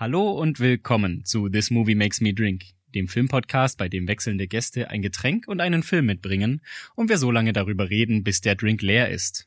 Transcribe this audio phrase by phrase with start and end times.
[0.00, 2.64] Hallo und willkommen zu This Movie Makes Me Drink,
[2.94, 6.62] dem Filmpodcast, bei dem wechselnde Gäste ein Getränk und einen Film mitbringen
[6.94, 9.46] und wir so lange darüber reden, bis der Drink leer ist.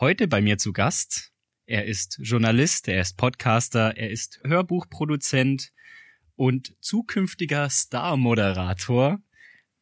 [0.00, 1.34] Heute bei mir zu Gast.
[1.66, 5.70] Er ist Journalist, er ist Podcaster, er ist Hörbuchproduzent
[6.34, 9.20] und zukünftiger Star-Moderator.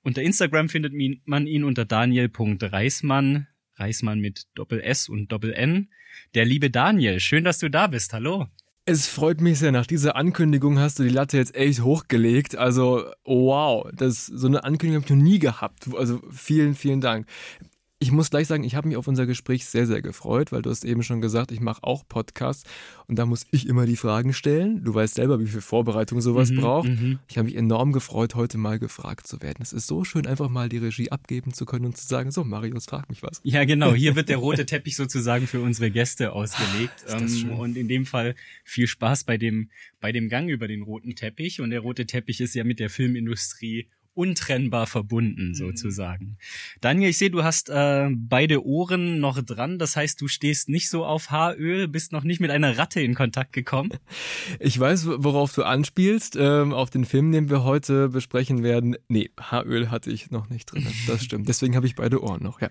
[0.02, 0.94] Unter Instagram findet
[1.26, 3.46] man ihn unter daniel.reismann,
[3.76, 5.92] Reismann mit Doppel S und Doppel N.
[6.34, 8.12] Der liebe Daniel, schön, dass du da bist.
[8.12, 8.48] Hallo.
[8.84, 9.70] Es freut mich sehr.
[9.70, 12.56] Nach dieser Ankündigung hast du die Latte jetzt echt hochgelegt.
[12.56, 15.88] Also, wow, das, so eine Ankündigung habe ich noch nie gehabt.
[15.94, 17.26] Also, vielen, vielen Dank.
[18.02, 20.70] Ich muss gleich sagen, ich habe mich auf unser Gespräch sehr, sehr gefreut, weil du
[20.70, 22.68] hast eben schon gesagt, ich mache auch Podcasts
[23.06, 24.82] und da muss ich immer die Fragen stellen.
[24.82, 26.88] Du weißt selber, wie viel Vorbereitung sowas mhm, braucht.
[26.88, 27.20] Mhm.
[27.28, 29.58] Ich habe mich enorm gefreut, heute mal gefragt zu werden.
[29.62, 32.42] Es ist so schön, einfach mal die Regie abgeben zu können und zu sagen, so
[32.42, 33.40] Marius, frag mich was.
[33.44, 33.94] Ja, genau.
[33.94, 37.04] Hier wird der rote Teppich sozusagen für unsere Gäste ausgelegt.
[37.08, 41.14] Ähm, und in dem Fall viel Spaß bei dem, bei dem Gang über den roten
[41.14, 41.60] Teppich.
[41.60, 45.54] Und der rote Teppich ist ja mit der Filmindustrie untrennbar verbunden mhm.
[45.54, 46.36] sozusagen.
[46.80, 49.78] Daniel, ich sehe, du hast äh, beide Ohren noch dran.
[49.78, 53.14] Das heißt, du stehst nicht so auf Haaröl, bist noch nicht mit einer Ratte in
[53.14, 53.90] Kontakt gekommen.
[54.58, 56.36] Ich weiß, worauf du anspielst.
[56.36, 58.96] Ähm, auf den Film, den wir heute besprechen werden.
[59.08, 60.86] Nee, Haaröl hatte ich noch nicht drin.
[61.06, 61.48] Das stimmt.
[61.48, 62.68] Deswegen habe ich beide Ohren noch, ja.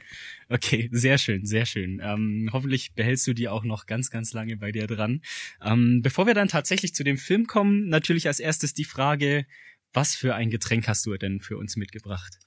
[0.50, 2.02] Okay, sehr schön, sehr schön.
[2.04, 5.22] Ähm, hoffentlich behältst du die auch noch ganz, ganz lange bei dir dran.
[5.64, 9.46] Ähm, bevor wir dann tatsächlich zu dem Film kommen, natürlich als erstes die Frage,
[9.94, 12.40] was für ein Getränk hast du denn für uns mitgebracht?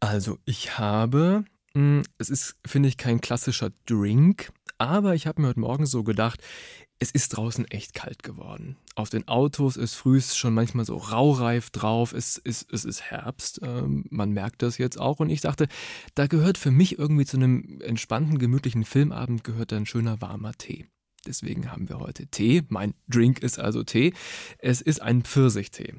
[0.00, 5.48] Also, ich habe, hm, es ist, finde ich, kein klassischer Drink, aber ich habe mir
[5.48, 6.40] heute Morgen so gedacht,
[6.98, 8.76] es ist draußen echt kalt geworden.
[8.94, 12.12] Auf den Autos ist frühs schon manchmal so raureif drauf.
[12.12, 13.60] Es ist, es ist Herbst.
[13.62, 15.18] Ähm, man merkt das jetzt auch.
[15.20, 15.66] Und ich dachte,
[16.14, 20.86] da gehört für mich irgendwie zu einem entspannten, gemütlichen Filmabend gehört ein schöner warmer Tee.
[21.26, 22.62] Deswegen haben wir heute Tee.
[22.68, 24.14] Mein Drink ist also Tee.
[24.58, 25.94] Es ist ein Pfirsichtee.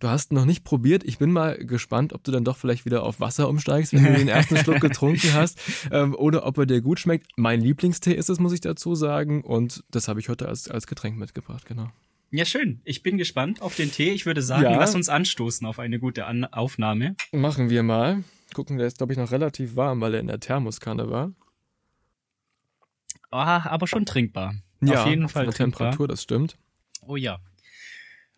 [0.00, 1.04] Du hast noch nicht probiert.
[1.04, 4.14] Ich bin mal gespannt, ob du dann doch vielleicht wieder auf Wasser umsteigst, wenn du
[4.14, 5.58] den ersten Schluck getrunken hast,
[5.90, 7.32] ähm, oder ob er dir gut schmeckt.
[7.36, 9.42] Mein Lieblingstee ist es, muss ich dazu sagen.
[9.42, 11.88] Und das habe ich heute als, als Getränk mitgebracht, genau.
[12.30, 12.80] Ja, schön.
[12.84, 14.10] Ich bin gespannt auf den Tee.
[14.10, 14.78] Ich würde sagen, ja.
[14.78, 17.16] lass uns anstoßen auf eine gute An Aufnahme.
[17.32, 18.22] Machen wir mal.
[18.54, 21.32] Gucken, der ist, glaube ich, noch relativ warm, weil er in der Thermoskanne war.
[23.30, 24.54] Ah, aber schon trinkbar.
[24.80, 25.90] Ja, auf jeden Fall trinkbar.
[25.90, 26.56] Temperatur, das stimmt.
[27.06, 27.40] Oh ja.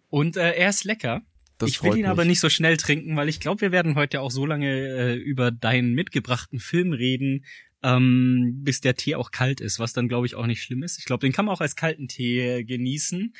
[0.09, 1.23] Und äh, er ist lecker.
[1.61, 2.09] Das ich will ihn mich.
[2.09, 5.15] aber nicht so schnell trinken, weil ich glaube, wir werden heute auch so lange äh,
[5.15, 7.45] über deinen mitgebrachten Film reden,
[7.83, 10.99] ähm, bis der Tee auch kalt ist, was dann glaube ich auch nicht schlimm ist.
[10.99, 13.35] Ich glaube, den kann man auch als kalten Tee genießen.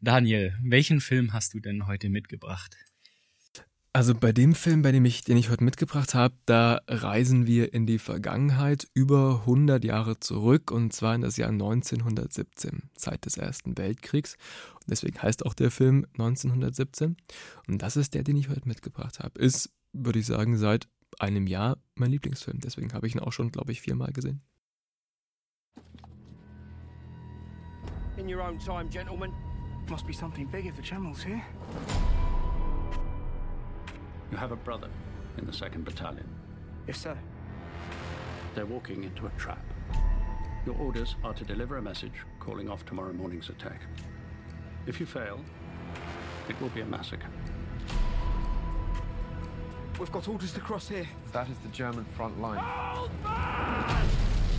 [0.00, 2.76] Daniel, welchen Film hast du denn heute mitgebracht?
[3.92, 7.74] Also bei dem Film, bei dem ich, den ich heute mitgebracht habe, da reisen wir
[7.74, 13.36] in die Vergangenheit über 100 Jahre zurück und zwar in das Jahr 1917, Zeit des
[13.36, 14.36] Ersten Weltkriegs.
[14.74, 17.16] Und deswegen heißt auch der Film 1917.
[17.66, 19.40] Und das ist der, den ich heute mitgebracht habe.
[19.40, 20.86] Ist, würde ich sagen, seit
[21.18, 22.60] einem Jahr mein Lieblingsfilm.
[22.60, 24.40] Deswegen habe ich ihn auch schon, glaube ich, viermal gesehen.
[28.16, 29.32] In your own time, gentlemen.
[29.88, 31.42] Must be something big if the General's here.
[34.30, 34.88] You have a brother
[35.38, 36.28] in the 2nd Battalion.
[36.86, 37.16] Yes, sir.
[38.54, 39.64] They're walking into a trap.
[40.66, 43.80] Your orders are to deliver a message calling off tomorrow morning's attack.
[44.86, 45.40] If you fail,
[46.48, 47.28] it will be a massacre.
[49.98, 51.06] We've got orders to cross here.
[51.32, 52.58] That is the German front line.
[52.58, 53.10] Hold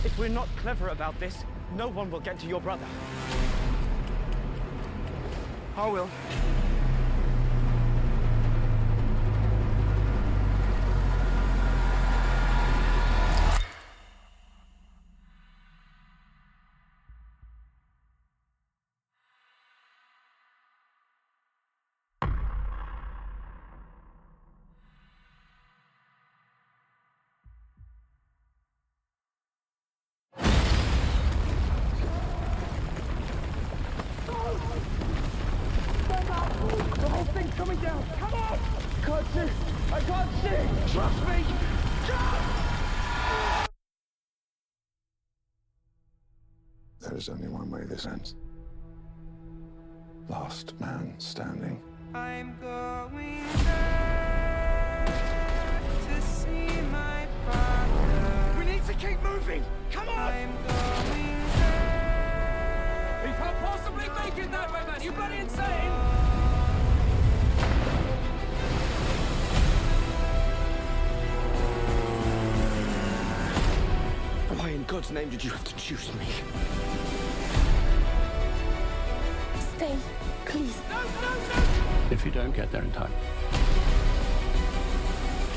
[0.04, 1.44] If we're not clever about this,
[1.76, 2.86] no one will get to your brother.
[5.76, 6.08] I will.
[47.12, 48.36] There's only one way this ends.
[50.30, 51.78] Last man standing.
[52.14, 53.44] I'm going
[56.08, 58.58] to see my father.
[58.58, 59.62] We need to keep moving.
[59.90, 60.18] Come on.
[60.18, 61.36] I'm going
[63.24, 65.02] We can't possibly make it that way, man.
[65.02, 65.92] You bloody insane.
[74.56, 76.26] Why in God's name did you have to choose me?
[79.82, 79.96] Stay,
[80.44, 80.80] please.
[82.12, 83.10] If you don't get there in time,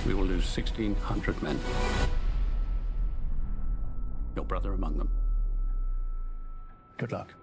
[0.08, 1.60] we will lose 1,600 men.
[4.36, 5.12] Your brother among them.
[6.98, 7.36] Good luck.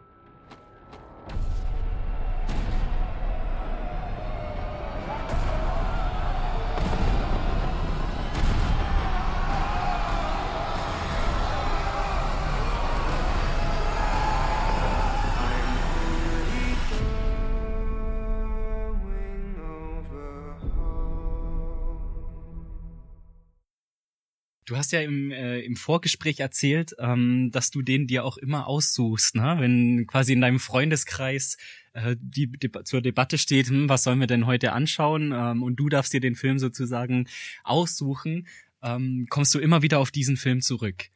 [24.72, 28.66] Du hast ja im, äh, im Vorgespräch erzählt, ähm, dass du den dir auch immer
[28.66, 29.56] aussuchst, ne?
[29.58, 31.58] wenn quasi in deinem Freundeskreis
[31.92, 35.76] äh, die, die zur Debatte steht, hm, was sollen wir denn heute anschauen ähm, und
[35.76, 37.28] du darfst dir den Film sozusagen
[37.64, 38.46] aussuchen,
[38.82, 41.10] ähm, kommst du immer wieder auf diesen Film zurück.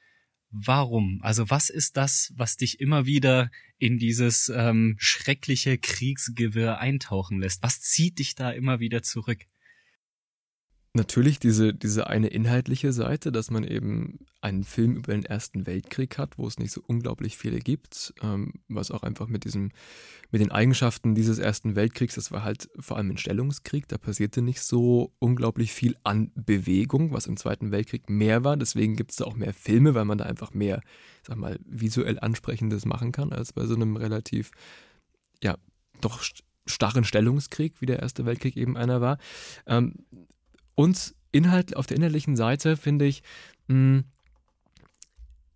[0.50, 1.20] Warum?
[1.22, 7.62] Also was ist das, was dich immer wieder in dieses ähm, schreckliche Kriegsgewirr eintauchen lässt?
[7.62, 9.46] Was zieht dich da immer wieder zurück?
[10.96, 16.16] Natürlich diese, diese eine inhaltliche Seite, dass man eben einen Film über den Ersten Weltkrieg
[16.16, 19.72] hat, wo es nicht so unglaublich viele gibt, ähm, was auch einfach mit diesem,
[20.30, 24.40] mit den Eigenschaften dieses Ersten Weltkriegs, das war halt vor allem ein Stellungskrieg, da passierte
[24.40, 28.56] nicht so unglaublich viel an Bewegung, was im Zweiten Weltkrieg mehr war.
[28.56, 30.80] Deswegen gibt es da auch mehr Filme, weil man da einfach mehr,
[31.26, 34.50] sag mal, visuell Ansprechendes machen kann, als bei so einem relativ,
[35.42, 35.58] ja,
[36.00, 36.22] doch
[36.64, 39.18] starren Stellungskrieg, wie der Erste Weltkrieg eben einer war.
[39.66, 39.92] Ähm,
[40.76, 43.22] und Inhalt, auf der inhaltlichen Seite finde ich,
[43.66, 44.04] mh, hm,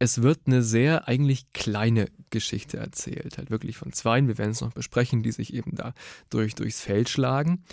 [0.03, 4.63] es wird eine sehr eigentlich kleine Geschichte erzählt, halt wirklich von Zweien, wir werden es
[4.63, 5.93] noch besprechen, die sich eben da
[6.31, 7.65] durch, durchs Feld schlagen.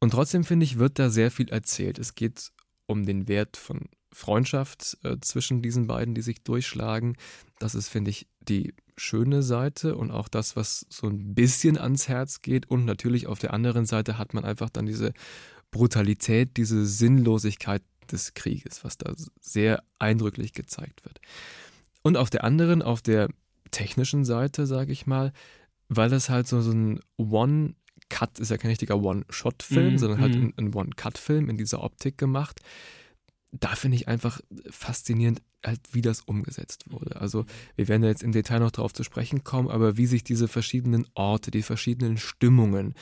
[0.00, 1.98] Und trotzdem finde ich, wird da sehr viel erzählt.
[2.00, 2.50] Es geht
[2.86, 7.16] um den Wert von Freundschaft äh, zwischen diesen beiden, die sich durchschlagen.
[7.60, 12.08] Das ist, finde ich, die schöne Seite und auch das, was so ein bisschen ans
[12.08, 12.68] Herz geht.
[12.68, 15.12] Und natürlich auf der anderen Seite hat man einfach dann diese
[15.70, 21.20] Brutalität, diese Sinnlosigkeit des Krieges, was da sehr eindrücklich gezeigt wird.
[22.02, 23.28] Und auf der anderen, auf der
[23.70, 25.32] technischen Seite, sage ich mal,
[25.88, 30.34] weil das halt so, so ein One-Cut ist ja kein richtiger One-Shot-Film, mm, sondern halt
[30.34, 30.38] mm.
[30.38, 32.60] ein, ein One-Cut-Film in dieser Optik gemacht.
[33.52, 34.40] Da finde ich einfach
[34.70, 37.20] faszinierend, halt, wie das umgesetzt wurde.
[37.20, 37.46] Also
[37.76, 40.48] wir werden ja jetzt im Detail noch darauf zu sprechen kommen, aber wie sich diese
[40.48, 42.94] verschiedenen Orte, die verschiedenen Stimmungen,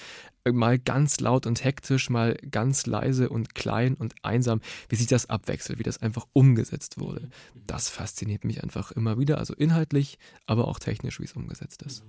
[0.45, 5.07] äh, mal ganz laut und hektisch, mal ganz leise und klein und einsam, wie sich
[5.07, 7.29] das abwechselt, wie das einfach umgesetzt wurde.
[7.55, 12.05] Das fasziniert mich einfach immer wieder, also inhaltlich, aber auch technisch, wie es umgesetzt ist.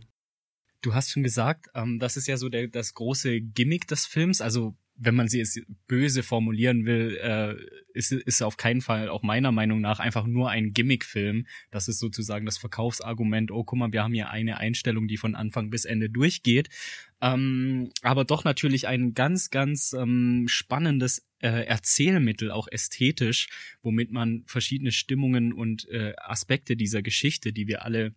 [0.82, 4.42] Du hast schon gesagt, ähm, das ist ja so der, das große Gimmick des Films,
[4.42, 7.56] also wenn man sie jetzt böse formulieren will, äh,
[7.94, 11.46] ist, ist auf keinen Fall auch meiner Meinung nach einfach nur ein Gimmick-Film.
[11.72, 15.36] Das ist sozusagen das Verkaufsargument, oh guck mal, wir haben hier eine Einstellung, die von
[15.36, 16.70] Anfang bis Ende durchgeht.
[17.22, 23.50] Ähm, aber doch natürlich ein ganz, ganz ähm, spannendes äh, Erzählmittel, auch ästhetisch,
[23.82, 28.14] womit man verschiedene Stimmungen und äh, Aspekte dieser Geschichte, die wir alle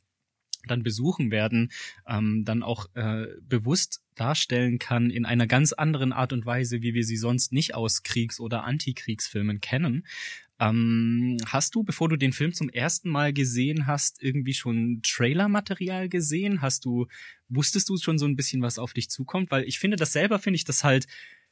[0.66, 1.70] dann besuchen werden,
[2.06, 6.94] ähm, dann auch äh, bewusst darstellen kann in einer ganz anderen Art und Weise, wie
[6.94, 10.04] wir sie sonst nicht aus Kriegs- oder Antikriegsfilmen kennen.
[10.60, 16.10] Ähm, hast du, bevor du den Film zum ersten Mal gesehen hast, irgendwie schon Trailer-Material
[16.10, 16.60] gesehen?
[16.60, 17.06] Hast du,
[17.48, 19.50] wusstest du schon so ein bisschen, was auf dich zukommt?
[19.50, 21.06] Weil ich finde das selber, finde ich das halt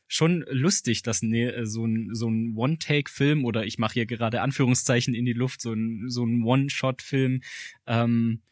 [0.08, 5.14] schon lustig, dass ne, so ein, so ein One-Take-Film oder ich mache hier gerade Anführungszeichen
[5.14, 7.42] in die Luft, so ein, so ein One-Shot-Film,
[7.86, 8.42] ähm,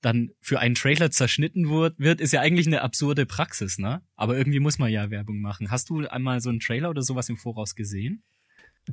[0.00, 4.02] dann für einen Trailer zerschnitten wird, ist ja eigentlich eine absurde Praxis, ne?
[4.16, 5.70] Aber irgendwie muss man ja Werbung machen.
[5.70, 8.22] Hast du einmal so einen Trailer oder sowas im Voraus gesehen?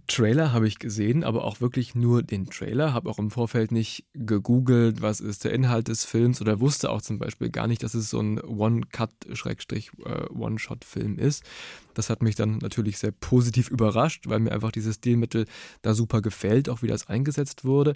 [0.05, 2.93] Trailer habe ich gesehen, aber auch wirklich nur den Trailer.
[2.93, 7.01] Habe auch im Vorfeld nicht gegoogelt, was ist der Inhalt des Films oder wusste auch
[7.01, 11.45] zum Beispiel gar nicht, dass es so ein One-Cut-One-Shot-Film ist.
[11.93, 15.45] Das hat mich dann natürlich sehr positiv überrascht, weil mir einfach dieses Stilmittel
[15.81, 17.95] da super gefällt, auch wie das eingesetzt wurde.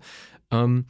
[0.49, 0.85] Ähm,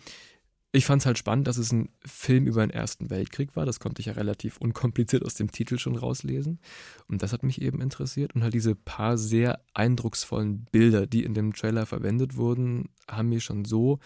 [0.74, 3.66] ich fand es halt spannend, dass es ein Film über den Ersten Weltkrieg war.
[3.66, 6.60] Das konnte ich ja relativ unkompliziert aus dem Titel schon rauslesen.
[7.08, 8.34] Und das hat mich eben interessiert.
[8.36, 13.44] Und halt diese paar sehr eindrucksvollen Bilder, die in dem Trailer verwendet wurden, haben mich
[13.44, 14.00] schon so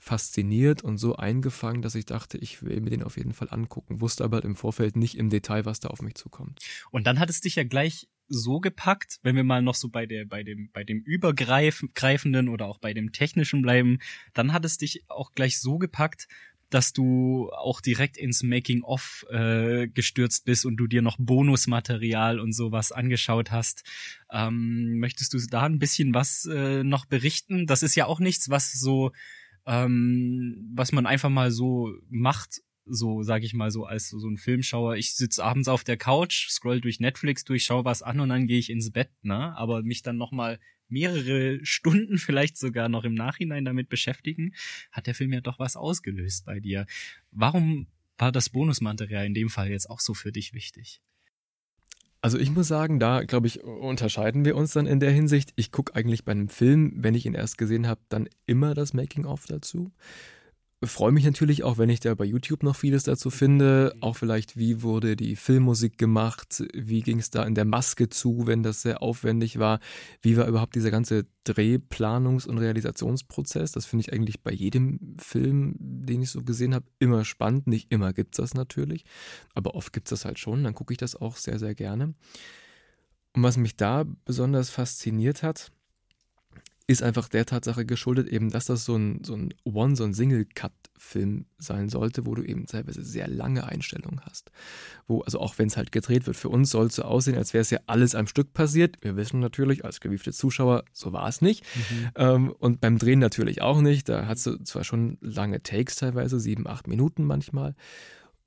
[0.00, 4.00] fasziniert und so eingefangen, dass ich dachte, ich will mir den auf jeden Fall angucken.
[4.00, 6.60] Wusste aber halt im Vorfeld nicht im Detail, was da auf mich zukommt.
[6.90, 10.06] Und dann hat es dich ja gleich so gepackt, wenn wir mal noch so bei
[10.06, 13.98] der, bei dem, bei dem übergreifenden oder auch bei dem technischen bleiben,
[14.34, 16.28] dann hat es dich auch gleich so gepackt,
[16.70, 22.52] dass du auch direkt ins Making-of äh, gestürzt bist und du dir noch Bonusmaterial und
[22.52, 23.84] sowas angeschaut hast.
[24.30, 27.66] Ähm, möchtest du da ein bisschen was äh, noch berichten?
[27.66, 29.12] Das ist ja auch nichts, was so,
[29.66, 34.36] ähm, was man einfach mal so macht so sage ich mal so als so, ein
[34.36, 34.96] Filmschauer.
[34.96, 38.46] Ich sitz abends auf der Couch, scroll durch Netflix durch, schau was an und dann
[38.46, 39.56] gehe ich ins Bett, ne?
[39.56, 44.54] Aber mich dann noch mal mehrere Stunden vielleicht sogar noch im Nachhinein damit beschäftigen,
[44.90, 46.86] hat der Film ja doch was ausgelöst bei dir.
[47.30, 51.00] Warum war das Bonusmaterial in dem Fall jetzt auch so für dich wichtig?
[52.20, 55.52] Also ich muss sagen, da glaube ich, unterscheiden wir uns dann in der Hinsicht.
[55.54, 58.92] Ich gucke eigentlich bei einem Film, wenn ich ihn erst gesehen habe, dann immer das
[58.92, 59.92] Making-of dazu
[60.84, 63.96] freue mich natürlich auch, wenn ich da bei YouTube noch vieles dazu finde.
[64.00, 66.62] Auch vielleicht, wie wurde die Filmmusik gemacht?
[66.72, 69.80] Wie ging es da in der Maske zu, wenn das sehr aufwendig war?
[70.22, 73.72] Wie war überhaupt dieser ganze Drehplanungs- und Realisationsprozess?
[73.72, 77.66] Das finde ich eigentlich bei jedem Film, den ich so gesehen habe, immer spannend.
[77.66, 79.04] Nicht immer gibt es das natürlich,
[79.54, 80.62] aber oft gibt es das halt schon.
[80.62, 82.14] Dann gucke ich das auch sehr, sehr gerne.
[83.34, 85.72] Und was mich da besonders fasziniert hat,
[86.88, 90.14] ist einfach der Tatsache geschuldet, eben, dass das so ein, so ein One, so ein
[90.14, 94.50] Single-Cut-Film sein sollte, wo du eben teilweise sehr lange Einstellungen hast.
[95.06, 97.52] Wo, also auch wenn es halt gedreht wird, für uns soll es so aussehen, als
[97.52, 98.96] wäre es ja alles am Stück passiert.
[99.02, 101.62] Wir wissen natürlich, als gewiefte Zuschauer, so war es nicht.
[101.76, 102.08] Mhm.
[102.14, 104.08] Ähm, und beim Drehen natürlich auch nicht.
[104.08, 107.74] Da hast du zwar schon lange Takes teilweise, sieben, acht Minuten manchmal.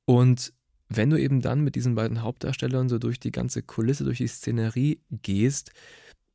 [0.05, 0.51] Und
[0.89, 4.27] wenn du eben dann mit diesen beiden Hauptdarstellern so durch die ganze Kulisse, durch die
[4.27, 5.71] Szenerie gehst,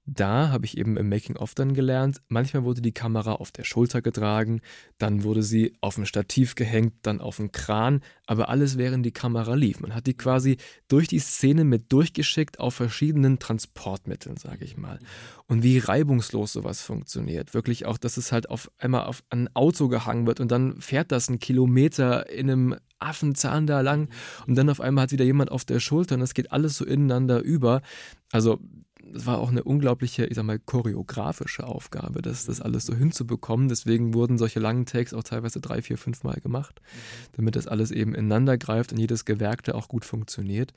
[0.06, 4.02] da habe ich eben im Making-of dann gelernt, manchmal wurde die Kamera auf der Schulter
[4.02, 4.60] getragen,
[4.98, 9.12] dann wurde sie auf ein Stativ gehängt, dann auf einen Kran, aber alles während die
[9.12, 9.80] Kamera lief.
[9.80, 15.00] Man hat die quasi durch die Szene mit durchgeschickt auf verschiedenen Transportmitteln, sage ich mal.
[15.48, 17.52] Und wie reibungslos sowas funktioniert.
[17.52, 21.10] Wirklich auch, dass es halt auf einmal auf ein Auto gehangen wird und dann fährt
[21.10, 24.08] das einen Kilometer in einem Affenzahn da lang
[24.46, 26.84] und dann auf einmal hat wieder jemand auf der Schulter und das geht alles so
[26.84, 27.82] ineinander über.
[28.32, 28.60] Also
[29.14, 33.68] es war auch eine unglaubliche, ich sag mal, choreografische Aufgabe, das, das alles so hinzubekommen.
[33.68, 36.80] Deswegen wurden solche langen Takes auch teilweise drei, vier, fünf Mal gemacht,
[37.36, 40.72] damit das alles eben ineinander greift und jedes Gewerkte auch gut funktioniert.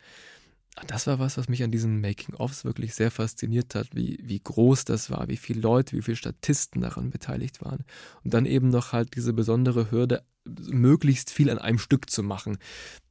[0.87, 4.85] Das war was, was mich an diesen Making-ofs wirklich sehr fasziniert hat, wie, wie groß
[4.85, 7.83] das war, wie viele Leute, wie viele Statisten daran beteiligt waren.
[8.23, 12.57] Und dann eben noch halt diese besondere Hürde, möglichst viel an einem Stück zu machen.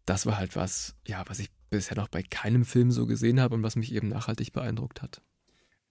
[0.08, 3.54] Das war halt was, ja, was ich bisher noch bei keinem Film so gesehen habe
[3.54, 5.20] und was mich eben nachhaltig beeindruckt hat.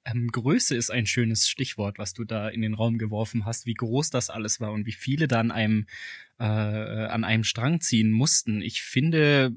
[0.06, 3.76] Ähm, Größe ist ein schönes Stichwort, was du da in den Raum geworfen hast, wie
[3.76, 5.86] groß das alles war und wie viele da an einem,
[6.40, 8.62] äh, an einem Strang ziehen mussten.
[8.62, 9.54] Ich finde,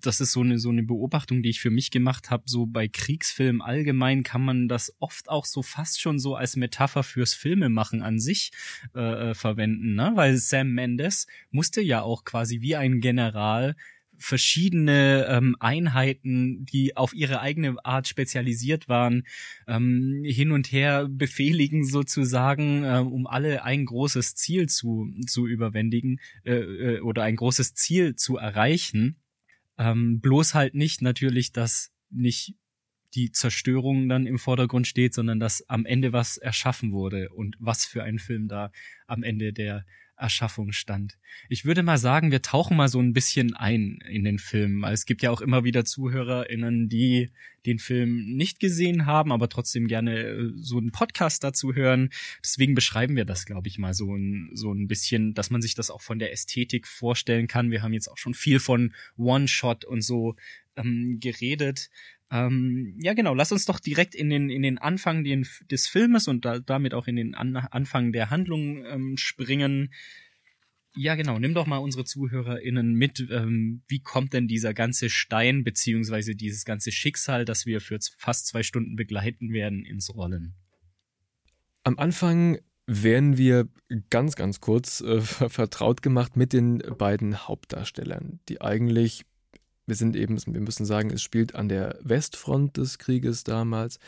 [0.00, 2.44] das ist so eine, so eine Beobachtung, die ich für mich gemacht habe.
[2.46, 7.02] So bei Kriegsfilmen allgemein kann man das oft auch so fast schon so als Metapher
[7.02, 8.52] fürs Filmemachen an sich
[8.94, 10.12] äh, äh verwenden, ne?
[10.14, 13.74] Weil Sam Mendes musste ja auch quasi wie ein General
[14.18, 19.24] verschiedene ähm, Einheiten, die auf ihre eigene Art spezialisiert waren,
[19.66, 26.20] ähm, hin und her befehligen sozusagen, äh, um alle ein großes Ziel zu, zu überwändigen
[26.44, 29.16] äh, äh, oder ein großes Ziel zu erreichen.
[29.78, 32.54] Ähm, bloß halt nicht natürlich, dass nicht
[33.14, 37.84] die Zerstörung dann im Vordergrund steht, sondern dass am Ende was erschaffen wurde und was
[37.84, 38.72] für ein Film da
[39.06, 39.84] am Ende der
[40.16, 41.18] Erschaffung stand.
[41.48, 44.84] Ich würde mal sagen, wir tauchen mal so ein bisschen ein in den Film.
[44.84, 47.30] Es gibt ja auch immer wieder ZuhörerInnen, die
[47.66, 52.10] den Film nicht gesehen haben, aber trotzdem gerne äh, so einen Podcast dazu hören.
[52.42, 55.74] Deswegen beschreiben wir das, glaube ich, mal so ein, so ein bisschen, dass man sich
[55.74, 57.70] das auch von der Ästhetik vorstellen kann.
[57.70, 60.36] Wir haben jetzt auch schon viel von One-Shot und so
[60.76, 61.90] ähm, geredet.
[62.30, 63.34] Ähm, ja, genau.
[63.34, 66.94] Lass uns doch direkt in den in den Anfang den, des Filmes und da, damit
[66.94, 69.92] auch in den An Anfang der Handlung ähm, springen.
[70.96, 71.38] Ja, genau.
[71.38, 73.26] Nimm doch mal unsere ZuhörerInnen mit.
[73.30, 78.46] Ähm, wie kommt denn dieser ganze Stein beziehungsweise dieses ganze Schicksal, das wir für fast
[78.46, 80.54] zwei Stunden begleiten werden, ins Rollen?
[81.82, 83.68] Am Anfang werden wir
[84.10, 89.24] ganz, ganz kurz äh, vertraut gemacht mit den beiden Hauptdarstellern, die eigentlich
[89.86, 93.98] wir sind eben, wir müssen sagen, es spielt an der Westfront des Krieges damals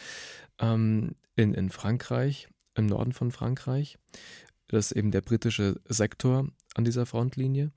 [0.58, 3.98] ähm, in, in Frankreich, im Norden von Frankreich.
[4.68, 7.70] Das ist eben der britische Sektor an dieser Frontlinie.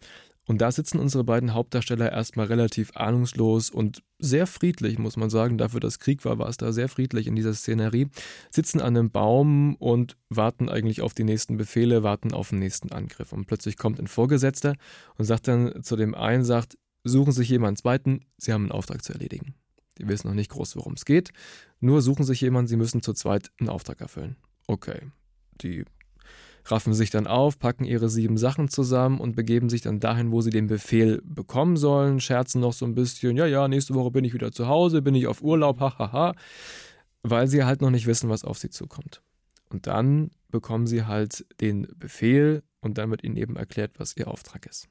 [0.49, 5.59] Und da sitzen unsere beiden Hauptdarsteller erstmal relativ ahnungslos und sehr friedlich, muss man sagen.
[5.59, 8.07] Dafür, dass Krieg war, war es da sehr friedlich in dieser Szenerie.
[8.49, 12.91] Sitzen an einem Baum und warten eigentlich auf die nächsten Befehle, warten auf den nächsten
[12.91, 13.31] Angriff.
[13.31, 14.73] Und plötzlich kommt ein Vorgesetzter
[15.19, 16.79] und sagt dann zu dem einen, sagt,
[17.09, 19.55] suchen sich jemanden zweiten, sie haben einen Auftrag zu erledigen.
[19.97, 21.31] Die wissen noch nicht groß, worum es geht,
[21.79, 24.37] nur suchen sich jemanden, sie müssen zu zweit einen Auftrag erfüllen.
[24.67, 25.11] Okay,
[25.61, 25.83] die
[26.65, 30.41] raffen sich dann auf, packen ihre sieben Sachen zusammen und begeben sich dann dahin, wo
[30.41, 34.25] sie den Befehl bekommen sollen, scherzen noch so ein bisschen, ja, ja, nächste Woche bin
[34.25, 36.33] ich wieder zu Hause, bin ich auf Urlaub, hahaha,
[37.23, 39.21] weil sie halt noch nicht wissen, was auf sie zukommt.
[39.69, 44.27] Und dann bekommen sie halt den Befehl und dann wird ihnen eben erklärt, was ihr
[44.27, 44.87] Auftrag ist.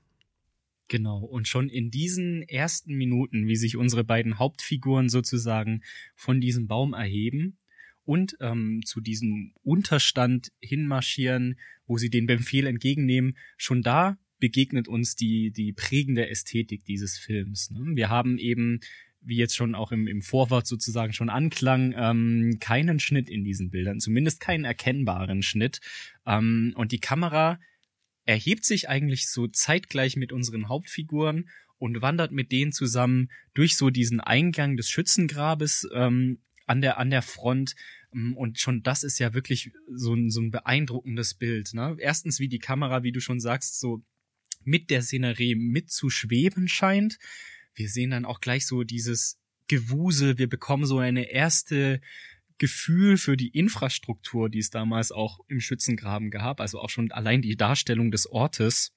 [0.89, 5.83] Genau, und schon in diesen ersten Minuten, wie sich unsere beiden Hauptfiguren sozusagen
[6.17, 7.59] von diesem Baum erheben
[8.05, 15.15] und ähm, zu diesem Unterstand hinmarschieren, wo sie den Befehl entgegennehmen, schon da begegnet uns
[15.15, 17.71] die, die prägende Ästhetik dieses Films.
[17.71, 17.81] Ne?
[17.95, 18.81] Wir haben eben,
[19.21, 23.69] wie jetzt schon auch im, im Vorwort sozusagen schon anklang, ähm, keinen Schnitt in diesen
[23.69, 25.81] Bildern, zumindest keinen erkennbaren Schnitt.
[26.25, 27.59] Ähm, und die Kamera
[28.29, 33.89] erhebt sich eigentlich so zeitgleich mit unseren Hauptfiguren und wandert mit denen zusammen durch so
[33.89, 37.75] diesen Eingang des Schützengrabes ähm, an der an der Front
[38.13, 41.73] ähm, und schon das ist ja wirklich so ein, so ein beeindruckendes Bild.
[41.73, 41.97] Ne?
[41.99, 44.03] Erstens, wie die Kamera, wie du schon sagst, so
[44.63, 47.19] mit der Szenerie mitzuschweben scheint.
[47.75, 50.37] Wir sehen dann auch gleich so dieses Gewusel.
[50.37, 52.03] Wir bekommen so eine erste
[52.59, 57.41] Gefühl für die Infrastruktur, die es damals auch im Schützengraben gab, also auch schon allein
[57.41, 58.93] die Darstellung des Ortes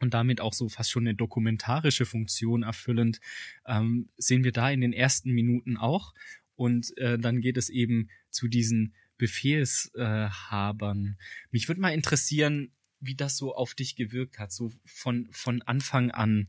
[0.00, 3.20] und damit auch so fast schon eine dokumentarische Funktion erfüllend,
[3.66, 6.14] ähm, sehen wir da in den ersten Minuten auch.
[6.54, 11.18] Und äh, dann geht es eben zu diesen Befehlshabern.
[11.50, 16.10] Mich würde mal interessieren, wie das so auf dich gewirkt hat, so von, von Anfang
[16.10, 16.48] an.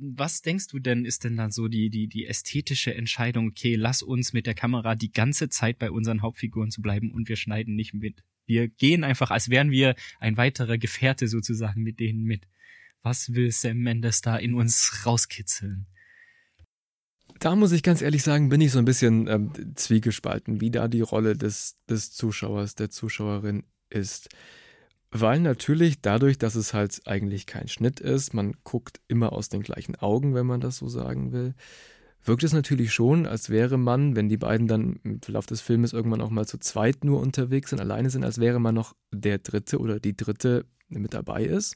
[0.00, 4.02] Was denkst du denn, ist denn dann so die, die, die ästhetische Entscheidung, okay, lass
[4.02, 7.74] uns mit der Kamera die ganze Zeit bei unseren Hauptfiguren zu bleiben und wir schneiden
[7.74, 8.22] nicht mit.
[8.46, 12.48] Wir gehen einfach, als wären wir ein weiterer Gefährte sozusagen mit denen mit.
[13.02, 15.86] Was will Sam Mendes da in uns rauskitzeln?
[17.38, 20.88] Da muss ich ganz ehrlich sagen, bin ich so ein bisschen ähm, zwiegespalten, wie da
[20.88, 24.28] die Rolle des, des Zuschauers, der Zuschauerin ist.
[25.10, 29.62] Weil natürlich dadurch, dass es halt eigentlich kein Schnitt ist, man guckt immer aus den
[29.62, 31.54] gleichen Augen, wenn man das so sagen will,
[32.24, 35.94] wirkt es natürlich schon, als wäre man, wenn die beiden dann im Verlauf des Filmes
[35.94, 39.38] irgendwann auch mal zu zweit nur unterwegs sind, alleine sind, als wäre man noch der
[39.38, 41.74] Dritte oder die Dritte mit dabei ist.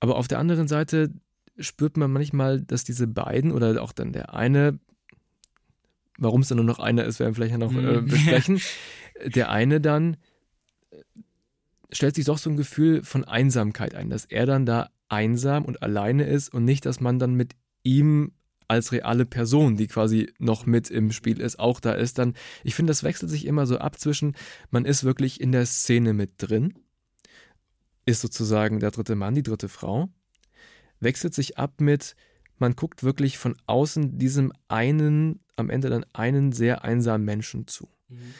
[0.00, 1.10] Aber auf der anderen Seite
[1.58, 4.78] spürt man manchmal, dass diese beiden oder auch dann der eine,
[6.18, 8.06] warum es dann nur noch einer ist, werden wir vielleicht noch äh, mhm.
[8.08, 8.60] besprechen,
[9.24, 10.16] der eine dann
[11.92, 15.82] stellt sich doch so ein Gefühl von Einsamkeit ein, dass er dann da einsam und
[15.82, 18.32] alleine ist und nicht, dass man dann mit ihm
[18.68, 22.74] als reale Person, die quasi noch mit im Spiel ist, auch da ist, dann, ich
[22.74, 24.34] finde, das wechselt sich immer so ab zwischen,
[24.70, 26.72] man ist wirklich in der Szene mit drin,
[28.06, 30.08] ist sozusagen der dritte Mann, die dritte Frau,
[31.00, 32.16] wechselt sich ab mit,
[32.58, 37.88] man guckt wirklich von außen diesem einen, am Ende dann einen sehr einsamen Menschen zu.
[38.08, 38.34] Mhm.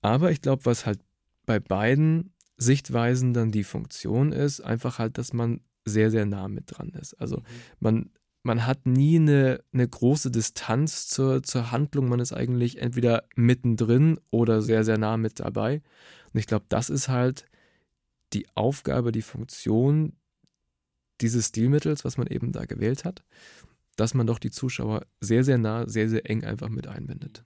[0.00, 0.98] Aber ich glaube, was halt
[1.46, 6.64] bei beiden Sichtweisen dann die Funktion ist, einfach halt, dass man sehr, sehr nah mit
[6.66, 7.14] dran ist.
[7.14, 7.44] Also mhm.
[7.80, 8.10] man,
[8.42, 14.18] man hat nie eine, eine große Distanz zur, zur Handlung, man ist eigentlich entweder mittendrin
[14.30, 15.82] oder sehr, sehr nah mit dabei.
[16.32, 17.46] Und ich glaube, das ist halt
[18.32, 20.14] die Aufgabe, die Funktion
[21.20, 23.22] dieses Stilmittels, was man eben da gewählt hat,
[23.96, 27.44] dass man doch die Zuschauer sehr, sehr nah, sehr, sehr eng einfach mit einbindet.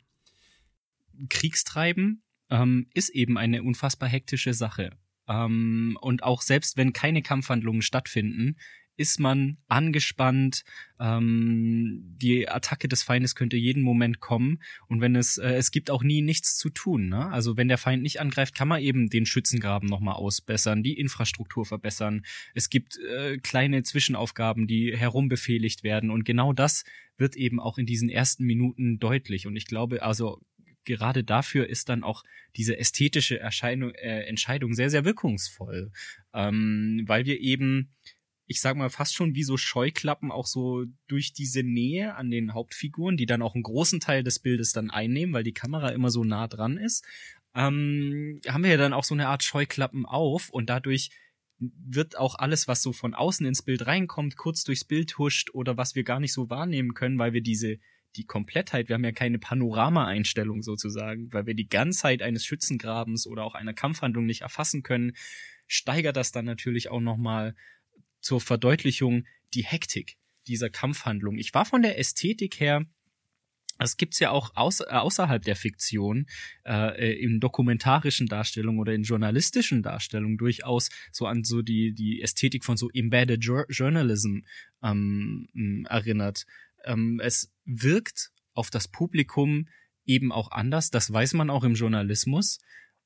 [1.29, 4.91] Kriegstreiben ähm, ist eben eine unfassbar hektische Sache.
[5.29, 8.57] Ähm, und auch selbst wenn keine Kampfhandlungen stattfinden,
[8.97, 10.65] ist man angespannt.
[10.99, 14.63] Ähm, die Attacke des Feindes könnte jeden Moment kommen.
[14.89, 17.09] Und wenn es, äh, es gibt auch nie nichts zu tun.
[17.09, 17.31] Ne?
[17.31, 21.67] Also wenn der Feind nicht angreift, kann man eben den Schützengraben nochmal ausbessern, die Infrastruktur
[21.67, 22.25] verbessern.
[22.55, 26.11] Es gibt äh, kleine Zwischenaufgaben, die herumbefehligt werden.
[26.11, 26.85] Und genau das
[27.19, 29.47] wird eben auch in diesen ersten Minuten deutlich.
[29.47, 30.41] Und ich glaube, also
[30.87, 32.25] gerade dafür ist dann auch
[32.57, 35.93] diese ästhetische Erscheinung, äh, Entscheidung sehr, sehr wirkungsvoll.
[36.33, 37.93] Ähm, weil wir eben,
[38.47, 42.55] ich sag mal, fast schon wie so Scheuklappen auch so durch diese Nähe an den
[42.55, 46.11] Hauptfiguren, die dann auch einen großen Teil des Bildes dann einnehmen, weil die Kamera immer
[46.11, 47.05] so nah dran ist,
[47.55, 51.11] ähm, haben wir ja dann auch so eine Art Scheuklappen auf und dadurch
[51.59, 55.77] wird auch alles, was so von außen ins Bild reinkommt, kurz durchs Bild huscht oder
[55.77, 57.79] was wir gar nicht so wahrnehmen können, weil wir diese
[58.17, 63.45] die Komplettheit, wir haben ja keine Panorama-Einstellung sozusagen, weil wir die Ganzheit eines Schützengrabens oder
[63.45, 65.13] auch einer Kampfhandlung nicht erfassen können,
[65.67, 67.55] steigert das dann natürlich auch nochmal
[68.21, 69.25] zur Verdeutlichung
[69.55, 71.39] die Hektik dieser Kampfhandlung.
[71.39, 72.87] Ich war von der Ästhetik her
[73.79, 76.27] das gibt's ja auch außer, außerhalb der Fiktion,
[76.65, 82.65] äh, in dokumentarischen Darstellungen oder in journalistischen Darstellungen durchaus so an so die, die Ästhetik
[82.65, 84.41] von so Embedded Journalism
[84.83, 86.47] ähm, erinnert.
[86.85, 89.69] Ähm, es wirkt auf das Publikum
[90.07, 90.91] eben auch anders.
[90.91, 92.59] Das weiß man auch im Journalismus.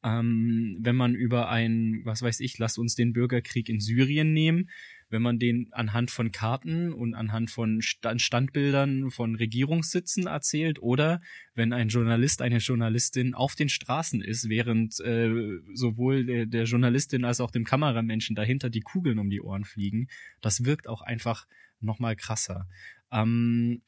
[0.02, 4.70] Ähm, wenn man über ein, was weiß ich, lass uns den Bürgerkrieg in Syrien nehmen,
[5.10, 11.20] wenn man den anhand von Karten und anhand von Standbildern von Regierungssitzen erzählt oder
[11.54, 15.30] wenn ein Journalist, eine Journalistin auf den Straßen ist, während äh,
[15.74, 20.08] sowohl der, der Journalistin als auch dem Kameramenschen dahinter die Kugeln um die Ohren fliegen.
[20.40, 21.46] Das wirkt auch einfach
[21.80, 22.68] nochmal krasser.
[23.10, 23.82] Ähm,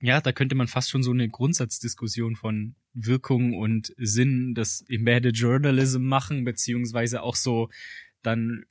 [0.00, 5.36] ja, da könnte man fast schon so eine Grundsatzdiskussion von Wirkung und Sinn des Embedded
[5.36, 7.68] Journalism machen, beziehungsweise auch so
[8.22, 8.64] dann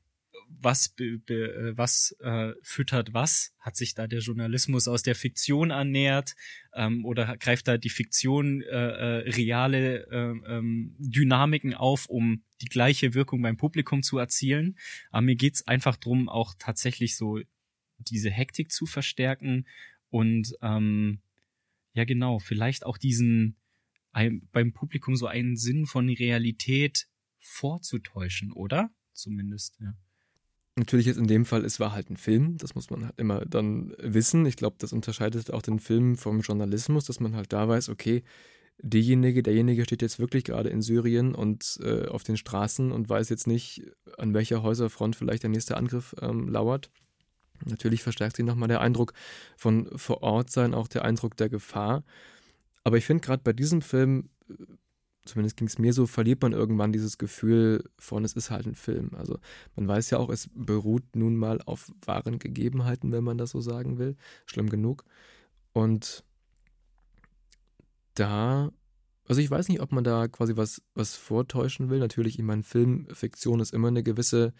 [0.61, 3.53] was äh, was äh, füttert was?
[3.59, 6.35] Hat sich da der Journalismus aus der Fiktion annähert
[6.73, 12.67] ähm, oder greift da die Fiktion äh, äh, reale äh, ähm, Dynamiken auf, um die
[12.67, 14.77] gleiche Wirkung beim Publikum zu erzielen?
[15.11, 17.39] Aber mir geht's einfach drum, auch tatsächlich so
[17.99, 19.65] diese Hektik zu verstärken
[20.09, 21.19] und ähm,
[21.93, 23.55] ja genau, vielleicht auch diesen
[24.51, 27.07] beim Publikum so einen Sinn von Realität
[27.39, 28.89] vorzutäuschen, oder?
[29.13, 29.93] Zumindest, ja.
[30.75, 33.45] Natürlich jetzt in dem Fall, es war halt ein Film, das muss man halt immer
[33.45, 34.45] dann wissen.
[34.45, 38.23] Ich glaube, das unterscheidet auch den Film vom Journalismus, dass man halt da weiß, okay,
[38.81, 43.27] diejenige, derjenige steht jetzt wirklich gerade in Syrien und äh, auf den Straßen und weiß
[43.29, 43.83] jetzt nicht,
[44.17, 46.89] an welcher Häuserfront vielleicht der nächste Angriff ähm, lauert.
[47.65, 49.13] Natürlich verstärkt sich nochmal der Eindruck
[49.57, 52.03] von vor Ort sein, auch der Eindruck der Gefahr.
[52.83, 54.29] Aber ich finde gerade bei diesem Film,
[55.25, 58.75] zumindest ging es mir so, verliert man irgendwann dieses Gefühl von, es ist halt ein
[58.75, 59.11] Film.
[59.15, 59.39] Also
[59.75, 63.61] man weiß ja auch, es beruht nun mal auf wahren Gegebenheiten, wenn man das so
[63.61, 64.15] sagen will.
[64.45, 65.05] Schlimm genug.
[65.73, 66.23] Und
[68.15, 68.71] da,
[69.27, 71.99] also ich weiß nicht, ob man da quasi was, was vortäuschen will.
[71.99, 74.53] Natürlich, ich meine, Filmfiktion ist immer eine gewisse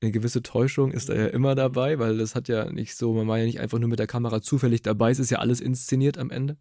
[0.00, 3.28] eine gewisse Täuschung ist da ja immer dabei, weil das hat ja nicht so, man
[3.28, 6.18] war ja nicht einfach nur mit der Kamera zufällig dabei, es ist ja alles inszeniert
[6.18, 6.56] am Ende.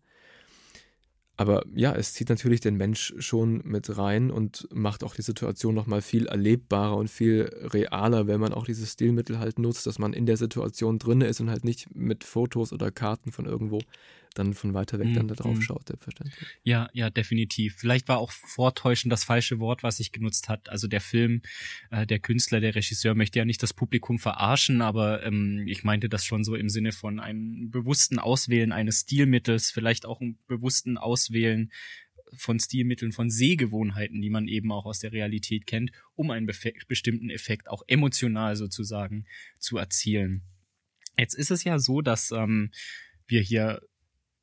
[1.37, 5.73] Aber ja, es zieht natürlich den Mensch schon mit rein und macht auch die Situation
[5.73, 10.11] nochmal viel erlebbarer und viel realer, wenn man auch dieses Stilmittel halt nutzt, dass man
[10.11, 13.79] in der Situation drin ist und halt nicht mit Fotos oder Karten von irgendwo
[14.35, 15.61] dann von weiter weg dann da drauf mhm.
[15.61, 16.39] schaut, selbstverständlich.
[16.63, 17.75] Ja, ja, definitiv.
[17.77, 20.69] Vielleicht war auch vortäuschen das falsche Wort, was ich genutzt hat.
[20.69, 21.41] Also der Film,
[21.91, 26.09] äh, der Künstler, der Regisseur möchte ja nicht das Publikum verarschen, aber ähm, ich meinte
[26.09, 30.97] das schon so im Sinne von einem bewussten Auswählen eines Stilmittels, vielleicht auch einem bewussten
[30.97, 31.71] Auswählen
[32.35, 36.45] von Stilmitteln, von Sehgewohnheiten, die man eben auch aus der Realität kennt, um einen
[36.87, 39.25] bestimmten Effekt auch emotional sozusagen
[39.57, 40.43] zu erzielen.
[41.17, 42.71] Jetzt ist es ja so, dass ähm,
[43.27, 43.81] wir hier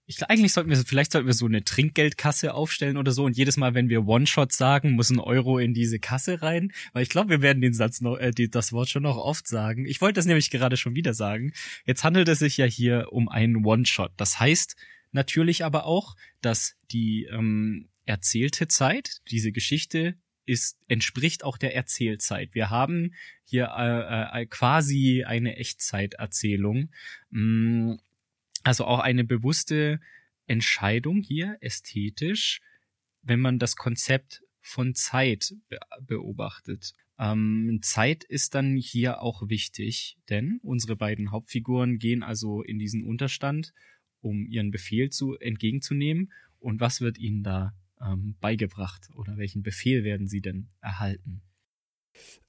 [0.06, 3.56] ich, eigentlich sollten wir, vielleicht sollten wir so eine Trinkgeldkasse aufstellen oder so und jedes
[3.56, 7.30] Mal, wenn wir One-Shot sagen, muss ein Euro in diese Kasse rein, weil ich glaube,
[7.30, 9.84] wir werden den Satz noch, äh, die, das Wort schon noch oft sagen.
[9.84, 11.52] Ich wollte das nämlich gerade schon wieder sagen.
[11.84, 14.12] Jetzt handelt es sich ja hier um einen One-Shot.
[14.16, 14.76] Das heißt
[15.10, 20.14] natürlich aber auch, dass die ähm, erzählte Zeit, diese Geschichte
[20.44, 22.54] ist, entspricht auch der Erzählzeit.
[22.54, 23.14] Wir haben
[23.44, 26.90] hier äh, äh, quasi eine Echtzeiterzählung.
[27.30, 27.94] Mm,
[28.66, 30.00] also auch eine bewusste
[30.46, 32.60] Entscheidung hier, ästhetisch,
[33.22, 36.92] wenn man das Konzept von Zeit be beobachtet.
[37.18, 43.04] Ähm, Zeit ist dann hier auch wichtig, denn unsere beiden Hauptfiguren gehen also in diesen
[43.04, 43.72] Unterstand,
[44.20, 46.32] um ihren Befehl zu entgegenzunehmen.
[46.58, 51.40] Und was wird ihnen da ähm, beigebracht oder welchen Befehl werden sie denn erhalten?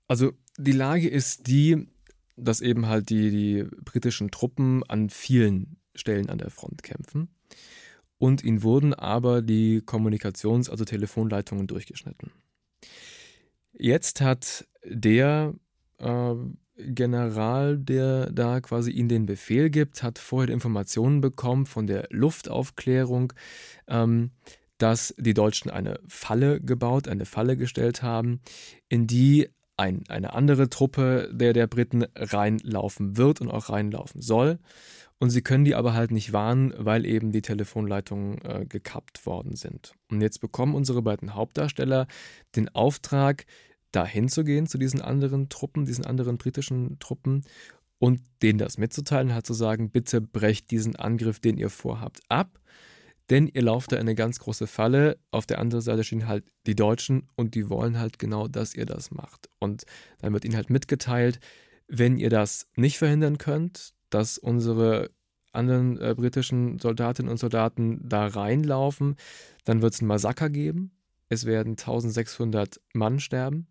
[0.08, 1.88] Also die Lage ist die,
[2.36, 7.30] dass eben halt die, die britischen Truppen an vielen Stellen an der Front kämpfen.
[8.18, 12.32] Und ihnen wurden aber die Kommunikations-, also Telefonleitungen durchgeschnitten.
[13.74, 15.54] Jetzt hat der
[16.00, 16.36] äh,
[16.78, 23.34] General, der da quasi ihnen den Befehl gibt, hat vorher Informationen bekommen von der Luftaufklärung,
[23.88, 24.32] ähm,
[24.78, 28.42] dass die Deutschen eine Falle gebaut, eine Falle gestellt haben,
[28.90, 34.60] in die ein, eine andere Truppe der, der Briten reinlaufen wird und auch reinlaufen soll.
[35.20, 39.56] Und sie können die aber halt nicht warnen, weil eben die Telefonleitungen äh, gekappt worden
[39.56, 39.94] sind.
[40.12, 42.08] Und jetzt bekommen unsere beiden Hauptdarsteller
[42.56, 43.46] den Auftrag,
[43.92, 47.44] dahin zu gehen zu diesen anderen Truppen, diesen anderen britischen Truppen
[48.00, 52.60] und denen das mitzuteilen, halt zu sagen, bitte brecht diesen Angriff, den ihr vorhabt, ab,
[53.30, 55.18] denn ihr lauft da in eine ganz große Falle.
[55.32, 58.86] Auf der anderen Seite stehen halt die Deutschen und die wollen halt genau, dass ihr
[58.86, 59.50] das macht.
[59.60, 59.86] Und
[60.20, 61.40] dann wird ihnen halt mitgeteilt,
[61.88, 65.12] wenn ihr das nicht verhindern könnt, dass unsere
[65.52, 69.16] anderen äh, britischen Soldatinnen und Soldaten da reinlaufen,
[69.64, 70.92] dann wird es ein Massaker geben.
[71.30, 73.68] Es werden 1600 Mann sterben.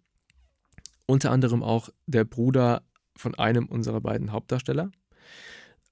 [1.06, 2.82] Unter anderem auch der Bruder
[3.16, 4.90] von einem unserer beiden Hauptdarsteller.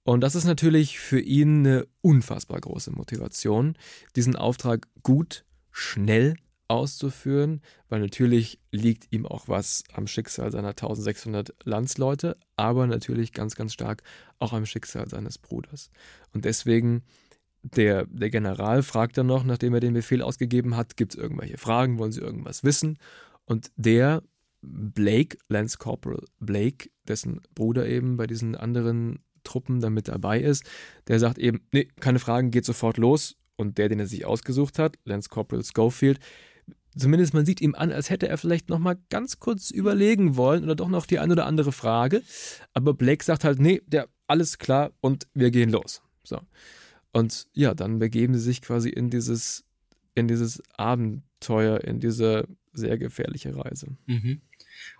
[0.02, 3.76] Und das ist natürlich für ihn eine unfassbar große Motivation,
[4.16, 6.37] diesen Auftrag gut, schnell
[6.68, 13.55] auszuführen, weil natürlich liegt ihm auch was am Schicksal seiner 1600 Landsleute, aber natürlich ganz,
[13.55, 14.03] ganz stark
[14.38, 15.90] auch am Schicksal seines Bruders.
[16.33, 17.03] Und deswegen,
[17.62, 21.59] der, der General fragt dann noch, nachdem er den Befehl ausgegeben hat, gibt es irgendwelche
[21.59, 22.98] Fragen, wollen sie irgendwas wissen?
[23.44, 24.22] Und der
[24.62, 30.64] Blake, Lance Corporal Blake, dessen Bruder eben bei diesen anderen Truppen da mit dabei ist,
[31.07, 33.37] der sagt eben, nee, keine Fragen, geht sofort los.
[33.57, 36.18] Und der, den er sich ausgesucht hat, Lance Corporal Schofield,
[36.96, 40.64] zumindest man sieht ihm an, als hätte er vielleicht noch mal ganz kurz überlegen wollen
[40.64, 42.22] oder doch noch die eine oder andere Frage.
[42.72, 46.02] Aber Blake sagt halt, nee, der, alles klar und wir gehen los.
[46.22, 46.40] So.
[47.12, 49.64] Und ja, dann begeben sie sich quasi in dieses,
[50.14, 53.96] in dieses Abenteuer, in diese sehr gefährliche Reise.
[54.07, 54.40] Mhm.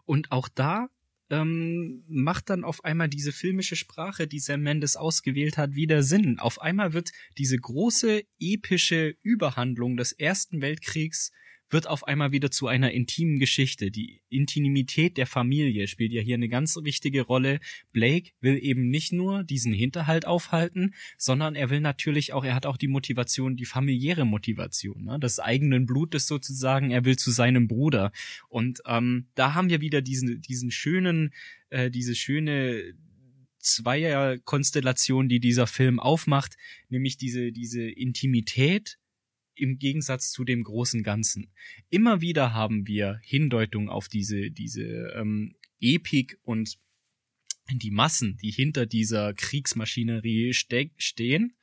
[0.05, 0.89] Und auch da
[1.31, 6.39] ähm, macht dann auf einmal diese filmische Sprache, die Sam Mendes ausgewählt hat, wieder Sinn.
[6.39, 11.33] Auf einmal wird diese große epische Überhandlung des Ersten Weltkriegs
[11.75, 13.91] wird auf einmal wieder zu einer intimen Geschichte.
[13.91, 17.59] Die Intimität der Familie spielt ja hier eine ganz wichtige Rolle.
[17.93, 22.65] Blake will eben nicht nur diesen Hinterhalt aufhalten, sondern er will natürlich auch, er hat
[22.65, 26.93] auch die Motivation, die familiäre Motivation, ne, des eigenen Blutes sozusagen.
[26.93, 28.13] Er will zu seinem Bruder.
[28.49, 31.35] Und ähm, da haben wir wieder diesen, diesen schönen,
[31.71, 32.95] äh, diese schöne
[33.59, 36.57] Zweierkonstellation, die dieser Film aufmacht,
[36.89, 38.99] nämlich diese, diese Intimität
[39.57, 41.53] im Gegensatz zu dem großen Ganzen.
[41.91, 46.79] Immer wieder haben wir Hindeutungen auf diese, diese ähm, Epik und
[47.71, 51.57] die Massen, die hinter dieser Kriegsmaschinerie ste stehen.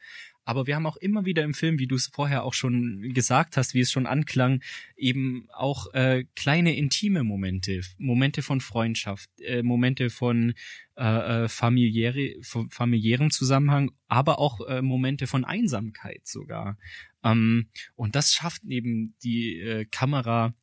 [0.43, 3.58] Aber wir haben auch immer wieder im Film, wie du es vorher auch schon gesagt
[3.58, 4.62] hast, wie es schon anklang,
[4.97, 10.54] eben auch äh, kleine intime Momente, Momente von Freundschaft, äh, Momente von
[10.97, 12.36] äh, äh familiäre,
[12.69, 16.77] familiärem Zusammenhang, aber auch äh, Momente von Einsamkeit sogar.
[17.23, 20.54] Ähm, und das schafft eben die äh, Kamera,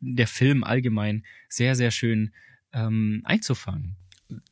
[0.00, 2.32] der Film allgemein sehr, sehr schön
[2.72, 3.96] ähm, einzufangen.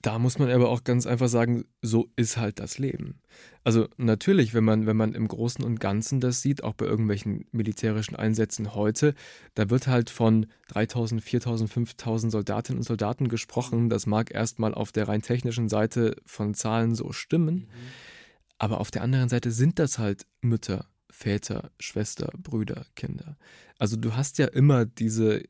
[0.03, 3.21] Da muss man aber auch ganz einfach sagen, so ist halt das Leben.
[3.65, 7.47] Also natürlich, wenn man, wenn man im Großen und Ganzen das sieht, auch bei irgendwelchen
[7.51, 9.15] militärischen Einsätzen heute,
[9.55, 13.89] da wird halt von 3000, 4000, 5000 Soldatinnen und Soldaten gesprochen.
[13.89, 17.55] Das mag erstmal auf der rein technischen Seite von Zahlen so stimmen.
[17.55, 17.69] Mhm.
[18.59, 23.37] Aber auf der anderen Seite sind das halt Mütter, Väter, Schwester, Brüder, Kinder.
[23.79, 25.43] Also du hast ja immer diese,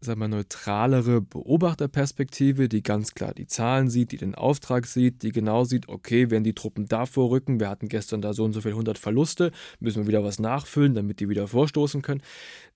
[0.00, 5.30] sag mal, neutralere Beobachterperspektive, die ganz klar die Zahlen sieht, die den Auftrag sieht, die
[5.30, 8.62] genau sieht, okay, wenn die Truppen da vorrücken, wir hatten gestern da so und so
[8.62, 12.22] viel 100 Verluste, müssen wir wieder was nachfüllen, damit die wieder vorstoßen können.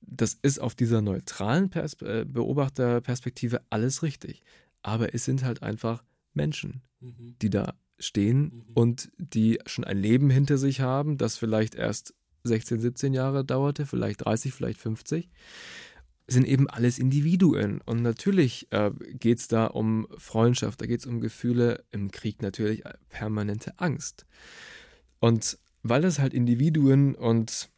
[0.03, 4.43] Das ist auf dieser neutralen Pers äh, Beobachterperspektive alles richtig.
[4.83, 7.37] Aber es sind halt einfach Menschen, mhm.
[7.41, 8.63] die da stehen mhm.
[8.75, 13.87] und die schon ein Leben hinter sich haben, das vielleicht erst 16, 17 Jahre dauerte,
[13.87, 15.31] vielleicht 30, vielleicht 50,
[16.27, 17.81] sind eben alles Individuen.
[17.85, 22.41] Und natürlich äh, geht es da um Freundschaft, da geht es um Gefühle, im Krieg
[22.43, 24.25] natürlich permanente Angst.
[25.21, 27.69] Und weil das halt Individuen und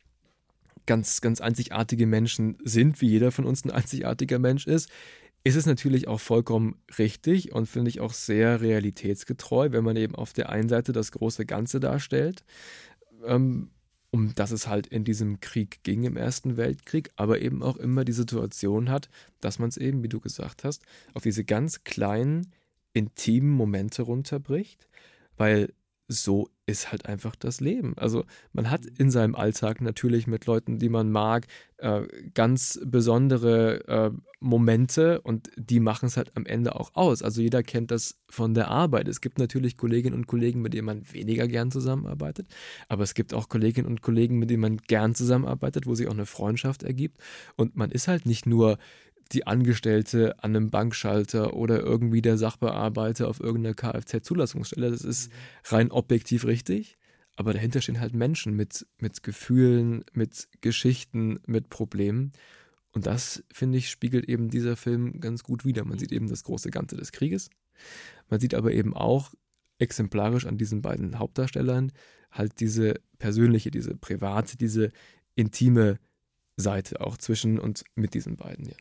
[0.87, 4.91] ganz, ganz einzigartige Menschen sind, wie jeder von uns ein einzigartiger Mensch ist,
[5.43, 10.15] ist es natürlich auch vollkommen richtig und finde ich auch sehr realitätsgetreu, wenn man eben
[10.15, 12.45] auf der einen Seite das große Ganze darstellt.
[13.25, 13.71] Ähm,
[14.17, 18.03] um das es halt in diesem Krieg ging im Ersten Weltkrieg, aber eben auch immer
[18.03, 22.51] die Situation hat, dass man es eben, wie du gesagt hast, auf diese ganz kleinen,
[22.95, 24.89] intimen Momente runterbricht,
[25.37, 25.75] weil
[26.09, 27.97] so ist halt einfach das Leben.
[27.97, 31.47] Also man hat in seinem Alltag natürlich mit Leuten, die man mag,
[31.79, 32.03] äh,
[32.35, 37.23] ganz besondere äh, Momente und die machen es halt am Ende auch aus.
[37.23, 39.07] Also jeder kennt das von der Arbeit.
[39.07, 42.49] Es gibt natürlich Kolleginnen und Kollegen, mit denen man weniger gern zusammenarbeitet,
[42.89, 46.13] aber es gibt auch Kolleginnen und Kollegen, mit denen man gern zusammenarbeitet, wo sich auch
[46.13, 47.19] eine Freundschaft ergibt.
[47.57, 48.79] Und man ist halt nicht nur
[49.33, 54.91] die Angestellte an einem Bankschalter oder irgendwie der Sachbearbeiter auf irgendeiner Kfz-Zulassungsstelle.
[54.91, 55.31] Das ist
[55.65, 56.99] rein objektiv richtig.
[57.37, 62.33] Aber dahinter stehen halt Menschen mit, mit Gefühlen, mit Geschichten, mit Problemen.
[62.93, 65.85] Und das, finde ich, spiegelt eben dieser Film ganz gut wider.
[65.85, 67.51] Man sieht eben das große Ganze des Krieges.
[68.31, 69.35] Man sieht aber eben auch
[69.79, 71.93] exemplarisch an diesen beiden Hauptdarstellern
[72.31, 74.93] halt diese persönliche, diese private, diese
[75.35, 75.99] intime
[76.57, 78.67] Seite auch zwischen und mit diesen beiden.
[78.67, 78.77] Ja.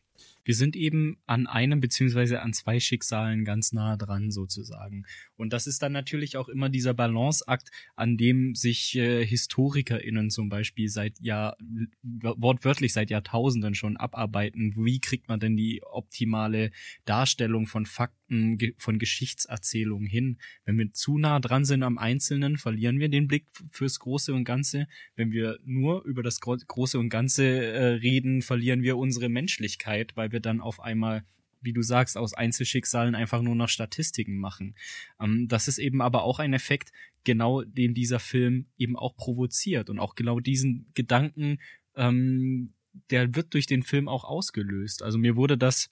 [0.45, 5.05] Wir sind eben an einem beziehungsweise an zwei Schicksalen ganz nah dran sozusagen.
[5.35, 10.49] Und das ist dann natürlich auch immer dieser Balanceakt, an dem sich äh, HistorikerInnen zum
[10.49, 11.57] Beispiel seit Jahr,
[12.03, 14.73] wortwörtlich seit Jahrtausenden schon abarbeiten.
[14.77, 16.71] Wie kriegt man denn die optimale
[17.05, 20.37] Darstellung von Fakten, ge von Geschichtserzählungen hin?
[20.63, 24.43] Wenn wir zu nah dran sind am Einzelnen, verlieren wir den Blick fürs Große und
[24.43, 24.87] Ganze.
[25.15, 30.31] Wenn wir nur über das Große und Ganze äh, reden, verlieren wir unsere Menschlichkeit, weil
[30.35, 31.25] wir dann auf einmal
[31.65, 34.75] wie du sagst, aus Einzelschicksalen einfach nur noch Statistiken machen.
[35.19, 36.91] Ähm, das ist eben aber auch ein Effekt,
[37.23, 41.59] genau den dieser Film eben auch provoziert und auch genau diesen Gedanken,
[41.95, 42.73] ähm,
[43.09, 45.03] der wird durch den Film auch ausgelöst.
[45.03, 45.89] Also mir wurde das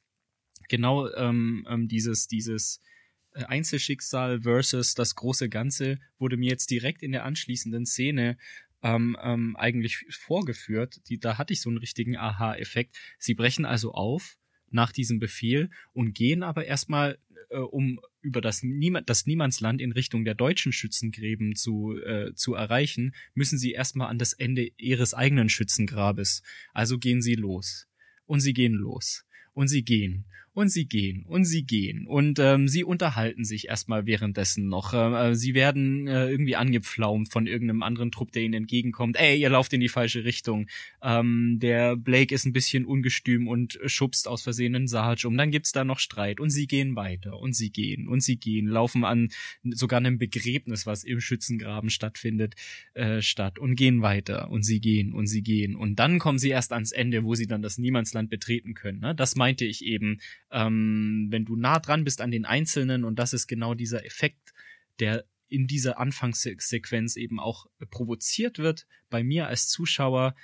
[0.69, 2.79] genau ähm, ähm, dieses dieses
[3.33, 8.37] äh, Einzelschicksal versus das große Ganze wurde mir jetzt direkt in der anschließenden Szene
[8.83, 11.01] ähm, ähm, eigentlich vorgeführt.
[11.09, 12.95] Die, da hatte ich so einen richtigen Aha-Effekt.
[13.17, 14.37] Sie brechen also auf
[14.69, 17.17] nach diesem Befehl und gehen aber erstmal
[17.49, 22.53] äh, um über das, Niemand, das Niemandsland in Richtung der deutschen Schützengräben zu, äh, zu
[22.55, 26.41] erreichen, müssen sie erstmal an das Ende ihres eigenen Schützengrabes.
[26.73, 27.87] Also gehen sie los.
[28.25, 29.25] Und sie gehen los.
[29.53, 34.05] Und sie gehen und sie gehen und sie gehen und ähm, sie unterhalten sich erstmal
[34.05, 34.93] währenddessen noch.
[34.93, 39.17] Ähm, äh, sie werden äh, irgendwie angepflaumt von irgendeinem anderen Trupp, der ihnen entgegenkommt.
[39.19, 40.67] Ey, ihr lauft in die falsche Richtung.
[41.01, 45.35] Ähm, der Blake ist ein bisschen ungestüm und schubst aus Versehen einen Sarge um.
[45.37, 48.67] Dann gibt's da noch Streit und sie gehen weiter und sie gehen und sie gehen,
[48.67, 49.29] laufen an
[49.63, 52.55] sogar einem Begräbnis, was im Schützengraben stattfindet,
[52.93, 56.49] äh, statt und gehen weiter und sie gehen und sie gehen und dann kommen sie
[56.49, 58.99] erst ans Ende, wo sie dann das Niemandsland betreten können.
[58.99, 59.15] Ne?
[59.15, 60.19] Das meinte ich eben
[60.53, 64.53] ähm, wenn du nah dran bist an den Einzelnen und das ist genau dieser Effekt,
[64.99, 70.35] der in dieser Anfangssequenz eben auch provoziert wird bei mir als Zuschauer,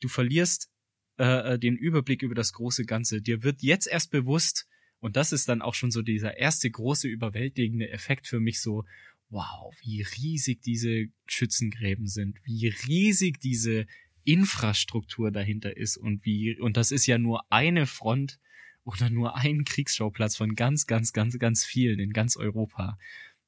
[0.00, 0.70] du verlierst
[1.18, 3.22] äh, äh, den Überblick über das große Ganze.
[3.22, 4.66] Dir wird jetzt erst bewusst,
[5.00, 8.84] und das ist dann auch schon so dieser erste große überwältigende Effekt für mich so,
[9.30, 13.86] wow, wie riesig diese Schützengräben sind, wie riesig diese
[14.24, 18.38] Infrastruktur dahinter ist und wie, und das ist ja nur eine Front
[18.84, 22.98] oder nur ein Kriegsschauplatz von ganz, ganz, ganz, ganz vielen in ganz Europa.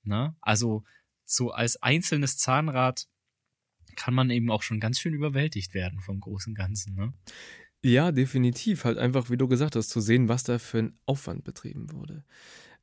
[0.03, 0.37] Ne?
[0.40, 0.85] Also
[1.25, 3.07] so als einzelnes Zahnrad
[3.97, 6.94] kann man eben auch schon ganz schön überwältigt werden vom großen Ganzen.
[6.94, 7.12] Ne?
[7.83, 8.85] Ja, definitiv.
[8.85, 12.25] Halt einfach, wie du gesagt hast, zu sehen, was da für ein Aufwand betrieben wurde.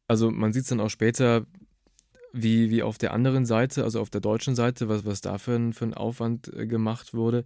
[0.07, 1.47] Also man sieht es dann auch später,
[2.33, 5.55] wie, wie auf der anderen Seite, also auf der deutschen Seite, was, was da für
[5.55, 7.45] ein, für ein Aufwand äh, gemacht wurde.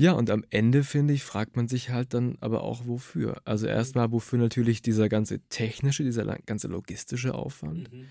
[0.00, 3.42] Ja, und am Ende, finde ich, fragt man sich halt dann aber auch, wofür.
[3.44, 3.72] Also mhm.
[3.72, 8.06] erstmal, wofür natürlich dieser ganze technische, dieser ganze logistische Aufwand, mhm.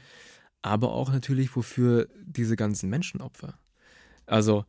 [0.62, 3.58] aber auch natürlich, wofür diese ganzen Menschenopfer.
[4.26, 4.66] Also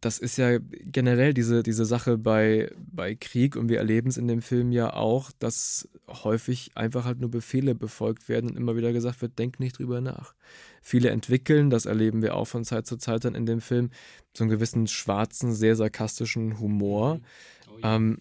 [0.00, 4.28] das ist ja generell diese, diese Sache bei, bei Krieg und wir erleben es in
[4.28, 8.92] dem Film ja auch, dass häufig einfach halt nur Befehle befolgt werden und immer wieder
[8.92, 10.34] gesagt wird, denk nicht drüber nach.
[10.80, 13.90] Viele entwickeln, das erleben wir auch von Zeit zu Zeit dann in dem Film,
[14.36, 17.16] so einen gewissen schwarzen, sehr sarkastischen Humor.
[17.16, 17.22] Mhm.
[17.68, 17.96] Oh ja.
[17.96, 18.18] ähm,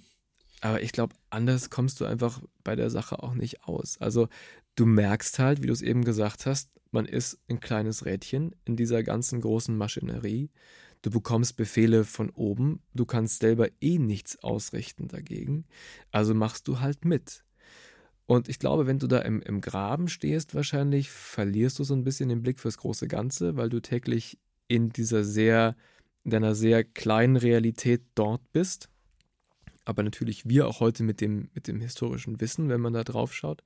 [0.62, 3.98] aber ich glaube, anders kommst du einfach bei der Sache auch nicht aus.
[4.00, 4.28] Also
[4.76, 8.76] du merkst halt, wie du es eben gesagt hast, man ist ein kleines Rädchen in
[8.76, 10.50] dieser ganzen großen Maschinerie.
[11.02, 15.66] Du bekommst Befehle von oben, du kannst selber eh nichts ausrichten dagegen,
[16.12, 17.46] also machst du halt mit.
[18.30, 22.04] Und ich glaube, wenn du da im, im Graben stehst, wahrscheinlich verlierst du so ein
[22.04, 24.38] bisschen den Blick fürs große Ganze, weil du täglich
[24.68, 25.76] in dieser sehr,
[26.24, 28.88] in deiner sehr kleinen Realität dort bist.
[29.84, 33.34] Aber natürlich wir auch heute mit dem, mit dem historischen Wissen, wenn man da drauf
[33.34, 33.64] schaut,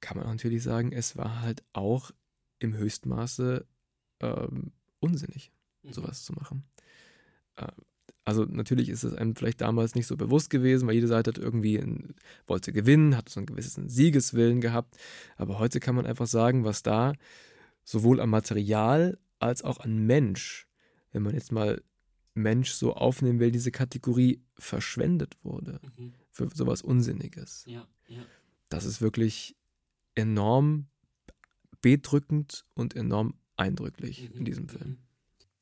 [0.00, 2.12] kann man natürlich sagen, es war halt auch
[2.60, 3.66] im Höchstmaße
[4.20, 5.52] ähm, unsinnig
[5.82, 5.92] mhm.
[5.92, 6.64] sowas zu machen.
[7.56, 7.66] Äh,
[8.24, 11.38] also natürlich ist es einem vielleicht damals nicht so bewusst gewesen, weil jede Seite hat
[11.38, 12.14] irgendwie ein,
[12.46, 14.96] wollte gewinnen, hat so einen gewissen Siegeswillen gehabt.
[15.36, 17.14] Aber heute kann man einfach sagen, was da
[17.84, 20.68] sowohl am Material als auch an Mensch,
[21.10, 21.82] wenn man jetzt mal
[22.34, 26.14] Mensch so aufnehmen will, diese Kategorie verschwendet wurde mhm.
[26.30, 27.64] für sowas Unsinniges.
[27.66, 28.24] Ja, ja.
[28.68, 29.56] Das ist wirklich
[30.14, 30.86] enorm
[31.80, 34.38] bedrückend und enorm eindrücklich mhm.
[34.38, 34.90] in diesem Film.
[34.90, 34.98] Mhm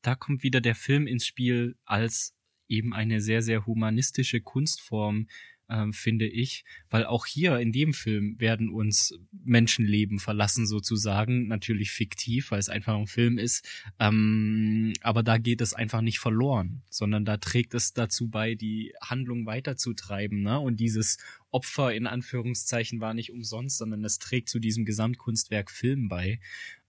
[0.01, 2.35] da kommt wieder der Film ins Spiel als
[2.71, 5.27] eben eine sehr, sehr humanistische Kunstform,
[5.71, 11.91] ähm, finde ich, weil auch hier in dem Film werden uns Menschenleben verlassen sozusagen, natürlich
[11.91, 16.81] fiktiv, weil es einfach ein Film ist, ähm, aber da geht es einfach nicht verloren,
[16.89, 20.59] sondern da trägt es dazu bei, die Handlung weiterzutreiben, ne?
[20.59, 21.17] Und dieses
[21.51, 26.39] Opfer in Anführungszeichen war nicht umsonst, sondern es trägt zu diesem Gesamtkunstwerk Film bei.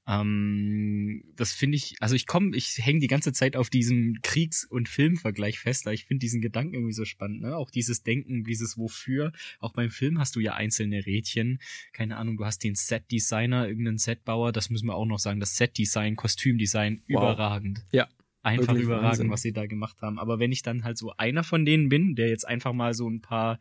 [0.07, 4.65] Ähm, das finde ich, also ich komme, ich hänge die ganze Zeit auf diesem Kriegs-
[4.65, 7.57] und Filmvergleich fest, weil ich finde diesen Gedanken irgendwie so spannend, ne?
[7.57, 9.33] Auch dieses Denken, dieses Wofür.
[9.61, 11.61] Auch beim Film hast du ja einzelne Rädchen.
[11.93, 15.57] Keine Ahnung, du hast den Set-Designer, irgendeinen Setbauer, das müssen wir auch noch sagen, das
[15.57, 17.23] Set-Design, Kostümdesign, wow.
[17.23, 17.85] überragend.
[17.93, 18.09] Ja,
[18.43, 19.30] einfach Wirklich überragend, Wahnsinn.
[19.30, 20.18] was sie da gemacht haben.
[20.18, 23.09] Aber wenn ich dann halt so einer von denen bin, der jetzt einfach mal so
[23.09, 23.59] ein paar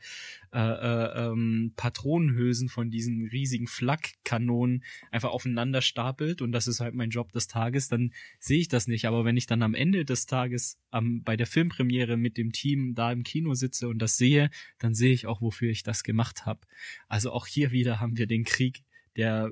[0.51, 6.95] äh, äh, ähm, Patronenhülsen von diesen riesigen Flakkanonen einfach aufeinander stapelt und das ist halt
[6.95, 9.05] mein Job des Tages, dann sehe ich das nicht.
[9.05, 12.95] Aber wenn ich dann am Ende des Tages ähm, bei der Filmpremiere mit dem Team
[12.95, 16.45] da im Kino sitze und das sehe, dann sehe ich auch, wofür ich das gemacht
[16.45, 16.61] habe.
[17.07, 18.84] Also auch hier wieder haben wir den Krieg
[19.15, 19.51] der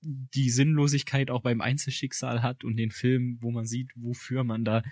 [0.00, 4.82] die Sinnlosigkeit auch beim Einzelschicksal hat und den Film, wo man sieht, wofür man da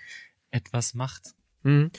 [0.50, 1.34] etwas macht.
[1.62, 1.90] Mhm.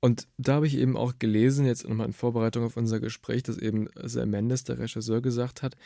[0.00, 3.58] Und da habe ich eben auch gelesen, jetzt nochmal in Vorbereitung auf unser Gespräch, dass
[3.58, 5.76] eben Sam Mendes, der Regisseur, gesagt hat,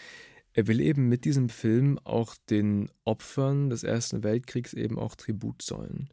[0.52, 5.62] er will eben mit diesem Film auch den Opfern des Ersten Weltkriegs eben auch Tribut
[5.62, 6.10] zollen.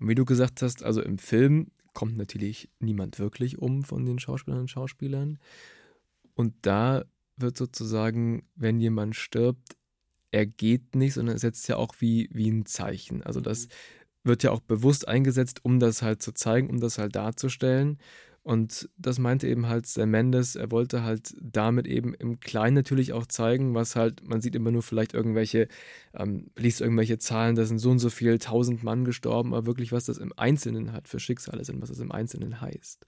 [0.00, 4.18] Und wie du gesagt hast, also im Film kommt natürlich niemand wirklich um von den
[4.18, 5.38] Schauspielern und Schauspielern.
[6.34, 7.04] Und da
[7.36, 9.76] wird sozusagen, wenn jemand stirbt,
[10.38, 13.24] er geht nicht, sondern er setzt ja auch wie, wie ein Zeichen.
[13.24, 13.70] Also das mhm.
[14.22, 17.98] wird ja auch bewusst eingesetzt, um das halt zu zeigen, um das halt darzustellen.
[18.44, 23.12] Und das meinte eben halt Sam Mendes, er wollte halt damit eben im Kleinen natürlich
[23.12, 25.66] auch zeigen, was halt, man sieht immer nur vielleicht irgendwelche,
[26.14, 29.90] ähm, liest irgendwelche Zahlen, da sind so und so viel, tausend Mann gestorben, aber wirklich,
[29.90, 33.06] was das im Einzelnen hat für Schicksale sind, was das im Einzelnen heißt.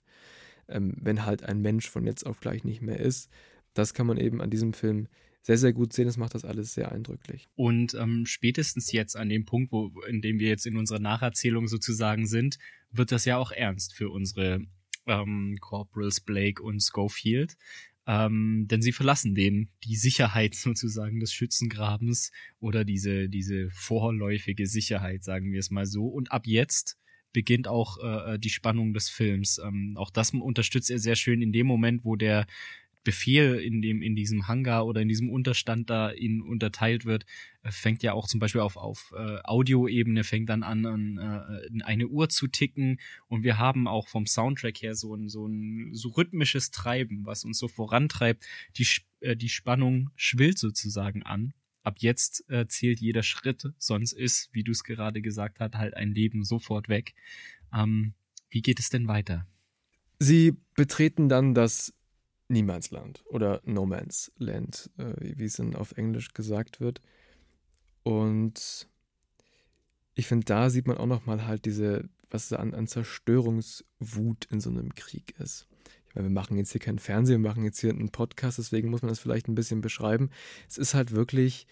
[0.68, 3.30] Ähm, wenn halt ein Mensch von jetzt auf gleich nicht mehr ist,
[3.72, 5.06] das kann man eben an diesem Film
[5.42, 6.06] sehr, sehr gut sehen.
[6.06, 7.48] Das macht das alles sehr eindrücklich.
[7.54, 11.68] Und ähm, spätestens jetzt an dem Punkt, wo, in dem wir jetzt in unserer Nacherzählung
[11.68, 12.58] sozusagen sind,
[12.90, 14.60] wird das ja auch ernst für unsere
[15.06, 17.56] ähm, Corporals Blake und Schofield.
[18.06, 25.22] Ähm, denn sie verlassen den, die Sicherheit sozusagen des Schützengrabens oder diese, diese vorläufige Sicherheit,
[25.24, 26.06] sagen wir es mal so.
[26.06, 26.98] Und ab jetzt
[27.32, 29.60] beginnt auch äh, die Spannung des Films.
[29.64, 32.46] Ähm, auch das unterstützt er sehr schön in dem Moment, wo der
[33.02, 37.24] Befehl in dem in diesem Hangar oder in diesem Unterstand da in unterteilt wird,
[37.62, 41.82] äh, fängt ja auch zum Beispiel auf auf äh, Audioebene fängt dann an, an äh,
[41.82, 45.94] eine Uhr zu ticken und wir haben auch vom Soundtrack her so ein so ein
[45.94, 48.44] so rhythmisches Treiben, was uns so vorantreibt.
[48.76, 48.86] Die
[49.20, 51.54] äh, die Spannung schwillt sozusagen an.
[51.82, 55.94] Ab jetzt äh, zählt jeder Schritt, sonst ist, wie du es gerade gesagt hast, halt
[55.94, 57.14] ein Leben sofort weg.
[57.74, 58.12] Ähm,
[58.50, 59.46] wie geht es denn weiter?
[60.18, 61.94] Sie betreten dann das
[62.50, 67.00] Niemandsland oder No Man's Land, äh, wie es dann auf Englisch gesagt wird.
[68.02, 68.88] Und
[70.14, 74.60] ich finde, da sieht man auch nochmal halt diese, was da an, an Zerstörungswut in
[74.60, 75.66] so einem Krieg ist.
[76.08, 78.90] Ich meine, wir machen jetzt hier keinen Fernsehen, wir machen jetzt hier einen Podcast, deswegen
[78.90, 80.30] muss man das vielleicht ein bisschen beschreiben.
[80.68, 81.66] Es ist halt wirklich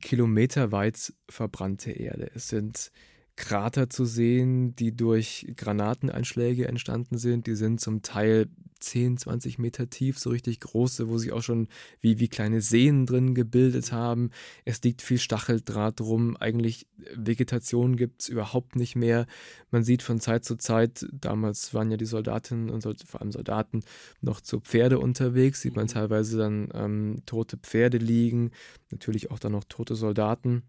[0.00, 2.30] kilometerweit verbrannte Erde.
[2.34, 2.90] Es sind
[3.38, 7.46] Krater zu sehen, die durch Granateneinschläge entstanden sind.
[7.46, 8.48] Die sind zum Teil
[8.80, 11.68] 10, 20 Meter tief, so richtig große, wo sich auch schon
[12.00, 14.30] wie, wie kleine Seen drin gebildet haben.
[14.64, 16.36] Es liegt viel Stacheldraht rum.
[16.36, 19.26] Eigentlich Vegetation gibt es überhaupt nicht mehr.
[19.70, 23.84] Man sieht von Zeit zu Zeit, damals waren ja die Soldatinnen und vor allem Soldaten
[24.20, 25.90] noch zu Pferde unterwegs, sieht man mhm.
[25.90, 28.50] teilweise dann ähm, tote Pferde liegen,
[28.90, 30.64] natürlich auch dann noch tote Soldaten.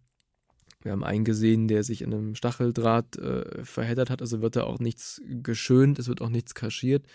[0.82, 4.63] Wir haben einen gesehen, der sich in einem Stacheldraht äh, verheddert hat, also wird da
[4.63, 7.05] auch nichts geschönt, es wird auch nichts kaschiert,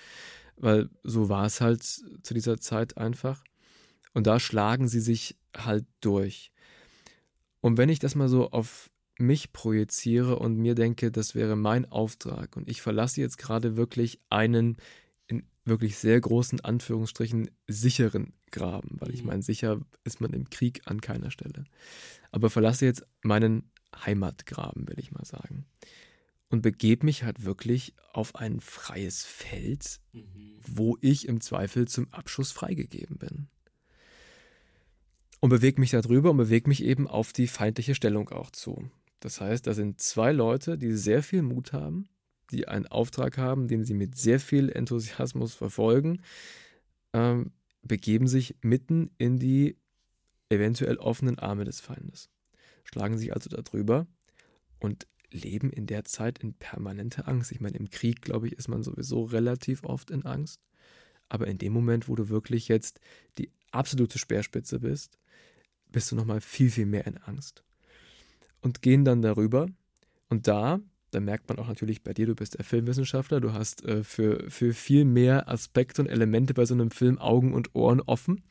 [0.56, 3.42] weil so war es halt zu dieser Zeit einfach.
[4.12, 6.52] Und da schlagen sie sich halt durch.
[7.60, 11.90] Und wenn ich das mal so auf mich projiziere und mir denke, das wäre mein
[11.90, 14.76] Auftrag und ich verlasse jetzt gerade wirklich einen in
[15.64, 19.28] wirklich sehr großen Anführungsstrichen sicheren Graben, weil ich mhm.
[19.28, 21.64] meine, sicher ist man im Krieg an keiner Stelle
[22.34, 25.66] aber verlasse jetzt meinen Heimatgraben, will ich mal sagen.
[26.48, 30.58] Und begebe mich halt wirklich auf ein freies Feld, mhm.
[30.58, 33.46] wo ich im Zweifel zum Abschuss freigegeben bin.
[35.38, 38.90] Und bewege mich darüber und bewege mich eben auf die feindliche Stellung auch zu.
[39.20, 42.08] Das heißt, da sind zwei Leute, die sehr viel Mut haben,
[42.50, 46.22] die einen Auftrag haben, den sie mit sehr viel Enthusiasmus verfolgen,
[47.12, 49.76] ähm, begeben sich mitten in die
[50.48, 52.30] eventuell offenen Arme des Feindes,
[52.84, 54.06] schlagen sich also darüber
[54.78, 57.50] und leben in der Zeit in permanenter Angst.
[57.52, 60.60] Ich meine, im Krieg, glaube ich, ist man sowieso relativ oft in Angst.
[61.28, 63.00] Aber in dem Moment, wo du wirklich jetzt
[63.38, 65.18] die absolute Speerspitze bist,
[65.88, 67.64] bist du nochmal viel, viel mehr in Angst.
[68.60, 69.66] Und gehen dann darüber.
[70.28, 70.80] Und da,
[71.14, 74.50] da merkt man auch natürlich bei dir, du bist der Filmwissenschaftler, du hast äh, für,
[74.50, 78.42] für viel mehr Aspekte und Elemente bei so einem Film Augen und Ohren offen.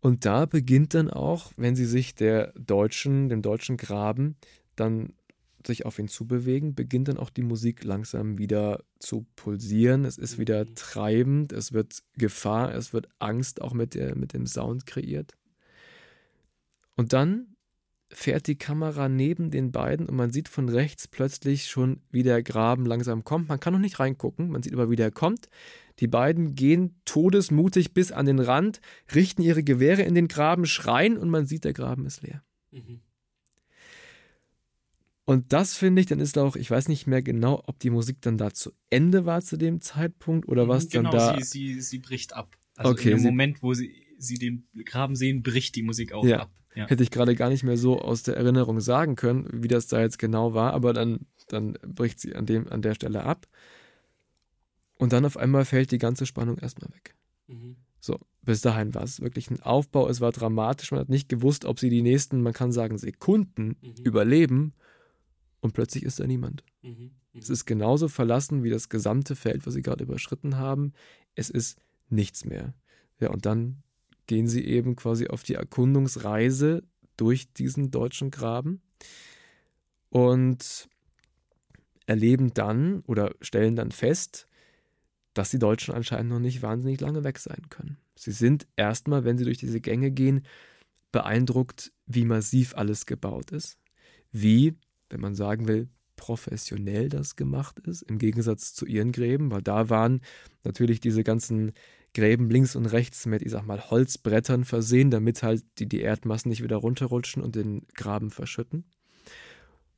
[0.00, 4.36] Und da beginnt dann auch, wenn sie sich der deutschen, dem deutschen Graben
[4.76, 5.12] dann
[5.66, 10.04] sich auf ihn zubewegen, beginnt dann auch die Musik langsam wieder zu pulsieren.
[10.04, 10.74] Es ist wieder Mhm.
[10.76, 15.34] treibend, es wird Gefahr, es wird Angst auch mit, der, mit dem Sound kreiert.
[16.96, 17.56] Und dann
[18.10, 22.42] fährt die Kamera neben den beiden und man sieht von rechts plötzlich schon, wie der
[22.42, 23.48] Graben langsam kommt.
[23.48, 25.48] Man kann noch nicht reingucken, man sieht aber, wie der kommt.
[26.00, 28.80] Die beiden gehen todesmutig bis an den Rand,
[29.14, 32.42] richten ihre Gewehre in den Graben, schreien und man sieht, der Graben ist leer.
[32.70, 33.00] Mhm.
[35.24, 38.22] Und das finde ich, dann ist auch, ich weiß nicht mehr genau, ob die Musik
[38.22, 41.40] dann da zu Ende war zu dem Zeitpunkt oder was genau, dann da.
[41.40, 42.56] sie, sie, sie bricht ab.
[42.76, 46.12] Also Okay, in dem sie- Moment, wo sie, sie den Graben sehen, bricht die Musik
[46.12, 46.40] auch Ja.
[46.40, 46.50] ab.
[46.78, 46.86] Ja.
[46.86, 50.00] Hätte ich gerade gar nicht mehr so aus der Erinnerung sagen können, wie das da
[50.00, 53.48] jetzt genau war, aber dann, dann bricht sie an, dem, an der Stelle ab.
[54.96, 57.16] Und dann auf einmal fällt die ganze Spannung erstmal weg.
[57.48, 57.78] Mhm.
[57.98, 61.64] So, bis dahin war es wirklich ein Aufbau, es war dramatisch, man hat nicht gewusst,
[61.64, 64.04] ob sie die nächsten, man kann sagen, Sekunden Mhm.
[64.04, 64.72] überleben
[65.58, 66.62] und plötzlich ist da niemand.
[66.82, 66.90] Mhm.
[66.90, 67.10] Mhm.
[67.34, 70.92] Es ist genauso verlassen wie das gesamte Feld, was sie gerade überschritten haben.
[71.34, 71.76] Es ist
[72.08, 72.72] nichts mehr.
[73.18, 73.82] Ja, und dann
[74.28, 76.84] gehen sie eben quasi auf die Erkundungsreise
[77.16, 78.80] durch diesen deutschen Graben
[80.10, 80.88] und
[82.06, 84.46] erleben dann oder stellen dann fest,
[85.34, 87.98] dass die Deutschen anscheinend noch nicht wahnsinnig lange weg sein können.
[88.14, 90.42] Sie sind erstmal, wenn sie durch diese Gänge gehen,
[91.12, 93.78] beeindruckt, wie massiv alles gebaut ist,
[94.30, 94.74] wie,
[95.10, 99.88] wenn man sagen will, professionell das gemacht ist, im Gegensatz zu ihren Gräben, weil da
[99.88, 100.20] waren
[100.64, 101.72] natürlich diese ganzen
[102.18, 106.48] Gräben links und rechts mit, ich sag mal, Holzbrettern versehen, damit halt die, die Erdmassen
[106.48, 108.84] nicht wieder runterrutschen und den Graben verschütten.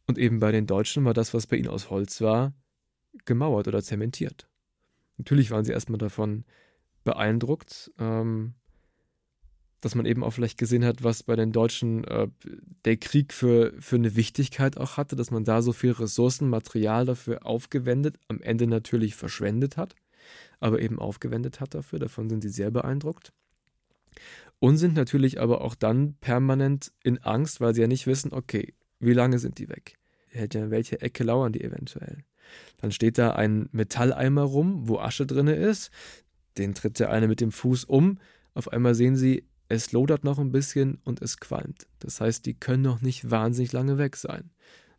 [0.07, 2.53] Und eben bei den Deutschen war das, was bei ihnen aus Holz war,
[3.25, 4.49] gemauert oder zementiert.
[5.17, 6.45] Natürlich waren sie erstmal davon
[7.05, 8.53] beeindruckt, ähm,
[9.81, 12.29] dass man eben auch vielleicht gesehen hat, was bei den Deutschen äh,
[12.85, 17.07] der Krieg für, für eine Wichtigkeit auch hatte, dass man da so viel Ressourcen, Material
[17.07, 19.95] dafür aufgewendet, am Ende natürlich verschwendet hat,
[20.61, 21.99] aber eben aufgewendet hat dafür.
[21.99, 23.33] Davon sind sie sehr beeindruckt.
[24.59, 28.75] Und sind natürlich aber auch dann permanent in Angst, weil sie ja nicht wissen, okay,
[28.99, 29.97] wie lange sind die weg?
[30.33, 32.19] In welche Ecke lauern die eventuell?
[32.81, 35.91] Dann steht da ein Metalleimer rum, wo Asche drin ist.
[36.59, 38.19] Den tritt der eine mit dem Fuß um.
[38.55, 41.87] Auf einmal sehen sie, es lodert noch ein bisschen und es qualmt.
[42.01, 44.51] Das heißt, die können noch nicht wahnsinnig lange weg sein.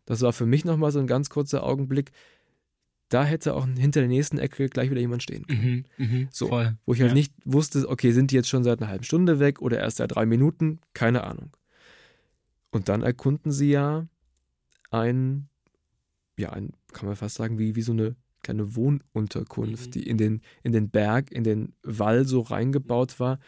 [0.06, 2.10] Das war für mich nochmal so ein ganz kurzer Augenblick.
[3.12, 5.84] Da hätte auch hinter der nächsten Ecke gleich wieder jemand stehen können.
[5.98, 6.06] Mhm.
[6.06, 6.28] Mhm.
[6.30, 6.48] So.
[6.48, 6.76] Voll.
[6.86, 7.14] Wo ich halt Ja.
[7.14, 10.14] nicht wusste, okay, sind die jetzt schon seit einer halben Stunde weg oder erst seit
[10.14, 10.80] drei Minuten?
[10.94, 11.50] Keine Ahnung.
[12.70, 14.06] Und dann erkunden sie ja
[14.90, 15.48] ein,
[16.38, 19.90] ja, ein, kann man fast sagen, wie, wie so eine kleine Wohnunterkunft, Mhm.
[19.92, 23.38] die in den, in den Berg, in den Wall so reingebaut war.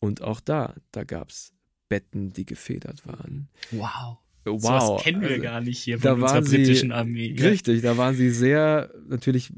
[0.00, 1.52] Und auch da, da gab es
[1.88, 3.48] Betten, die gefedert waren.
[3.70, 4.18] Wow.
[4.46, 4.60] Wow.
[4.62, 7.34] So was kennen wir also- gar nicht hier von unserer britischen Armee.
[7.40, 9.52] Richtig, da waren sie sehr natürlich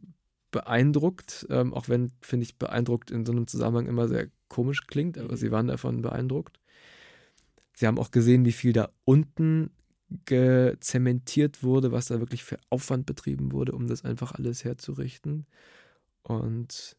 [0.52, 5.18] beeindruckt, ähm, auch wenn, finde ich, beeindruckt in so einem Zusammenhang immer sehr komisch klingt,
[5.18, 5.36] aber Mhm.
[5.36, 6.60] sie waren davon beeindruckt.
[7.74, 9.70] Sie haben auch gesehen, wie viel da unten
[10.24, 15.46] gezementiert wurde, was da wirklich für Aufwand betrieben wurde, um das einfach alles herzurichten.
[16.22, 16.96] Und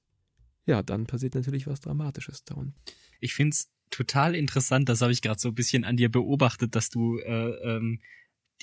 [0.66, 2.76] ja, dann passiert natürlich was Dramatisches da unten.
[3.20, 6.90] Ich find's total interessant, das habe ich gerade so ein bisschen an dir beobachtet, dass
[6.90, 8.02] du äh, ähm,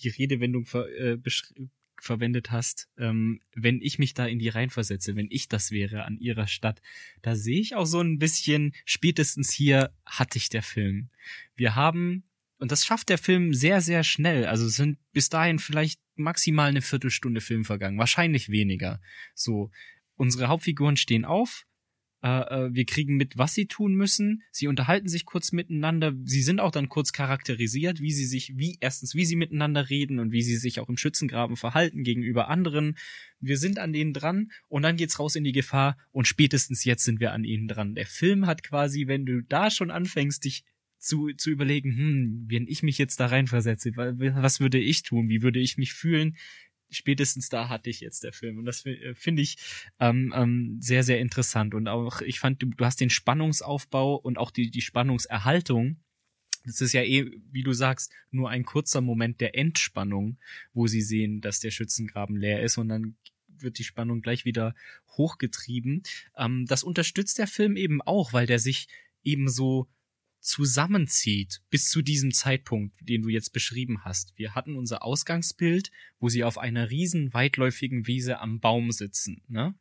[0.02, 1.18] die Redewendung ver, äh,
[2.00, 6.18] verwendet hast, ähm, wenn ich mich da in die reinversetze, wenn ich das wäre an
[6.18, 6.80] ihrer Stadt,
[7.22, 11.08] da sehe ich auch so ein bisschen, spätestens hier hatte ich der Film.
[11.56, 12.24] Wir haben,
[12.58, 16.82] und das schafft der Film sehr, sehr schnell, also sind bis dahin vielleicht maximal eine
[16.82, 19.00] Viertelstunde Film vergangen, wahrscheinlich weniger.
[19.34, 19.70] So,
[20.16, 21.66] unsere Hauptfiguren stehen auf,
[22.24, 22.28] äh,
[22.66, 24.42] äh, wir kriegen mit, was sie tun müssen.
[24.50, 26.14] Sie unterhalten sich kurz miteinander.
[26.24, 30.18] Sie sind auch dann kurz charakterisiert, wie sie sich, wie erstens, wie sie miteinander reden
[30.18, 32.96] und wie sie sich auch im Schützengraben verhalten gegenüber anderen.
[33.40, 37.04] Wir sind an denen dran und dann geht's raus in die Gefahr und spätestens jetzt
[37.04, 37.94] sind wir an ihnen dran.
[37.94, 40.64] Der Film hat quasi, wenn du da schon anfängst, dich
[40.98, 45.28] zu, zu überlegen, hm, wenn ich mich jetzt da reinversetze, wa- was würde ich tun?
[45.28, 46.36] Wie würde ich mich fühlen?
[46.90, 48.58] Spätestens da hatte ich jetzt der Film.
[48.58, 49.56] Und das äh, finde ich
[50.00, 51.74] ähm, ähm, sehr, sehr interessant.
[51.74, 55.96] Und auch, ich fand, du, du hast den Spannungsaufbau und auch die, die Spannungserhaltung.
[56.64, 60.38] Das ist ja eh, wie du sagst, nur ein kurzer Moment der Entspannung,
[60.72, 63.16] wo sie sehen, dass der Schützengraben leer ist und dann
[63.58, 64.74] wird die Spannung gleich wieder
[65.16, 66.02] hochgetrieben.
[66.36, 68.88] Ähm, das unterstützt der Film eben auch, weil der sich
[69.22, 69.88] eben so
[70.44, 74.36] zusammenzieht bis zu diesem Zeitpunkt, den du jetzt beschrieben hast.
[74.36, 75.90] Wir hatten unser Ausgangsbild,
[76.20, 79.42] wo sie auf einer riesen weitläufigen Wiese am Baum sitzen.
[79.48, 79.74] Ne?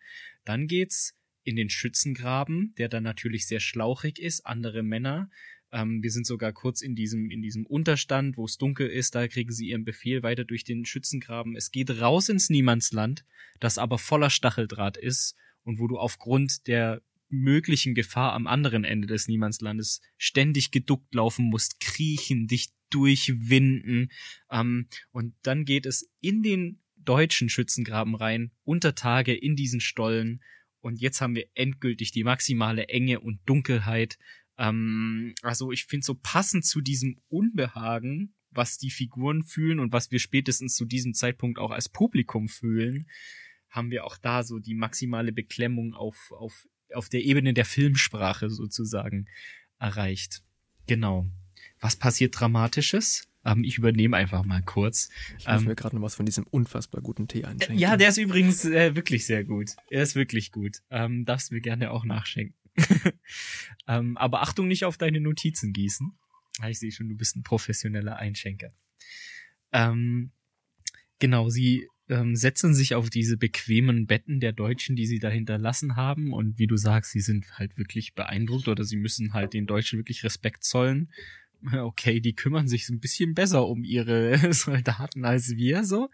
[0.46, 4.46] Dann geht's in den Schützengraben, der dann natürlich sehr schlauchig ist.
[4.46, 5.30] Andere Männer
[5.74, 9.28] Ähm, wir sind sogar kurz in diesem, in diesem Unterstand, wo es dunkel ist, da
[9.28, 11.56] kriegen sie ihren Befehl weiter durch den Schützengraben.
[11.56, 13.26] Es geht raus ins Niemandsland,
[13.60, 17.02] das aber voller Stacheldraht ist und wo du aufgrund der
[17.34, 24.12] möglichen Gefahr am anderen Ende des Niemandslandes ständig geduckt laufen musst, kriechen, dich durchwinden.
[24.52, 30.42] Ähm, und dann geht es in den deutschen Schützengraben rein, unter Tage in diesen Stollen.
[30.80, 34.18] Und jetzt haben wir endgültig die maximale Enge und Dunkelheit.
[34.58, 40.12] Ähm, also ich finde so passend zu diesem Unbehagen, was die Figuren fühlen und was
[40.12, 43.08] wir spätestens zu diesem Zeitpunkt auch als Publikum fühlen,
[43.70, 48.50] haben wir auch da so die maximale Beklemmung auf, auf, auf der Ebene der Filmsprache
[48.50, 49.28] sozusagen
[49.80, 50.44] erreicht.
[50.88, 51.28] Genau.
[51.80, 53.28] Was passiert Dramatisches?
[53.46, 55.10] Ähm, ich übernehme einfach mal kurz.
[55.38, 57.78] Ich muss ähm, mir gerade noch was von diesem unfassbar guten Tee einschenken.
[57.78, 59.76] Ja, der ist übrigens äh, wirklich sehr gut.
[59.90, 60.82] Er ist wirklich gut.
[60.90, 62.56] Ähm, darfst mir gerne auch nachschenken.
[63.88, 66.14] ähm, aber Achtung, nicht auf deine Notizen gießen.
[66.60, 68.70] Ah, ich sehe schon, du bist ein professioneller Einschenker.
[69.72, 70.32] Ähm,
[71.20, 75.96] genau, sie ähm, setzen sich auf diese bequemen Betten der Deutschen, die sie da hinterlassen
[75.96, 76.34] haben.
[76.34, 80.00] Und wie du sagst, sie sind halt wirklich beeindruckt oder sie müssen halt den Deutschen
[80.00, 81.10] wirklich Respekt zollen.
[81.74, 86.10] Okay, die kümmern sich so ein bisschen besser um ihre Soldaten als wir so.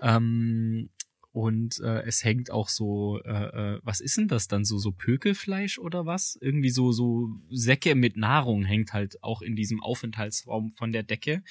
[0.00, 0.90] Ähm,
[1.32, 4.92] und äh, es hängt auch so, äh, äh, was ist denn das dann so, so
[4.92, 6.38] Pökelfleisch oder was?
[6.40, 11.42] Irgendwie so so Säcke mit Nahrung hängt halt auch in diesem Aufenthaltsraum von der Decke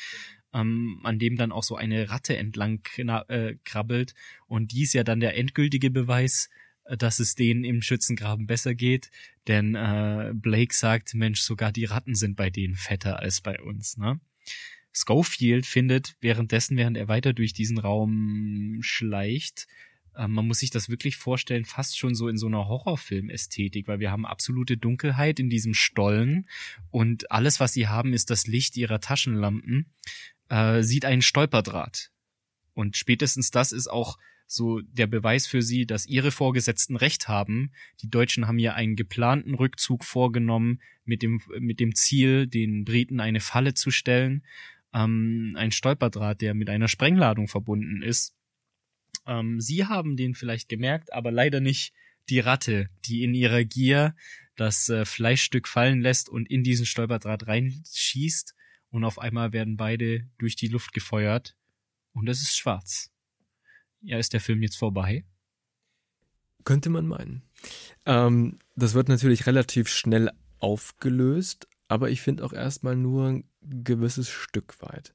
[0.54, 4.14] ähm, an dem dann auch so eine Ratte entlang äh, krabbelt.
[4.47, 6.49] Und die ist ja dann der endgültige Beweis,
[6.86, 9.12] äh, dass es denen im Schützengraben besser geht.
[9.47, 13.97] Denn äh, Blake sagt, Mensch, sogar die Ratten sind bei denen fetter als bei uns.
[13.97, 14.20] Ne?
[14.93, 19.68] Schofield findet währenddessen, während er weiter durch diesen Raum schleicht,
[20.16, 23.99] äh, man muss sich das wirklich vorstellen, fast schon so in so einer Horrorfilm-Ästhetik, weil
[23.99, 26.47] wir haben absolute Dunkelheit in diesem Stollen
[26.89, 29.88] und alles, was sie haben, ist das Licht ihrer Taschenlampen
[30.52, 32.12] äh, sieht einen Stolperdraht.
[32.74, 37.72] Und spätestens das ist auch so der Beweis für sie, dass ihre Vorgesetzten recht haben.
[38.02, 43.22] Die Deutschen haben ja einen geplanten Rückzug vorgenommen mit dem, mit dem Ziel, den Briten
[43.22, 44.45] eine Falle zu stellen.
[44.93, 48.36] Ähm, ein Stolperdraht, der mit einer Sprengladung verbunden ist.
[49.26, 51.93] Ähm, sie haben den vielleicht gemerkt, aber leider nicht
[52.30, 54.16] die Ratte, die in ihrer Gier
[54.58, 58.54] das äh, Fleischstück fallen lässt und in diesen Stolperdraht reinschießt
[58.92, 61.56] und auf einmal werden beide durch die Luft gefeuert
[62.14, 63.12] und es ist schwarz.
[64.02, 65.26] Ja, ist der Film jetzt vorbei?
[66.64, 67.44] Könnte man meinen.
[68.06, 74.30] Ähm, das wird natürlich relativ schnell aufgelöst, aber ich finde auch erstmal nur ein gewisses
[74.30, 75.14] Stück weit.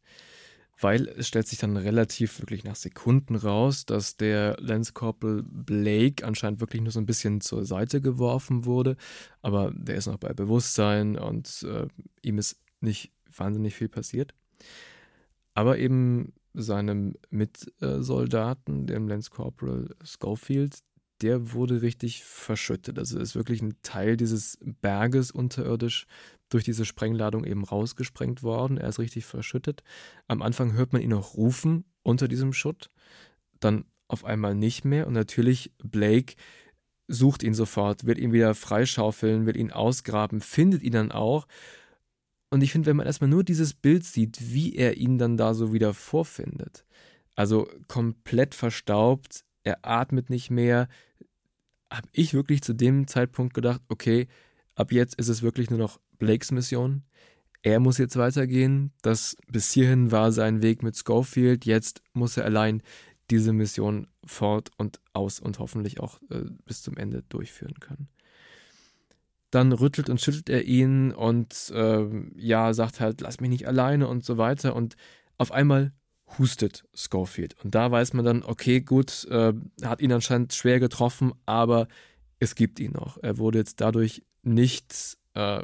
[0.78, 6.26] Weil es stellt sich dann relativ wirklich nach Sekunden raus, dass der Lance Corporal Blake
[6.26, 8.96] anscheinend wirklich nur so ein bisschen zur Seite geworfen wurde,
[9.40, 11.86] aber der ist noch bei Bewusstsein und äh,
[12.22, 14.34] ihm ist nicht wahnsinnig viel passiert.
[15.54, 20.78] Aber eben seinem Mitsoldaten, dem Lance Corporal Schofield,
[21.22, 22.98] der wurde richtig verschüttet.
[22.98, 26.06] Also ist wirklich ein Teil dieses Berges unterirdisch
[26.48, 28.76] durch diese Sprengladung eben rausgesprengt worden.
[28.76, 29.82] Er ist richtig verschüttet.
[30.28, 32.90] Am Anfang hört man ihn noch rufen unter diesem Schutt,
[33.60, 35.06] dann auf einmal nicht mehr.
[35.06, 36.34] Und natürlich Blake
[37.08, 41.46] sucht ihn sofort, wird ihn wieder freischaufeln, wird ihn ausgraben, findet ihn dann auch
[42.56, 45.52] und ich finde, wenn man erstmal nur dieses Bild sieht, wie er ihn dann da
[45.52, 46.86] so wieder vorfindet,
[47.34, 50.88] also komplett verstaubt, er atmet nicht mehr,
[51.92, 54.26] habe ich wirklich zu dem Zeitpunkt gedacht, okay,
[54.74, 57.02] ab jetzt ist es wirklich nur noch Blakes Mission.
[57.60, 58.94] Er muss jetzt weitergehen.
[59.02, 61.66] Das bis hierhin war sein Weg mit Schofield.
[61.66, 62.82] Jetzt muss er allein
[63.30, 68.08] diese Mission fort und aus und hoffentlich auch äh, bis zum Ende durchführen können
[69.56, 74.06] dann rüttelt und schüttelt er ihn und äh, ja, sagt halt, lass mich nicht alleine
[74.06, 74.76] und so weiter.
[74.76, 74.96] Und
[75.38, 75.92] auf einmal
[76.38, 77.56] hustet Schofield.
[77.64, 81.88] Und da weiß man dann, okay, gut, äh, hat ihn anscheinend schwer getroffen, aber
[82.38, 83.16] es gibt ihn noch.
[83.22, 85.62] Er wurde jetzt dadurch nicht äh,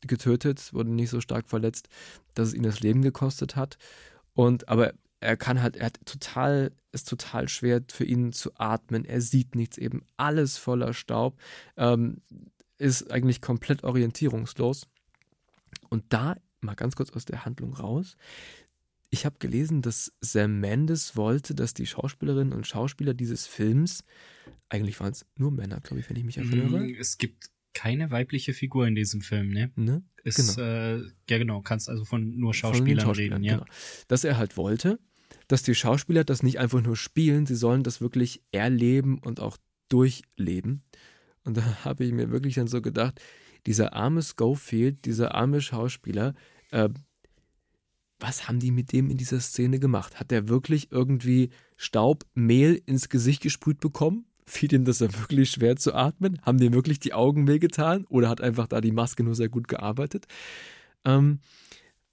[0.00, 1.88] getötet, wurde nicht so stark verletzt,
[2.34, 3.76] dass es ihn das Leben gekostet hat.
[4.32, 9.04] Und aber er kann halt, er hat total, ist total schwer für ihn zu atmen.
[9.04, 11.38] Er sieht nichts, eben alles voller Staub.
[11.76, 12.22] Ähm,
[12.78, 14.86] ist eigentlich komplett orientierungslos.
[15.88, 18.16] Und da mal ganz kurz aus der Handlung raus.
[19.10, 24.04] Ich habe gelesen, dass Sam Mendes wollte, dass die Schauspielerinnen und Schauspieler dieses Films,
[24.68, 26.80] eigentlich waren es nur Männer, glaube ich, wenn ich mich erinnere.
[26.80, 29.70] Mm, es gibt keine weibliche Figur in diesem Film, ne?
[29.76, 30.02] ne?
[30.24, 30.68] Ist, genau.
[30.68, 30.96] Äh,
[31.30, 33.54] ja, genau, kannst also von nur Schauspielern, von Schauspielern reden, ja.
[33.58, 33.66] Genau.
[34.08, 34.98] Dass er halt wollte,
[35.46, 39.56] dass die Schauspieler das nicht einfach nur spielen, sie sollen das wirklich erleben und auch
[39.88, 40.82] durchleben.
[41.46, 43.20] Und da habe ich mir wirklich dann so gedacht,
[43.64, 46.34] dieser arme Schofield, dieser arme Schauspieler,
[46.70, 46.90] äh,
[48.18, 50.18] was haben die mit dem in dieser Szene gemacht?
[50.18, 54.26] Hat er wirklich irgendwie Staub, Mehl ins Gesicht gesprüht bekommen?
[54.46, 56.40] Fiel ihm das dann wirklich schwer zu atmen?
[56.42, 58.04] Haben dem wirklich die Augen wehgetan?
[58.06, 60.26] Oder hat einfach da die Maske nur sehr gut gearbeitet?
[61.04, 61.40] Ähm,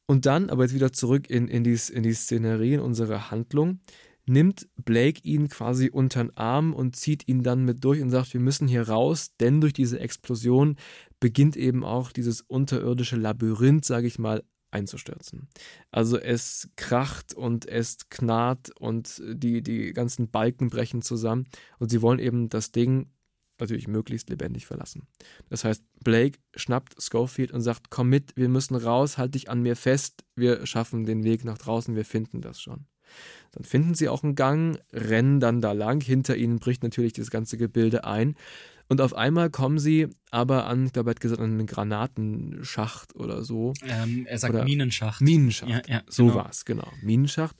[0.06, 3.80] und dann, aber jetzt wieder zurück in, in, die, in die Szenerie, in unsere Handlung,
[4.26, 8.34] nimmt Blake ihn quasi unter den Arm und zieht ihn dann mit durch und sagt,
[8.34, 10.78] wir müssen hier raus, denn durch diese Explosion
[11.20, 15.48] beginnt eben auch dieses unterirdische Labyrinth, sage ich mal, einzustürzen.
[15.92, 21.46] Also es kracht und es knarrt und die, die ganzen Balken brechen zusammen
[21.80, 23.12] und sie wollen eben das Ding
[23.60, 25.08] natürlich möglichst lebendig verlassen.
[25.50, 29.62] Das heißt, Blake schnappt Schofield und sagt, komm mit, wir müssen raus, halt dich an
[29.62, 32.88] mir fest, wir schaffen den Weg nach draußen, wir finden das schon.
[33.52, 37.30] Dann finden sie auch einen Gang, rennen dann da lang, hinter ihnen bricht natürlich das
[37.30, 38.36] ganze Gebilde ein
[38.90, 43.16] und auf einmal kommen sie aber an, ich glaube, er hat gesagt, an einen Granatenschacht
[43.16, 43.74] oder so.
[43.86, 45.22] Ähm, er sagt oder Minenschacht.
[45.22, 45.88] Minenschacht.
[45.88, 46.36] Ja, ja, so genau.
[46.36, 46.92] war es, genau.
[47.02, 47.56] Minenschacht.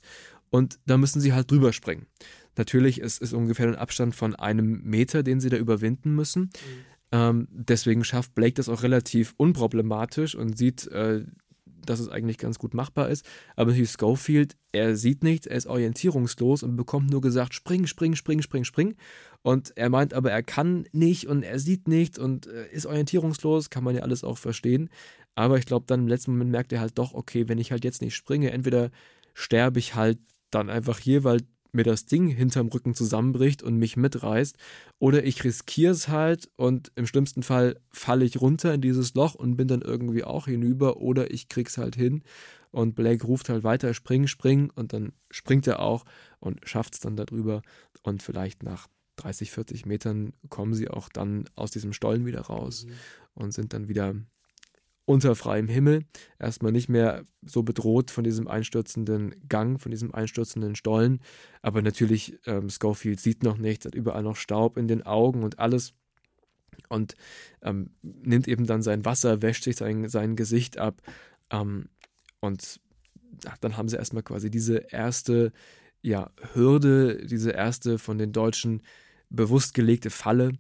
[0.50, 2.08] Und da müssen sie halt drüber springen.
[2.56, 6.44] Natürlich ist es ungefähr ein Abstand von einem Meter, den sie da überwinden müssen.
[6.44, 6.50] Mhm.
[7.12, 11.26] Ähm, deswegen schafft Blake das auch relativ unproblematisch und sieht äh,
[11.86, 13.26] dass es eigentlich ganz gut machbar ist.
[13.56, 18.16] Aber natürlich Schofield, er sieht nichts, er ist orientierungslos und bekommt nur gesagt, spring, spring,
[18.16, 18.96] spring, spring, spring.
[19.42, 23.70] Und er meint aber, er kann nicht und er sieht nichts und äh, ist orientierungslos,
[23.70, 24.90] kann man ja alles auch verstehen.
[25.36, 27.84] Aber ich glaube, dann im letzten Moment merkt er halt doch, okay, wenn ich halt
[27.84, 28.92] jetzt nicht springe, entweder
[29.34, 30.20] sterbe ich halt
[30.52, 31.42] dann einfach hier, weil
[31.74, 34.58] mir das Ding hinterm Rücken zusammenbricht und mich mitreißt.
[35.00, 39.36] Oder ich riskiere es halt und im schlimmsten Fall falle ich runter in dieses Loch
[39.36, 40.98] und bin dann irgendwie auch hinüber.
[40.98, 42.24] Oder ich krieg's halt hin.
[42.72, 44.72] Und Blake ruft halt weiter, spring, spring.
[44.76, 46.06] Und dann springt er auch
[46.40, 47.62] und schafft es dann darüber.
[48.04, 52.86] Und vielleicht nach 30, 40 Metern kommen sie auch dann aus diesem Stollen wieder raus
[52.86, 52.94] mhm.
[53.36, 54.16] und sind dann wieder
[55.06, 56.06] unter freiem Himmel,
[56.40, 61.20] erstmal nicht mehr so bedroht von diesem einstürzenden Gang, von diesem einstürzenden Stollen.
[61.62, 65.60] Aber natürlich, ähm, Schofield sieht noch nichts, hat überall noch Staub in den Augen und
[65.60, 65.94] alles.
[66.90, 67.16] Und
[67.62, 71.02] ähm, nimmt eben dann sein Wasser, wäscht sich sein, sein Gesicht ab.
[71.52, 71.90] Ähm,
[72.40, 72.80] und
[73.62, 75.52] dann haben sie erstmal quasi diese erste
[76.02, 78.82] ja, Hürde, diese erste von den Deutschen
[79.30, 80.54] bewusst gelegte Falle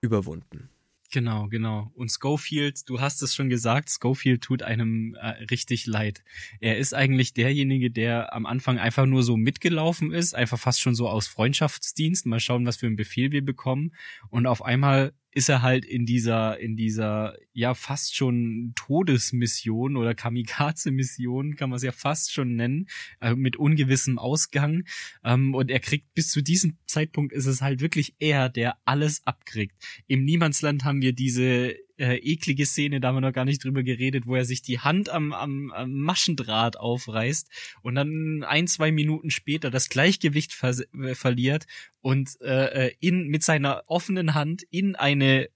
[0.00, 0.68] überwunden.
[1.12, 1.92] Genau, genau.
[1.94, 6.24] Und Schofield, du hast es schon gesagt, Schofield tut einem äh, richtig leid.
[6.58, 10.94] Er ist eigentlich derjenige, der am Anfang einfach nur so mitgelaufen ist, einfach fast schon
[10.94, 13.92] so aus Freundschaftsdienst, mal schauen, was für einen Befehl wir bekommen.
[14.30, 20.14] Und auf einmal ist er halt in dieser, in dieser, ja, fast schon Todesmission oder
[20.14, 22.88] Kamikaze-Mission, kann man es ja fast schon nennen,
[23.20, 24.84] äh, mit ungewissem Ausgang.
[25.24, 29.26] Ähm, und er kriegt bis zu diesem Zeitpunkt ist es halt wirklich er, der alles
[29.26, 29.74] abkriegt.
[30.06, 33.82] Im Niemandsland haben wir diese äh, eklige Szene, da haben wir noch gar nicht drüber
[33.82, 37.48] geredet, wo er sich die Hand am, am, am Maschendraht aufreißt
[37.82, 41.66] und dann ein, zwei Minuten später das Gleichgewicht ver äh, verliert
[42.00, 45.48] und äh, äh, in, mit seiner offenen Hand in eine äh,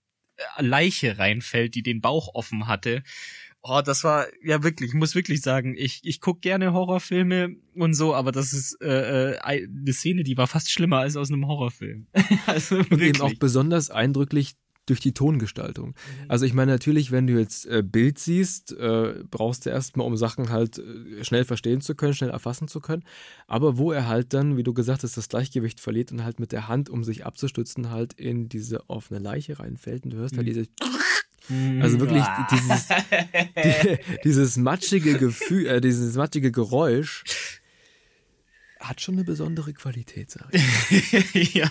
[0.58, 3.02] Leiche reinfällt, die den Bauch offen hatte.
[3.68, 7.94] Oh, das war ja wirklich, ich muss wirklich sagen, ich, ich guck gerne Horrorfilme und
[7.94, 12.06] so, aber das ist äh, eine Szene, die war fast schlimmer als aus einem Horrorfilm.
[12.46, 14.54] also und eben auch besonders eindrücklich
[14.86, 15.88] durch die Tongestaltung.
[15.88, 15.94] Mhm.
[16.28, 20.16] Also ich meine, natürlich, wenn du jetzt äh, Bild siehst, äh, brauchst du erstmal, um
[20.16, 23.02] Sachen halt äh, schnell verstehen zu können, schnell erfassen zu können.
[23.46, 26.52] Aber wo er halt dann, wie du gesagt hast, das Gleichgewicht verliert und halt mit
[26.52, 30.46] der Hand, um sich abzustützen, halt in diese offene Leiche reinfällt und du hörst halt
[30.46, 30.54] mhm.
[30.54, 30.96] halt diese
[31.80, 37.22] also wirklich dieses, die, dieses matschige Gefühl, äh, dieses matschige Geräusch,
[38.88, 41.54] hat schon eine besondere Qualität, sag ich.
[41.54, 41.68] ja,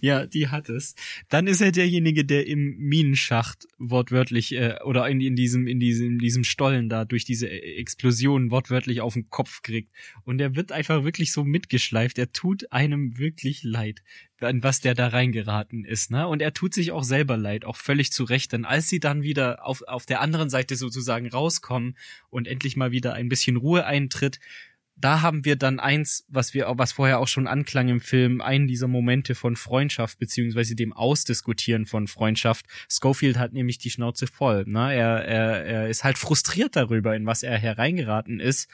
[0.00, 0.94] ja, die hat es.
[1.28, 6.06] Dann ist er derjenige, der im Minenschacht wortwörtlich äh, oder in, in diesem in diesem
[6.12, 9.92] in diesem Stollen da durch diese Explosion wortwörtlich auf den Kopf kriegt
[10.24, 12.18] und er wird einfach wirklich so mitgeschleift.
[12.18, 14.02] Er tut einem wirklich leid,
[14.40, 16.26] an was der da reingeraten ist, ne?
[16.26, 19.22] Und er tut sich auch selber leid, auch völlig zu Recht, denn als sie dann
[19.22, 21.96] wieder auf auf der anderen Seite sozusagen rauskommen
[22.30, 24.40] und endlich mal wieder ein bisschen Ruhe eintritt,
[24.96, 28.66] da haben wir dann eins, was wir, was vorher auch schon anklang im Film, einen
[28.66, 32.64] dieser Momente von Freundschaft, beziehungsweise dem Ausdiskutieren von Freundschaft.
[32.90, 34.64] Schofield hat nämlich die Schnauze voll.
[34.66, 34.94] Ne?
[34.94, 38.70] Er, er, er ist halt frustriert darüber, in was er hereingeraten ist.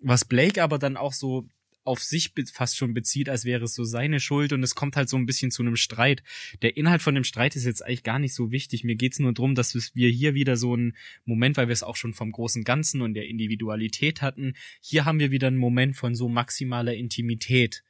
[0.00, 1.46] Was Blake aber dann auch so
[1.88, 5.08] auf sich fast schon bezieht, als wäre es so seine Schuld und es kommt halt
[5.08, 6.22] so ein bisschen zu einem Streit.
[6.60, 8.84] Der Inhalt von dem Streit ist jetzt eigentlich gar nicht so wichtig.
[8.84, 11.96] Mir geht's nur drum, dass wir hier wieder so einen Moment, weil wir es auch
[11.96, 16.14] schon vom großen Ganzen und der Individualität hatten, hier haben wir wieder einen Moment von
[16.14, 17.82] so maximaler Intimität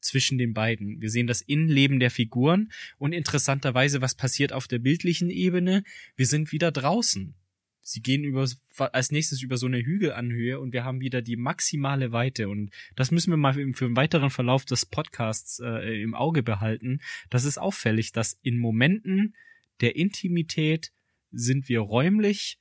[0.00, 1.00] zwischen den beiden.
[1.02, 5.84] Wir sehen das Innenleben der Figuren und interessanterweise, was passiert auf der bildlichen Ebene?
[6.16, 7.34] Wir sind wieder draußen.
[7.82, 8.46] Sie gehen über,
[8.78, 13.10] als nächstes über so eine Hügelanhöhe und wir haben wieder die maximale Weite und das
[13.10, 17.00] müssen wir mal für den weiteren Verlauf des Podcasts äh, im Auge behalten.
[17.28, 19.34] Das ist auffällig, dass in Momenten
[19.80, 20.92] der Intimität
[21.32, 22.58] sind wir räumlich,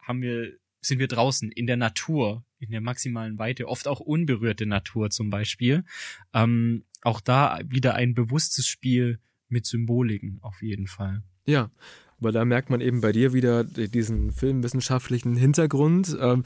[0.00, 4.66] haben wir, sind wir draußen in der Natur, in der maximalen Weite, oft auch unberührte
[4.66, 5.84] Natur zum Beispiel.
[6.34, 11.22] Ähm, auch da wieder ein bewusstes Spiel mit Symboliken auf jeden Fall.
[11.46, 11.70] Ja,
[12.20, 16.16] aber da merkt man eben bei dir wieder diesen filmwissenschaftlichen Hintergrund.
[16.20, 16.42] Ähm,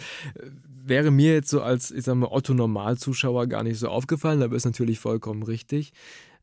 [0.85, 4.65] wäre mir jetzt so als, ich sag mal, Otto-Normalzuschauer gar nicht so aufgefallen, aber ist
[4.65, 5.93] natürlich vollkommen richtig.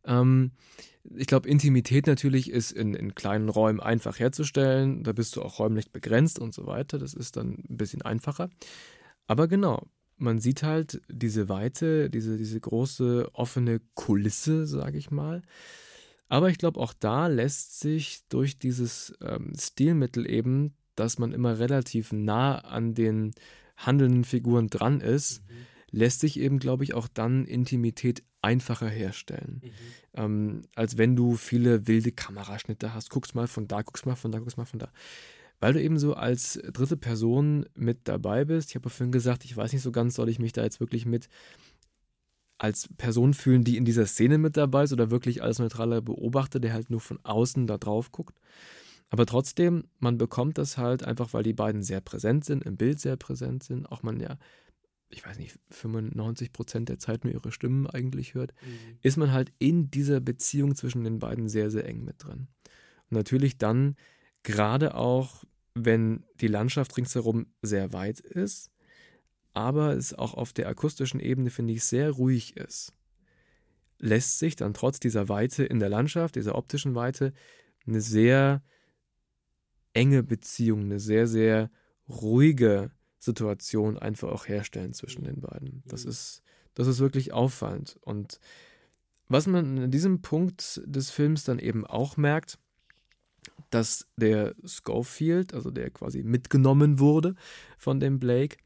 [0.05, 0.51] Ähm,
[1.15, 5.03] ich glaube, Intimität natürlich ist in, in kleinen Räumen einfach herzustellen.
[5.03, 6.97] Da bist du auch räumlich begrenzt und so weiter.
[6.97, 8.49] Das ist dann ein bisschen einfacher.
[9.25, 9.83] Aber genau,
[10.17, 15.43] man sieht halt diese Weite, diese, diese große offene Kulisse, sage ich mal.
[16.29, 21.59] Aber ich glaube, auch da lässt sich durch dieses ähm, Stilmittel eben, dass man immer
[21.59, 23.33] relativ nah an den
[23.77, 25.53] handelnden Figuren dran ist, mhm.
[25.91, 29.61] lässt sich eben, glaube ich, auch dann Intimität einfacher herstellen.
[29.63, 29.71] Mhm.
[30.13, 33.09] Ähm, als wenn du viele wilde Kameraschnitte hast.
[33.09, 34.91] Guckst mal von da, guckst mal von da, guckst mal von da.
[35.59, 38.69] Weil du eben so als dritte Person mit dabei bist.
[38.69, 41.05] Ich habe vorhin gesagt, ich weiß nicht so ganz, soll ich mich da jetzt wirklich
[41.05, 41.29] mit
[42.57, 46.59] als Person fühlen, die in dieser Szene mit dabei ist oder wirklich als neutraler Beobachter,
[46.59, 48.39] der halt nur von außen da drauf guckt.
[49.09, 52.99] Aber trotzdem, man bekommt das halt einfach, weil die beiden sehr präsent sind, im Bild
[52.99, 54.37] sehr präsent sind, auch man ja,
[55.09, 58.97] ich weiß nicht, 95 Prozent der Zeit nur ihre Stimmen eigentlich hört, mhm.
[59.01, 62.47] ist man halt in dieser Beziehung zwischen den beiden sehr, sehr eng mit drin.
[63.09, 63.95] Und natürlich dann,
[64.43, 68.71] gerade auch, wenn die Landschaft ringsherum sehr weit ist,
[69.57, 72.93] aber es auch auf der akustischen Ebene, finde ich, sehr ruhig ist,
[73.97, 77.33] lässt sich dann trotz dieser Weite in der Landschaft, dieser optischen Weite,
[77.87, 78.61] eine sehr
[79.93, 81.71] enge Beziehung, eine sehr, sehr
[82.07, 85.81] ruhige Situation einfach auch herstellen zwischen den beiden.
[85.87, 86.11] Das mhm.
[86.11, 86.43] ist,
[86.75, 87.97] das ist wirklich auffallend.
[88.01, 88.39] Und
[89.27, 92.59] was man in diesem Punkt des Films dann eben auch merkt,
[93.71, 97.33] dass der Schofield, also der quasi mitgenommen wurde
[97.79, 98.57] von dem Blake,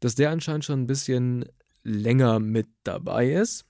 [0.00, 1.44] dass der anscheinend schon ein bisschen
[1.82, 3.66] länger mit dabei ist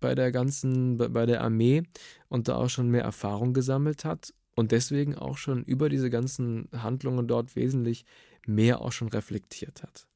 [0.00, 1.82] bei der ganzen, bei der Armee
[2.28, 6.68] und da auch schon mehr Erfahrung gesammelt hat und deswegen auch schon über diese ganzen
[6.72, 8.04] Handlungen dort wesentlich
[8.46, 10.06] mehr auch schon reflektiert hat.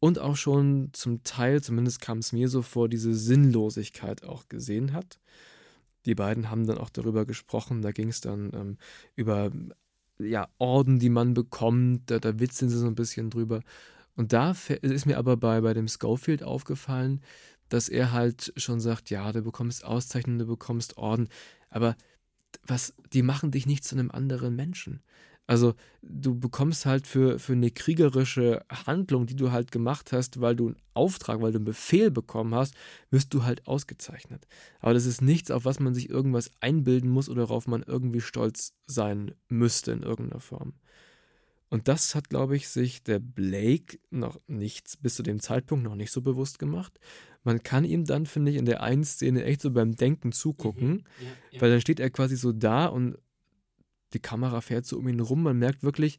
[0.00, 4.92] Und auch schon zum Teil, zumindest kam es mir so vor, diese Sinnlosigkeit auch gesehen
[4.92, 5.18] hat.
[6.06, 8.78] Die beiden haben dann auch darüber gesprochen, da ging es dann ähm,
[9.16, 9.50] über
[10.20, 13.62] ja, Orden, die man bekommt, da, da witzeln sie so ein bisschen drüber.
[14.18, 14.50] Und da
[14.82, 17.20] ist mir aber bei, bei dem Schofield aufgefallen,
[17.68, 21.28] dass er halt schon sagt, ja, du bekommst Auszeichnungen, du bekommst Orden,
[21.70, 21.96] aber
[22.66, 25.02] was, die machen dich nicht zu einem anderen Menschen.
[25.46, 30.56] Also du bekommst halt für, für eine kriegerische Handlung, die du halt gemacht hast, weil
[30.56, 32.74] du einen Auftrag, weil du einen Befehl bekommen hast,
[33.10, 34.48] wirst du halt ausgezeichnet.
[34.80, 38.20] Aber das ist nichts, auf was man sich irgendwas einbilden muss oder worauf man irgendwie
[38.20, 40.72] stolz sein müsste in irgendeiner Form.
[41.70, 45.94] Und das hat, glaube ich, sich der Blake noch nichts bis zu dem Zeitpunkt noch
[45.94, 46.98] nicht so bewusst gemacht.
[47.44, 50.88] Man kann ihm dann, finde ich, in der einen Szene echt so beim Denken zugucken,
[50.88, 51.04] mhm.
[51.20, 51.60] ja, ja.
[51.60, 53.18] weil dann steht er quasi so da und
[54.14, 55.42] die Kamera fährt so um ihn rum.
[55.42, 56.18] Man merkt wirklich,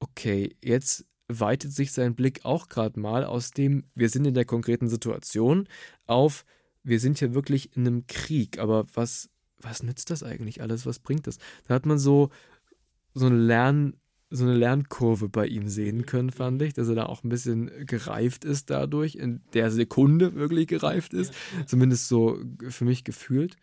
[0.00, 4.44] okay, jetzt weitet sich sein Blick auch gerade mal aus dem, wir sind in der
[4.44, 5.68] konkreten Situation,
[6.06, 6.44] auf,
[6.82, 8.58] wir sind hier wirklich in einem Krieg.
[8.58, 10.84] Aber was, was nützt das eigentlich alles?
[10.86, 11.38] Was bringt das?
[11.66, 12.30] Da hat man so,
[13.14, 13.96] so eine Lern,
[14.32, 17.70] so eine Lernkurve bei ihm sehen können, fand ich, dass er da auch ein bisschen
[17.86, 21.34] gereift ist dadurch, in der Sekunde wirklich gereift ist,
[21.66, 23.56] zumindest so für mich gefühlt.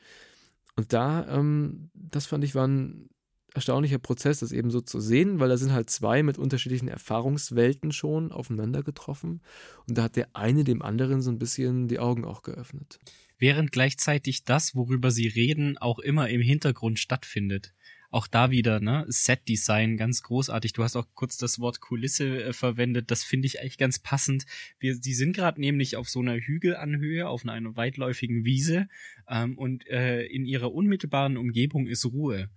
[0.76, 3.10] Und da, ähm, das fand ich, war ein
[3.54, 7.92] erstaunlicher Prozess, das eben so zu sehen, weil da sind halt zwei mit unterschiedlichen Erfahrungswelten
[7.92, 9.42] schon aufeinander getroffen
[9.88, 13.00] und da hat der eine dem anderen so ein bisschen die Augen auch geöffnet.
[13.40, 17.74] Während gleichzeitig das, worüber sie reden, auch immer im Hintergrund stattfindet
[18.12, 20.74] auch da wieder, ne, Set-Design ganz großartig.
[20.74, 23.12] Du hast auch kurz das Wort Kulisse äh, verwendet.
[23.12, 24.46] Das finde ich eigentlich ganz passend.
[24.80, 28.88] Wir, die sind gerade nämlich auf so einer Hügelanhöhe, auf einer, einer weitläufigen Wiese
[29.28, 32.50] ähm, und äh, in ihrer unmittelbaren Umgebung ist Ruhe.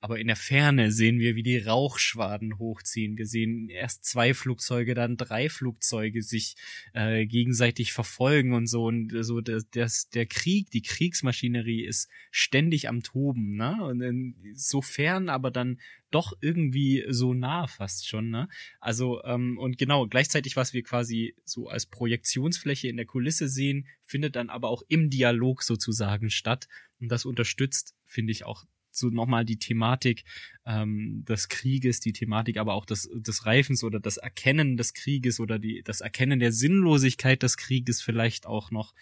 [0.00, 3.18] Aber in der Ferne sehen wir, wie die Rauchschwaden hochziehen.
[3.18, 6.54] Wir sehen erst zwei Flugzeuge, dann drei Flugzeuge sich
[6.94, 8.84] äh, gegenseitig verfolgen und so.
[8.84, 13.76] Und so das, das, der Krieg, die Kriegsmaschinerie ist ständig am Toben, ne?
[13.82, 15.80] Und dann so fern, aber dann
[16.12, 18.48] doch irgendwie so nah fast schon, ne?
[18.80, 23.88] Also, ähm, und genau, gleichzeitig, was wir quasi so als Projektionsfläche in der Kulisse sehen,
[24.04, 26.68] findet dann aber auch im Dialog sozusagen statt.
[27.00, 30.24] Und das unterstützt, finde ich, auch so nochmal die Thematik
[30.66, 35.40] ähm, des Krieges, die Thematik aber auch des, des Reifens oder das Erkennen des Krieges
[35.40, 38.94] oder die, das Erkennen der Sinnlosigkeit des Krieges vielleicht auch noch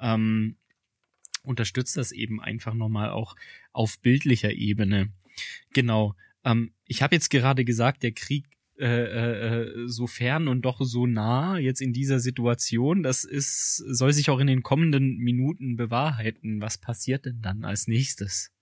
[0.00, 0.56] ähm,
[1.42, 3.36] unterstützt das eben einfach nochmal auch
[3.72, 5.12] auf bildlicher Ebene.
[5.72, 6.14] Genau.
[6.44, 8.46] Ähm, ich habe jetzt gerade gesagt, der Krieg
[8.78, 13.02] äh, äh, so fern und doch so nah jetzt in dieser Situation.
[13.02, 16.60] Das ist, soll sich auch in den kommenden Minuten bewahrheiten.
[16.60, 18.53] Was passiert denn dann als nächstes?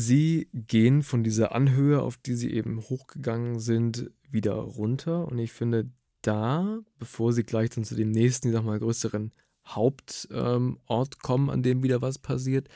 [0.00, 5.26] Sie gehen von dieser Anhöhe, auf die sie eben hochgegangen sind, wieder runter.
[5.26, 5.90] Und ich finde,
[6.22, 9.32] da, bevor sie gleich dann zu dem nächsten, ich sag mal, größeren
[9.66, 10.78] Hauptort ähm,
[11.20, 12.68] kommen, an dem wieder was passiert,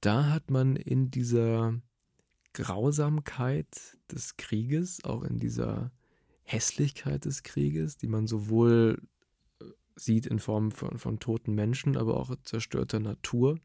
[0.00, 1.80] da hat man in dieser
[2.52, 5.92] Grausamkeit des Krieges, auch in dieser
[6.42, 9.00] Hässlichkeit des Krieges, die man sowohl
[9.60, 13.60] äh, sieht in Form von, von toten Menschen, aber auch zerstörter Natur,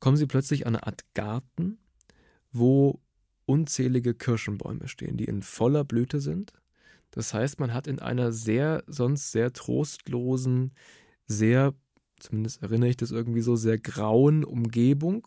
[0.00, 1.78] kommen sie plötzlich an eine Art Garten,
[2.52, 3.00] wo
[3.46, 6.52] unzählige Kirschenbäume stehen, die in voller Blüte sind.
[7.10, 10.72] Das heißt, man hat in einer sehr, sonst sehr trostlosen,
[11.26, 11.74] sehr,
[12.20, 15.26] zumindest erinnere ich das irgendwie so, sehr grauen Umgebung,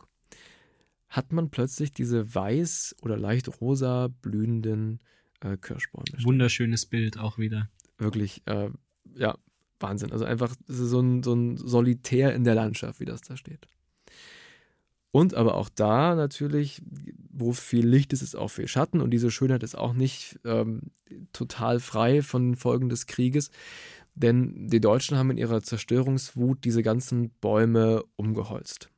[1.09, 4.99] hat man plötzlich diese weiß oder leicht rosa blühenden
[5.41, 6.07] äh, Kirschbäume.
[6.07, 6.23] Stehen.
[6.23, 7.69] Wunderschönes Bild auch wieder.
[7.97, 8.69] Wirklich, äh,
[9.15, 9.37] ja,
[9.79, 10.11] Wahnsinn.
[10.11, 13.67] Also einfach so ein, so ein Solitär in der Landschaft, wie das da steht.
[15.11, 16.81] Und aber auch da natürlich,
[17.29, 19.01] wo viel Licht ist, ist auch viel Schatten.
[19.01, 20.91] Und diese Schönheit ist auch nicht ähm,
[21.33, 23.51] total frei von Folgen des Krieges.
[24.15, 28.89] Denn die Deutschen haben in ihrer Zerstörungswut diese ganzen Bäume umgeholzt.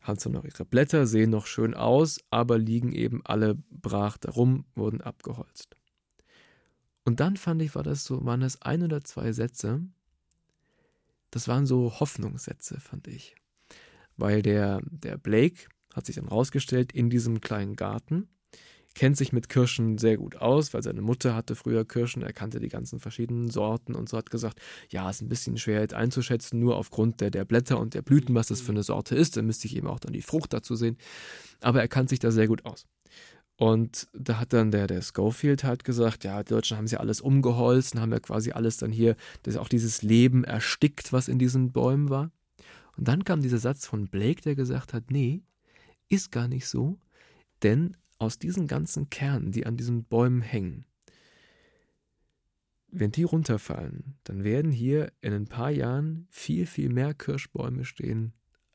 [0.00, 4.64] Haben zwar noch ihre Blätter, sehen noch schön aus, aber liegen eben alle brach darum,
[4.74, 5.76] wurden abgeholzt.
[7.04, 9.82] Und dann fand ich, war das so, waren das ein oder zwei Sätze.
[11.30, 13.36] Das waren so Hoffnungssätze, fand ich
[14.16, 18.28] weil der, der Blake hat sich dann rausgestellt in diesem kleinen Garten,
[18.94, 22.60] kennt sich mit Kirschen sehr gut aus, weil seine Mutter hatte früher Kirschen, er kannte
[22.60, 24.60] die ganzen verschiedenen Sorten und so hat gesagt,
[24.90, 28.34] ja, ist ein bisschen schwer jetzt einzuschätzen, nur aufgrund der, der Blätter und der Blüten,
[28.34, 30.76] was das für eine Sorte ist, dann müsste ich eben auch dann die Frucht dazu
[30.76, 30.96] sehen,
[31.60, 32.86] aber er kannte sich da sehr gut aus.
[33.58, 37.22] Und da hat dann der, der Schofield halt gesagt, ja, die Deutschen haben sie alles
[37.22, 41.38] umgeholzt und haben ja quasi alles dann hier, das auch dieses Leben erstickt, was in
[41.38, 42.30] diesen Bäumen war.
[42.96, 45.42] Und dann kam dieser Satz von Blake, der gesagt hat, nee,
[46.08, 46.98] ist gar nicht so,
[47.62, 50.86] denn aus diesen ganzen Kernen, die an diesen Bäumen hängen,
[52.88, 58.32] wenn die runterfallen, dann werden hier in ein paar Jahren viel, viel mehr Kirschbäume stehen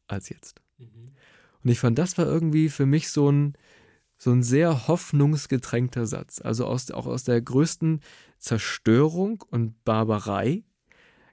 [0.07, 0.61] als jetzt.
[0.77, 1.13] Mhm.
[1.63, 3.53] Und ich fand, das war irgendwie für mich so ein,
[4.17, 6.41] so ein sehr hoffnungsgetränkter Satz.
[6.41, 8.01] Also aus, auch aus der größten
[8.37, 10.63] Zerstörung und Barbarei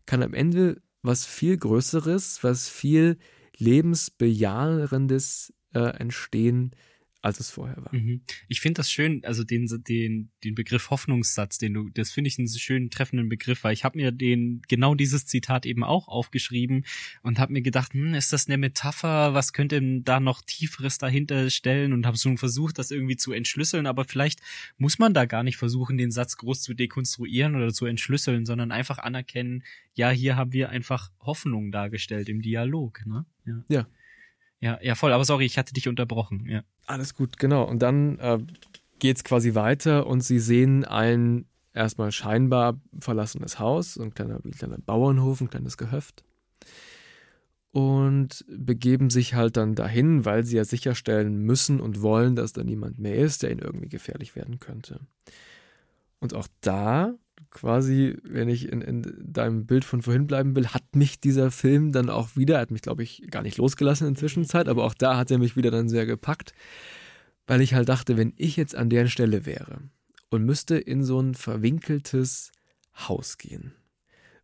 [0.06, 3.18] kann am Ende was viel Größeres, was viel
[3.56, 6.72] lebensbejahendes äh, entstehen,
[7.20, 7.94] als es vorher war.
[7.94, 8.20] Mhm.
[8.46, 12.38] Ich finde das schön, also den, den, den Begriff Hoffnungssatz, den du, das finde ich
[12.38, 16.84] einen schönen treffenden Begriff, weil ich habe mir den genau dieses Zitat eben auch aufgeschrieben
[17.22, 19.34] und habe mir gedacht, hm, ist das eine Metapher?
[19.34, 21.92] Was könnte denn da noch tieferes dahinter stellen?
[21.92, 24.40] Und habe so versucht, das irgendwie zu entschlüsseln, aber vielleicht
[24.76, 28.70] muss man da gar nicht versuchen, den Satz groß zu dekonstruieren oder zu entschlüsseln, sondern
[28.70, 29.64] einfach anerkennen,
[29.94, 33.26] ja, hier haben wir einfach Hoffnung dargestellt im Dialog, ne?
[33.44, 33.64] Ja.
[33.68, 33.86] ja.
[34.60, 35.12] Ja, ja, voll.
[35.12, 36.46] Aber sorry, ich hatte dich unterbrochen.
[36.46, 36.62] Ja.
[36.86, 37.64] Alles gut, genau.
[37.64, 38.38] Und dann äh,
[38.98, 44.50] geht es quasi weiter und sie sehen ein erstmal scheinbar verlassenes Haus, ein kleiner, ein
[44.50, 46.24] kleiner Bauernhof, ein kleines Gehöft.
[47.70, 52.64] Und begeben sich halt dann dahin, weil sie ja sicherstellen müssen und wollen, dass da
[52.64, 55.00] niemand mehr ist, der ihnen irgendwie gefährlich werden könnte.
[56.18, 57.14] Und auch da
[57.50, 61.92] quasi, wenn ich in, in deinem Bild von vorhin bleiben will, hat mich dieser Film
[61.92, 64.84] dann auch wieder, er hat mich, glaube ich, gar nicht losgelassen in der Zwischenzeit, aber
[64.84, 66.52] auch da hat er mich wieder dann sehr gepackt,
[67.46, 69.80] weil ich halt dachte, wenn ich jetzt an deren Stelle wäre
[70.30, 72.52] und müsste in so ein verwinkeltes
[72.94, 73.72] Haus gehen,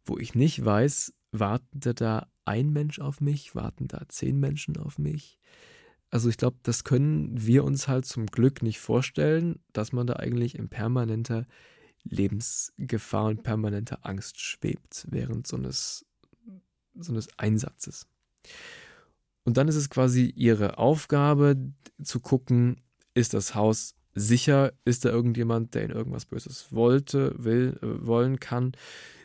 [0.05, 4.99] wo ich nicht weiß, wartet da ein Mensch auf mich, warten da zehn Menschen auf
[4.99, 5.39] mich.
[6.11, 10.15] Also ich glaube, das können wir uns halt zum Glück nicht vorstellen, dass man da
[10.15, 11.47] eigentlich in permanenter
[12.05, 16.05] Lebensgefahr und permanente Angst schwebt während so eines,
[16.95, 18.07] so eines Einsatzes.
[19.45, 21.57] Und dann ist es quasi ihre Aufgabe
[22.03, 22.81] zu gucken,
[23.15, 28.41] ist das Haus sicher, ist da irgendjemand, der ihnen irgendwas Böses wollte, will, äh, wollen
[28.41, 28.73] kann.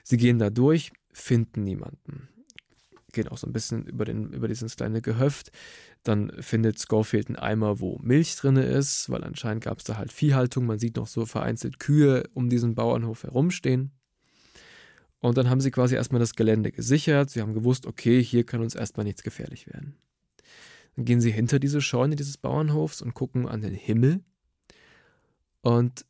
[0.03, 2.30] Sie gehen da durch, finden niemanden.
[3.12, 5.51] Gehen auch so ein bisschen über, den, über dieses kleine Gehöft.
[6.03, 10.12] Dann findet Schofield einen Eimer, wo Milch drin ist, weil anscheinend gab es da halt
[10.12, 10.66] Viehhaltung.
[10.66, 13.91] Man sieht noch so vereinzelt Kühe um diesen Bauernhof herumstehen.
[15.20, 17.30] Und dann haben sie quasi erstmal das Gelände gesichert.
[17.30, 19.95] Sie haben gewusst, okay, hier kann uns erstmal nichts gefährlich werden.
[20.95, 24.22] Dann gehen sie hinter diese Scheune dieses Bauernhofs und gucken an den Himmel
[25.62, 26.05] und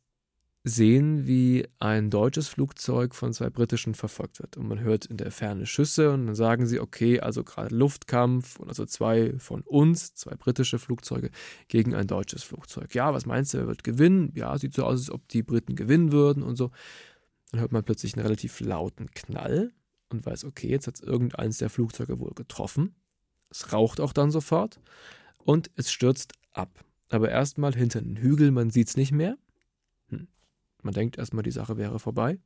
[0.62, 4.56] sehen, wie ein deutsches Flugzeug von zwei britischen verfolgt wird.
[4.56, 8.58] Und man hört in der Ferne Schüsse und dann sagen sie, okay, also gerade Luftkampf
[8.58, 11.30] und also zwei von uns, zwei britische Flugzeuge
[11.68, 12.94] gegen ein deutsches Flugzeug.
[12.94, 14.32] Ja, was meinst du, wer wird gewinnen?
[14.34, 16.70] Ja, sieht so aus, als ob die Briten gewinnen würden und so.
[17.50, 19.72] Dann hört man plötzlich einen relativ lauten Knall
[20.10, 22.94] und weiß, okay, jetzt hat es irgendeins der Flugzeuge wohl getroffen.
[23.50, 24.78] Es raucht auch dann sofort
[25.38, 29.36] und es stürzt ab aber erstmal hinter den Hügel, man sieht es nicht mehr.
[30.08, 30.28] Hm.
[30.82, 32.38] Man denkt erstmal, die Sache wäre vorbei.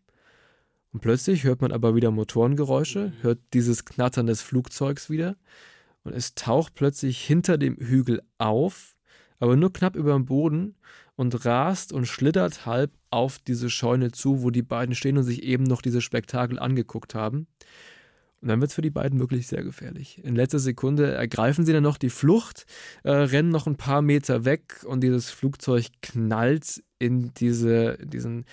[0.93, 5.37] Und plötzlich hört man aber wieder Motorengeräusche, hört dieses Knattern des Flugzeugs wieder.
[6.05, 8.97] Und es taucht plötzlich hinter dem Hügel auf,
[9.41, 10.77] aber nur knapp über dem Boden
[11.17, 15.43] und rast und schlittert halb auf diese Scheune zu, wo die beiden stehen und sich
[15.43, 17.47] eben noch dieses Spektakel angeguckt haben.
[18.41, 20.23] Und dann wird es für die beiden wirklich sehr gefährlich.
[20.23, 22.67] In letzter Sekunde ergreifen sie dann noch die Flucht,
[23.03, 28.47] äh, rennen noch ein paar Meter weg und dieses Flugzeug knallt in diese, diesen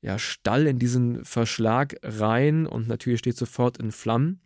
[0.00, 4.40] ja, Stall, in diesen Verschlag rein und natürlich steht sofort in Flammen.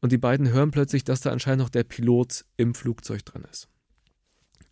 [0.00, 3.68] Und die beiden hören plötzlich, dass da anscheinend noch der Pilot im Flugzeug drin ist.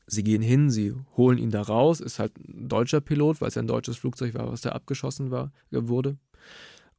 [0.07, 3.55] Sie gehen hin, sie holen ihn da raus, ist halt ein deutscher Pilot, weil es
[3.55, 6.19] ja ein deutsches Flugzeug war, was da abgeschossen war, wurde.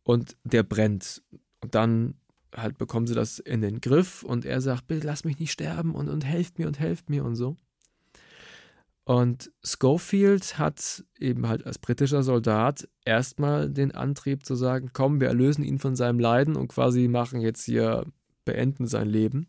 [0.04, 1.22] Und der brennt.
[1.62, 2.16] Und dann
[2.56, 5.94] halt bekommen sie das in den Griff und er sagt, bitte lass mich nicht sterben
[5.94, 7.58] und, und helft mir und helft mir und so.
[9.06, 15.28] Und Schofield hat eben halt als britischer Soldat erstmal den Antrieb zu sagen, komm, wir
[15.28, 18.06] erlösen ihn von seinem Leiden und quasi machen jetzt hier,
[18.46, 19.48] beenden sein Leben.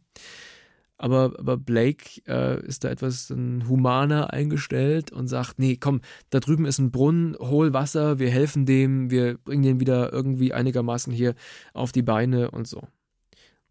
[0.98, 6.00] Aber, aber Blake äh, ist da etwas humaner eingestellt und sagt, nee, komm,
[6.30, 10.54] da drüben ist ein Brunnen, hol Wasser, wir helfen dem, wir bringen den wieder irgendwie
[10.54, 11.34] einigermaßen hier
[11.74, 12.82] auf die Beine und so.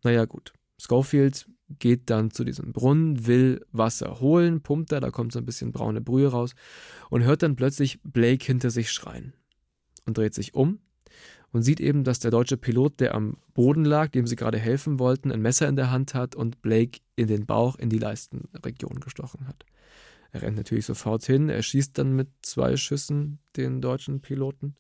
[0.04, 0.54] Naja, gut.
[0.80, 5.46] Schofield geht dann zu diesem Brunnen, will Wasser holen, pumpt da, da kommt so ein
[5.46, 6.54] bisschen braune Brühe raus
[7.10, 9.34] und hört dann plötzlich Blake hinter sich schreien
[10.06, 10.80] und dreht sich um
[11.52, 15.00] und sieht eben, dass der deutsche Pilot, der am Boden lag, dem sie gerade helfen
[15.00, 19.00] wollten, ein Messer in der Hand hat und Blake in den Bauch, in die Leistenregion
[19.00, 19.66] gestochen hat.
[20.32, 24.76] Er rennt natürlich sofort hin, er schießt dann mit zwei Schüssen den deutschen Piloten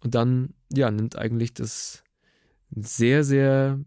[0.00, 2.02] und dann, ja, nimmt eigentlich das
[2.70, 3.78] sehr, sehr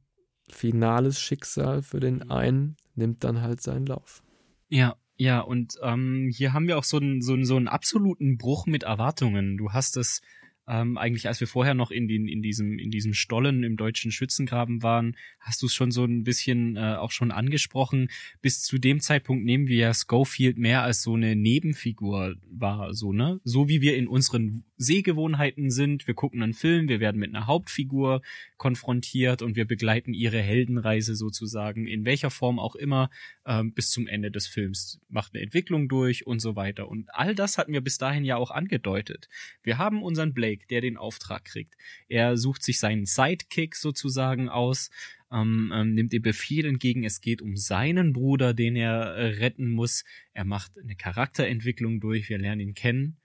[0.50, 4.24] finales Schicksal für den einen nimmt dann halt seinen Lauf.
[4.70, 8.38] Ja, ja, und ähm, hier haben wir auch so einen, so, einen, so einen absoluten
[8.38, 9.58] Bruch mit Erwartungen.
[9.58, 10.22] Du hast es
[10.68, 14.12] ähm, eigentlich, als wir vorher noch in, den, in, diesem, in diesem Stollen im deutschen
[14.12, 18.10] Schützengraben waren, hast du es schon so ein bisschen äh, auch schon angesprochen.
[18.42, 23.14] Bis zu dem Zeitpunkt nehmen wir ja Schofield mehr als so eine Nebenfigur wahr, so,
[23.14, 23.40] ne?
[23.44, 26.06] So wie wir in unseren Sehgewohnheiten sind.
[26.06, 28.22] Wir gucken einen Film, wir werden mit einer Hauptfigur
[28.58, 33.10] konfrontiert und wir begleiten ihre Heldenreise sozusagen, in welcher Form auch immer,
[33.48, 35.00] ähm, bis zum Ende des Films.
[35.08, 36.90] Macht eine Entwicklung durch und so weiter.
[36.90, 39.30] Und all das hatten wir bis dahin ja auch angedeutet.
[39.64, 41.74] Wir haben unseren Blake, der den Auftrag kriegt.
[42.10, 44.90] Er sucht sich seinen Sidekick sozusagen aus,
[45.32, 49.70] ähm, ähm, nimmt den Befehl entgegen, es geht um seinen Bruder, den er äh, retten
[49.70, 50.04] muss.
[50.34, 53.18] Er macht eine Charakterentwicklung durch, wir lernen ihn kennen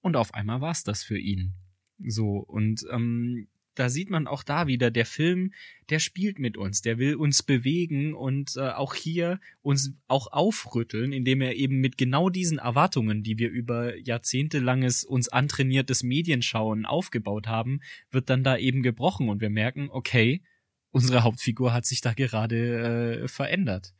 [0.00, 1.54] und auf einmal war es das für ihn.
[1.98, 3.48] So, und ähm,
[3.80, 5.54] da sieht man auch da wieder, der Film,
[5.88, 11.12] der spielt mit uns, der will uns bewegen und äh, auch hier uns auch aufrütteln,
[11.12, 17.46] indem er eben mit genau diesen Erwartungen, die wir über jahrzehntelanges uns antrainiertes Medienschauen aufgebaut
[17.46, 20.42] haben, wird dann da eben gebrochen und wir merken, okay,
[20.90, 23.94] unsere Hauptfigur hat sich da gerade äh, verändert.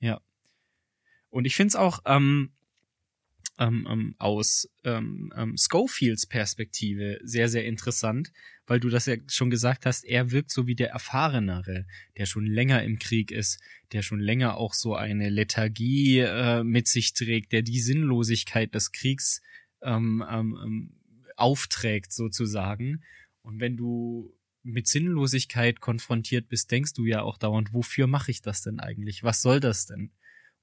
[0.00, 0.22] Ja.
[1.28, 2.52] Und ich finde es auch ähm,
[3.58, 8.32] ähm, ähm, aus ähm, ähm, Schofields Perspektive sehr, sehr interessant,
[8.66, 11.86] weil du das ja schon gesagt hast, er wirkt so wie der Erfahrenere,
[12.16, 13.60] der schon länger im Krieg ist,
[13.92, 18.92] der schon länger auch so eine Lethargie äh, mit sich trägt, der die Sinnlosigkeit des
[18.92, 19.42] Kriegs
[19.82, 20.92] ähm, ähm, ähm
[21.38, 23.02] aufträgt sozusagen.
[23.42, 28.40] Und wenn du mit Sinnlosigkeit konfrontiert bist, denkst du ja auch dauernd, wofür mache ich
[28.40, 29.22] das denn eigentlich?
[29.22, 30.12] Was soll das denn?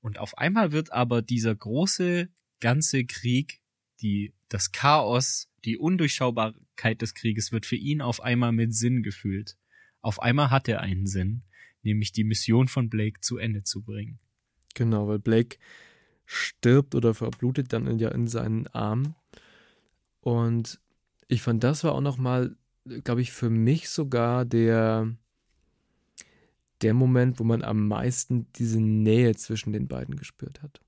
[0.01, 2.27] Und auf einmal wird aber dieser große
[2.63, 3.59] ganze Krieg,
[4.01, 9.57] die, das Chaos, die Undurchschaubarkeit des Krieges wird für ihn auf einmal mit Sinn gefühlt.
[10.01, 11.43] Auf einmal hat er einen Sinn.
[11.85, 14.17] nämlich die Mission von Blake zu Ende zu bringen.
[14.73, 15.57] Genau, weil Blake
[16.25, 19.15] stirbt oder verblutet dann ja in seinen Armen.
[20.21, 20.79] Und
[21.27, 22.55] ich fand, das war auch nochmal,
[23.03, 25.13] glaube ich, für mich sogar der,
[26.81, 30.79] der Moment, wo man am meisten diese Nähe zwischen den beiden gespürt hat.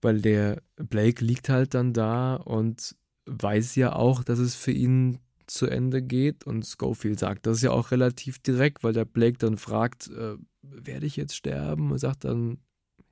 [0.00, 2.96] Weil der Blake liegt halt dann da und
[3.26, 6.44] weiß ja auch, dass es für ihn zu Ende geht.
[6.44, 11.06] Und Schofield sagt das ja auch relativ direkt, weil der Blake dann fragt, äh, werde
[11.06, 11.90] ich jetzt sterben?
[11.90, 12.58] Und sagt dann,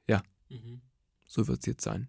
[0.07, 0.81] ja, mhm.
[1.27, 2.09] so wird es jetzt sein.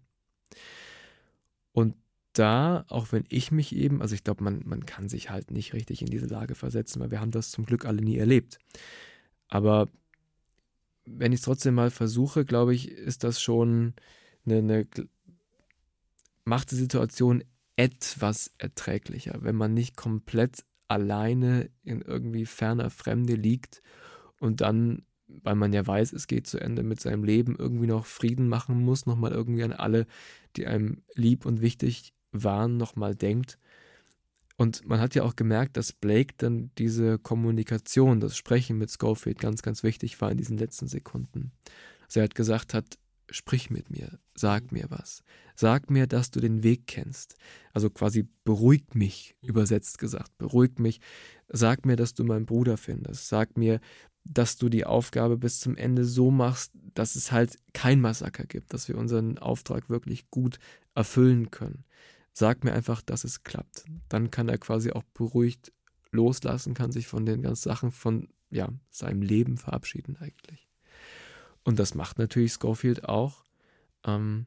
[1.72, 1.96] Und
[2.34, 5.74] da, auch wenn ich mich eben, also ich glaube, man, man kann sich halt nicht
[5.74, 8.60] richtig in diese Lage versetzen, weil wir haben das zum Glück alle nie erlebt.
[9.48, 9.90] Aber
[11.06, 13.94] wenn ich es trotzdem mal versuche, glaube ich, ist das schon
[14.52, 14.88] eine, eine
[16.46, 17.44] macht die Situation
[17.76, 23.82] etwas erträglicher, wenn man nicht komplett alleine in irgendwie ferner Fremde liegt
[24.40, 28.06] und dann, weil man ja weiß, es geht zu Ende mit seinem Leben, irgendwie noch
[28.06, 30.08] Frieden machen muss, nochmal irgendwie an alle,
[30.56, 33.60] die einem lieb und wichtig waren, nochmal denkt.
[34.58, 39.40] Und man hat ja auch gemerkt, dass Blake dann diese Kommunikation, das Sprechen mit Schofield
[39.40, 41.54] ganz, ganz wichtig war in diesen letzten Sekunden.
[42.04, 42.98] Also er hat gesagt hat,
[43.32, 45.24] sprich mit mir, sag mir was.
[45.56, 47.36] Sag mir, dass du den Weg kennst.
[47.74, 49.50] Also quasi beruhig mich, mhm.
[49.50, 50.38] übersetzt gesagt.
[50.38, 51.02] Beruhig mich.
[51.48, 53.28] Sag mir, dass du meinen Bruder findest.
[53.28, 53.80] Sag mir,
[54.24, 58.74] dass du die Aufgabe bis zum Ende so machst, dass es halt kein Massaker gibt,
[58.74, 60.60] dass wir unseren Auftrag wirklich gut
[60.96, 61.86] erfüllen können.
[62.32, 63.86] Sag mir einfach, dass es klappt.
[64.08, 65.74] Dann kann er quasi auch beruhigt
[66.12, 70.69] loslassen, kann sich von den ganzen Sachen von ja, seinem Leben verabschieden eigentlich.
[71.64, 73.44] Und das macht natürlich Schofield auch.
[74.06, 74.46] Ähm,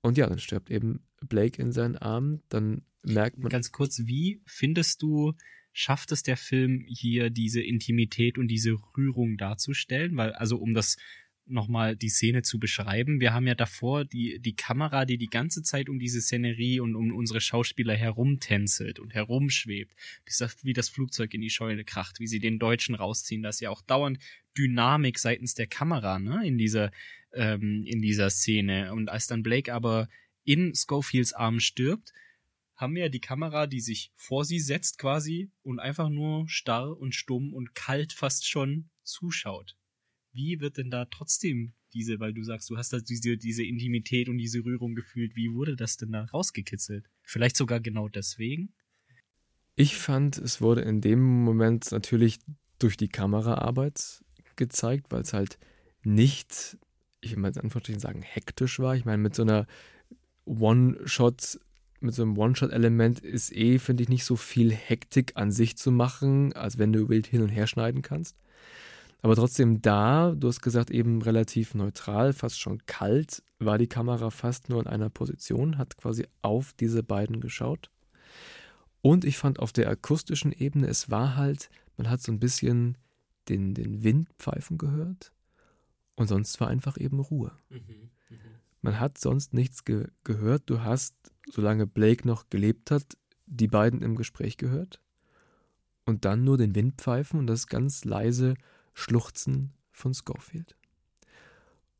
[0.00, 2.42] und ja, dann stirbt eben Blake in seinen Armen.
[2.48, 3.50] Dann merkt man.
[3.50, 5.34] Ganz kurz, wie findest du,
[5.72, 10.16] schafft es der Film hier diese Intimität und diese Rührung darzustellen?
[10.16, 10.96] Weil, also um das
[11.46, 13.20] nochmal die Szene zu beschreiben.
[13.20, 16.94] Wir haben ja davor die, die Kamera, die die ganze Zeit um diese Szenerie und
[16.94, 19.94] um unsere Schauspieler herumtänzelt und herumschwebt,
[20.24, 23.42] bis das, wie das Flugzeug in die Scheune kracht, wie sie den Deutschen rausziehen.
[23.42, 24.18] Das ja auch dauernd
[24.56, 26.90] Dynamik seitens der Kamera, ne, in dieser,
[27.32, 28.92] ähm, in dieser Szene.
[28.92, 30.08] Und als dann Blake aber
[30.44, 32.12] in Schofields Arm stirbt,
[32.74, 36.98] haben wir ja die Kamera, die sich vor sie setzt quasi und einfach nur starr
[36.98, 39.76] und stumm und kalt fast schon zuschaut
[40.32, 44.28] wie wird denn da trotzdem diese, weil du sagst, du hast da diese, diese Intimität
[44.28, 47.08] und diese Rührung gefühlt, wie wurde das denn da rausgekitzelt?
[47.22, 48.72] Vielleicht sogar genau deswegen?
[49.74, 52.38] Ich fand, es wurde in dem Moment natürlich
[52.78, 54.24] durch die Kameraarbeit
[54.56, 55.58] gezeigt, weil es halt
[56.02, 56.76] nicht,
[57.20, 58.96] ich will mal in Anführungsstrichen sagen, hektisch war.
[58.96, 59.66] Ich meine, mit so einer
[60.44, 61.60] One-Shot,
[62.00, 65.92] mit so einem One-Shot-Element ist eh, finde ich, nicht so viel Hektik an sich zu
[65.92, 68.36] machen, als wenn du wild hin und her schneiden kannst.
[69.22, 74.30] Aber trotzdem da, du hast gesagt, eben relativ neutral, fast schon kalt, war die Kamera
[74.30, 77.90] fast nur in einer Position, hat quasi auf diese beiden geschaut.
[79.00, 82.98] Und ich fand auf der akustischen Ebene, es war halt, man hat so ein bisschen
[83.48, 85.32] den, den Wind pfeifen gehört
[86.14, 87.52] und sonst war einfach eben Ruhe.
[87.70, 88.36] Mhm, mh.
[88.82, 90.64] Man hat sonst nichts ge gehört.
[90.66, 91.14] Du hast,
[91.50, 93.16] solange Blake noch gelebt hat,
[93.46, 95.00] die beiden im Gespräch gehört
[96.04, 98.54] und dann nur den Wind pfeifen und das ganz leise
[98.94, 100.76] Schluchzen von Schofield.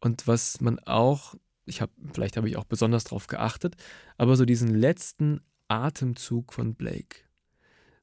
[0.01, 3.77] Und was man auch, ich habe, vielleicht habe ich auch besonders darauf geachtet,
[4.19, 7.21] aber so diesen letzten Atemzug von Blake,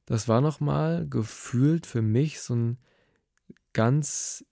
[0.06, 2.78] das war nochmal gefühlt für mich so ein
[3.72, 4.44] ganz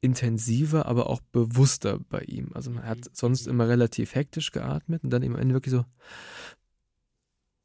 [0.00, 2.50] intensiver, aber auch bewusster bei ihm.
[2.54, 3.10] Also man hat mhm.
[3.12, 5.84] sonst immer relativ hektisch geatmet und dann im Ende wirklich so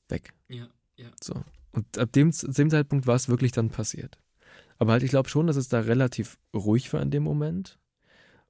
[0.10, 0.34] weg.
[0.50, 0.68] Ja,
[0.98, 1.10] ja.
[1.22, 1.44] So.
[1.72, 4.18] Und ab dem, dem Zeitpunkt war es wirklich dann passiert.
[4.78, 7.80] Aber halt, ich glaube schon, dass es da relativ ruhig war in dem Moment.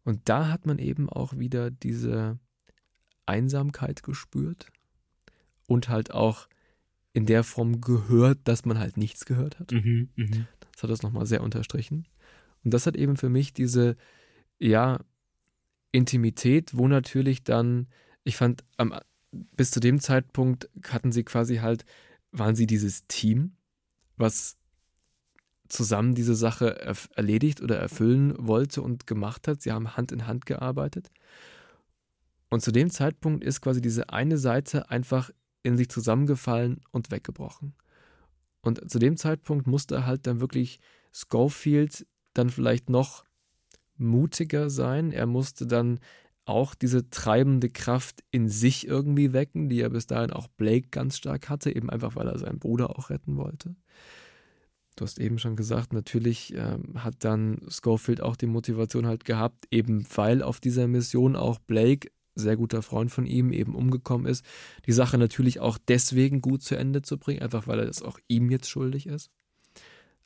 [0.03, 2.39] Und da hat man eben auch wieder diese
[3.25, 4.67] Einsamkeit gespürt
[5.67, 6.47] und halt auch
[7.13, 9.71] in der Form gehört, dass man halt nichts gehört hat.
[9.71, 10.47] Mhm, mh.
[10.73, 12.05] Das hat das nochmal sehr unterstrichen.
[12.65, 13.95] Und das hat eben für mich diese,
[14.59, 14.99] ja,
[15.91, 17.87] Intimität, wo natürlich dann,
[18.25, 18.65] ich fand,
[19.31, 21.85] bis zu dem Zeitpunkt hatten sie quasi halt,
[22.31, 23.55] waren sie dieses Team,
[24.17, 24.57] was
[25.69, 26.75] zusammen diese Sache
[27.15, 29.61] erledigt oder erfüllen wollte und gemacht hat.
[29.61, 31.09] Sie haben Hand in Hand gearbeitet.
[32.49, 35.31] Und zu dem Zeitpunkt ist quasi diese eine Seite einfach
[35.63, 37.73] in sich zusammengefallen und weggebrochen.
[38.61, 40.79] Und zu dem Zeitpunkt musste halt dann wirklich
[41.11, 42.05] Schofield
[42.37, 43.25] dann vielleicht noch
[43.97, 45.11] mutiger sein.
[45.11, 45.99] Er musste dann
[46.45, 51.17] auch diese treibende Kraft in sich irgendwie wecken, die er bis dahin auch Blake ganz
[51.17, 53.75] stark hatte, eben einfach weil er seinen Bruder auch retten wollte.
[54.95, 59.65] du hast eben schon gesagt, natürlich ähm, hat dann Schofield auch die Motivation halt gehabt,
[59.71, 64.45] eben weil auf dieser Mission auch Blake, sehr guter Freund von ihm, eben umgekommen ist,
[64.85, 68.19] die Sache natürlich auch deswegen gut zu Ende zu bringen, einfach weil er das auch
[68.27, 69.31] ihm jetzt schuldig ist.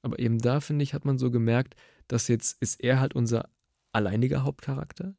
[0.01, 1.75] Aber eben da, finde ich, hat man so gemerkt,
[2.09, 3.49] dass jetzt ist er halt unser
[3.93, 5.15] alleiniger Hauptcharakter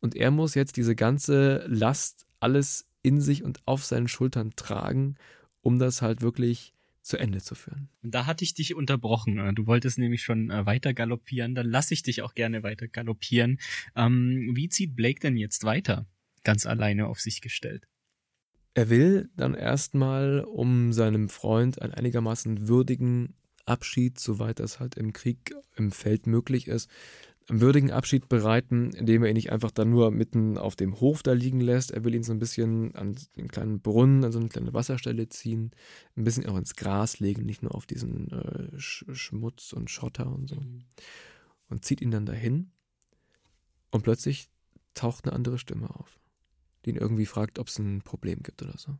[0.00, 5.16] und er muss jetzt diese ganze Last, alles in sich und auf seinen Schultern tragen,
[5.60, 7.88] um das halt wirklich zu Ende zu führen.
[8.02, 9.54] Da hatte ich dich unterbrochen.
[9.54, 11.54] Du wolltest nämlich schon äh, weiter galoppieren.
[11.54, 13.58] Dann lasse ich dich auch gerne weiter galoppieren.
[13.94, 16.06] Ähm, wie zieht Blake denn jetzt weiter?
[16.42, 17.86] Ganz alleine auf sich gestellt.
[18.74, 23.34] Er will dann erstmal, um seinem Freund einen einigermaßen würdigen
[23.66, 26.88] Abschied, soweit das halt im Krieg im Feld möglich ist,
[27.48, 31.22] einen würdigen Abschied bereiten, indem er ihn nicht einfach dann nur mitten auf dem Hof
[31.22, 31.92] da liegen lässt.
[31.92, 35.28] Er will ihn so ein bisschen an den kleinen Brunnen, an so eine kleine Wasserstelle
[35.28, 35.70] ziehen,
[36.16, 40.28] ein bisschen auch ins Gras legen, nicht nur auf diesen äh, Sch Schmutz und Schotter
[40.32, 40.56] und so.
[41.68, 42.70] Und zieht ihn dann dahin
[43.90, 44.48] und plötzlich
[44.94, 46.18] taucht eine andere Stimme auf,
[46.84, 48.98] die ihn irgendwie fragt, ob es ein Problem gibt oder so.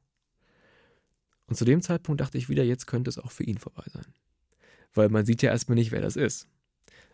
[1.47, 4.07] Und zu dem Zeitpunkt dachte ich wieder, jetzt könnte es auch für ihn vorbei sein.
[4.97, 6.49] Weil man sieht ja erstmal nicht, wer das ist.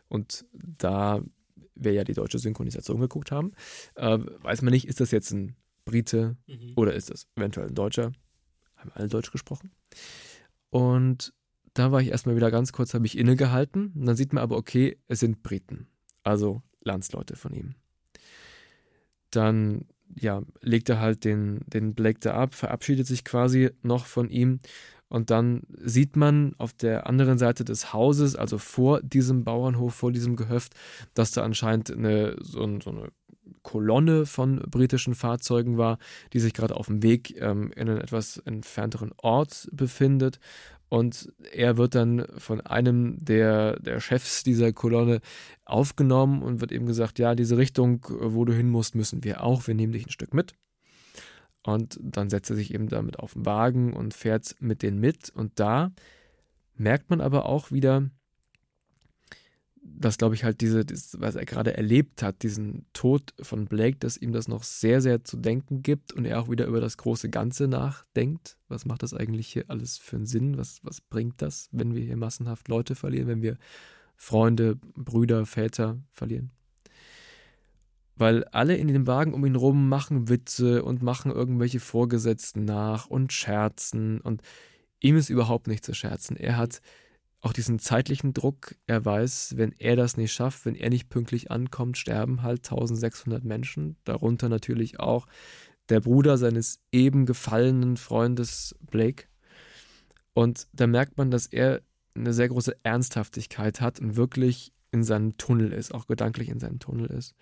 [0.09, 1.23] Und da
[1.75, 3.53] wir ja die deutsche Synchronisation geguckt haben,
[3.97, 6.73] äh, weiß man nicht, ist das jetzt ein Brite mhm.
[6.77, 8.13] oder ist das eventuell ein Deutscher?
[8.77, 9.73] Haben alle Deutsch gesprochen.
[10.71, 11.33] Und
[11.75, 13.93] da war ich erstmal wieder ganz kurz, habe ich innegehalten.
[13.95, 15.89] Und dann sieht man aber, okay, es sind Briten.
[16.23, 17.75] Also Landsleute von ihm.
[19.31, 24.29] Dann, ja, legt er halt den, den Blake da ab, verabschiedet sich quasi noch von
[24.29, 24.61] ihm
[25.13, 30.11] und dann sieht man auf der anderen Seite des Hauses, also vor diesem Bauernhof, vor
[30.11, 30.73] diesem Gehöft,
[31.13, 33.13] dass da anscheinend eine, so, so eine
[33.63, 35.99] Kolonne von britischen Fahrzeugen war,
[36.33, 40.39] die sich gerade auf dem Weg ähm, in einen etwas entfernteren Ort befindet.
[40.89, 45.21] Und er wird dann von einem der, der Chefs dieser Kolonne
[45.67, 49.67] aufgenommen und wird eben gesagt, ja, diese Richtung, wo du hin musst, müssen wir auch.
[49.67, 50.55] Wir nehmen dich ein Stück mit.
[51.65, 55.31] Und dann setzt er sich eben damit auf den Wagen und fährt mit denen mit.
[55.31, 55.93] Und da
[56.75, 58.11] merkt man aber auch wieder,
[59.85, 63.99] dass, glaube ich, halt diese, das, was er gerade erlebt hat, diesen Tod von Blake,
[63.99, 66.97] dass ihm das noch sehr, sehr zu denken gibt und er auch wieder über das
[66.97, 68.57] große Ganze nachdenkt.
[68.69, 70.57] Was macht das eigentlich hier alles für einen Sinn?
[70.57, 73.59] Was, was bringt das, wenn wir hier massenhaft Leute verlieren, wenn wir
[74.17, 76.53] Freunde, Brüder, Väter verlieren?
[78.23, 83.09] Weil alle in dem Wagen um ihn rum machen Witze und machen irgendwelche Vorgesetzten nach
[83.09, 84.43] und scherzen und
[85.01, 86.37] ihm ist überhaupt nicht zu scherzen.
[86.37, 86.81] Er hat
[87.41, 88.77] auch diesen zeitlichen Druck.
[88.87, 93.43] Er weiß, wenn er das nicht schafft, wenn er nicht pünktlich ankommt, sterben halt 1600
[93.43, 95.27] Menschen, darunter natürlich auch
[95.89, 99.25] der Bruder seines eben gefallenen Freundes Blake.
[100.33, 101.83] Und da merkt man, dass er
[102.15, 106.79] eine sehr große Ernsthaftigkeit hat und wirklich in seinem Tunnel ist, auch gedanklich in seinem
[106.79, 107.35] Tunnel ist.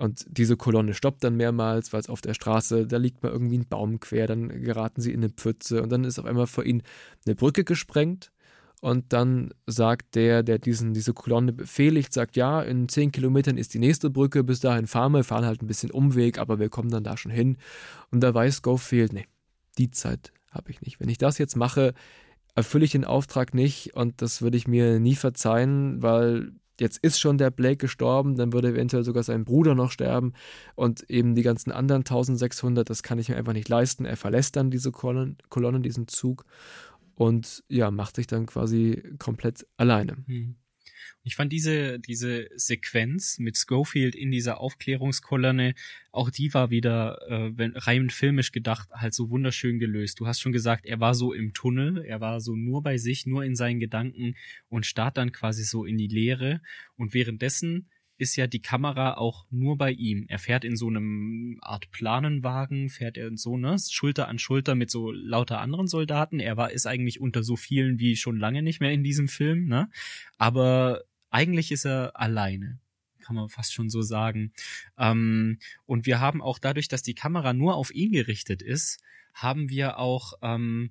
[0.00, 3.58] Und diese Kolonne stoppt dann mehrmals, weil es auf der Straße, da liegt mal irgendwie
[3.58, 6.64] ein Baum quer, dann geraten sie in eine Pfütze und dann ist auf einmal vor
[6.64, 6.82] ihnen
[7.26, 8.32] eine Brücke gesprengt.
[8.80, 13.74] Und dann sagt der, der diesen, diese Kolonne befehligt, sagt, ja, in zehn Kilometern ist
[13.74, 16.88] die nächste Brücke, bis dahin fahren wir, fahren halt ein bisschen Umweg, aber wir kommen
[16.88, 17.58] dann da schon hin.
[18.10, 19.26] Und da weiß Schofield, nee,
[19.76, 20.98] die Zeit habe ich nicht.
[20.98, 21.92] Wenn ich das jetzt mache,
[22.54, 27.20] erfülle ich den Auftrag nicht und das würde ich mir nie verzeihen, weil jetzt ist
[27.20, 30.32] schon der Blake gestorben, dann würde eventuell sogar sein Bruder noch sterben
[30.74, 34.04] und eben die ganzen anderen 1600, das kann ich mir einfach nicht leisten.
[34.04, 36.44] Er verlässt dann diese Kolonne, Kolonne diesen Zug
[37.14, 40.16] und ja, macht sich dann quasi komplett alleine.
[41.00, 41.20] Hm.
[41.22, 45.74] Ich fand diese, diese Sequenz mit Schofield in dieser Aufklärungskolonne,
[46.12, 50.20] auch die war wieder, äh, wenn, rein filmisch gedacht, halt so wunderschön gelöst.
[50.20, 53.26] Du hast schon gesagt, er war so im Tunnel, er war so nur bei sich,
[53.26, 54.34] nur in seinen Gedanken
[54.68, 56.60] und starrt dann quasi so in die Leere.
[56.96, 57.88] Und währenddessen
[58.20, 60.26] ist ja die Kamera auch nur bei ihm.
[60.28, 64.90] Er fährt in so einem Art Planenwagen, fährt er so, ne, Schulter an Schulter mit
[64.90, 66.38] so lauter anderen Soldaten.
[66.38, 69.66] Er war, ist eigentlich unter so vielen wie schon lange nicht mehr in diesem Film,
[69.66, 69.90] ne?
[70.38, 72.78] Aber eigentlich ist er alleine
[73.20, 74.52] kann man fast schon so sagen.
[74.98, 78.98] Ähm, und wir haben auch dadurch, dass die Kamera nur auf ihn gerichtet ist,
[79.34, 80.90] haben wir auch ähm,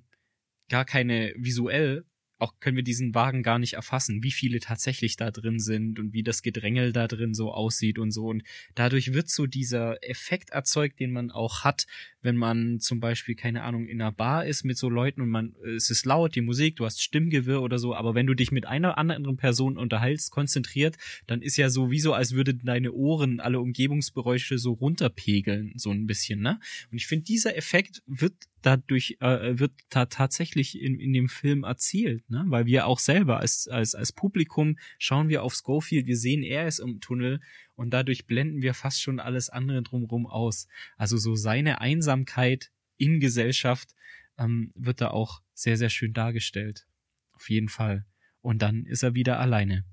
[0.68, 2.06] gar keine visuell
[2.40, 6.12] auch können wir diesen Wagen gar nicht erfassen, wie viele tatsächlich da drin sind und
[6.12, 8.26] wie das Gedrängel da drin so aussieht und so.
[8.26, 8.42] Und
[8.74, 11.86] dadurch wird so dieser Effekt erzeugt, den man auch hat,
[12.22, 15.54] wenn man zum Beispiel, keine Ahnung, in einer Bar ist mit so Leuten und man,
[15.76, 18.66] es ist laut, die Musik, du hast Stimmgewirr oder so, aber wenn du dich mit
[18.66, 20.96] einer anderen Person unterhältst, konzentriert,
[21.26, 25.90] dann ist ja so wie so, als würde deine Ohren alle Umgebungsgeräusche so runterpegeln, so
[25.90, 26.60] ein bisschen, ne?
[26.90, 31.64] Und ich finde, dieser Effekt wird dadurch äh, wird da tatsächlich in, in dem Film
[31.64, 32.44] erzielt, ne?
[32.46, 36.66] Weil wir auch selber als, als, als Publikum schauen wir auf Schofield, wir sehen, er
[36.66, 37.40] ist im Tunnel
[37.74, 40.68] und dadurch blenden wir fast schon alles andere drumherum aus.
[40.96, 43.94] Also so seine Einsamkeit in Gesellschaft
[44.38, 46.86] ähm, wird da auch sehr, sehr schön dargestellt.
[47.32, 48.04] Auf jeden Fall.
[48.42, 49.84] Und dann ist er wieder alleine.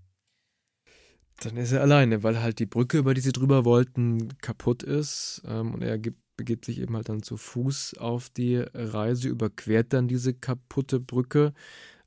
[1.39, 5.43] Dann ist er alleine, weil halt die Brücke, über die sie drüber wollten, kaputt ist.
[5.45, 9.91] Ähm, und er gibt, begibt sich eben halt dann zu Fuß auf die Reise, überquert
[9.91, 11.53] dann diese kaputte Brücke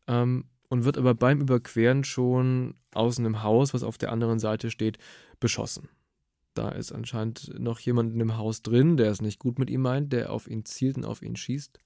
[0.06, 4.70] ähm, und wird aber beim Überqueren schon außen im Haus, was auf der anderen Seite
[4.70, 4.98] steht,
[5.40, 5.88] beschossen.
[6.54, 9.82] Da ist anscheinend noch jemand in dem Haus drin, der es nicht gut mit ihm
[9.82, 11.78] meint, der auf ihn zielt und auf ihn schießt.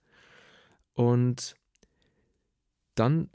[0.94, 1.56] Und
[2.94, 3.30] dann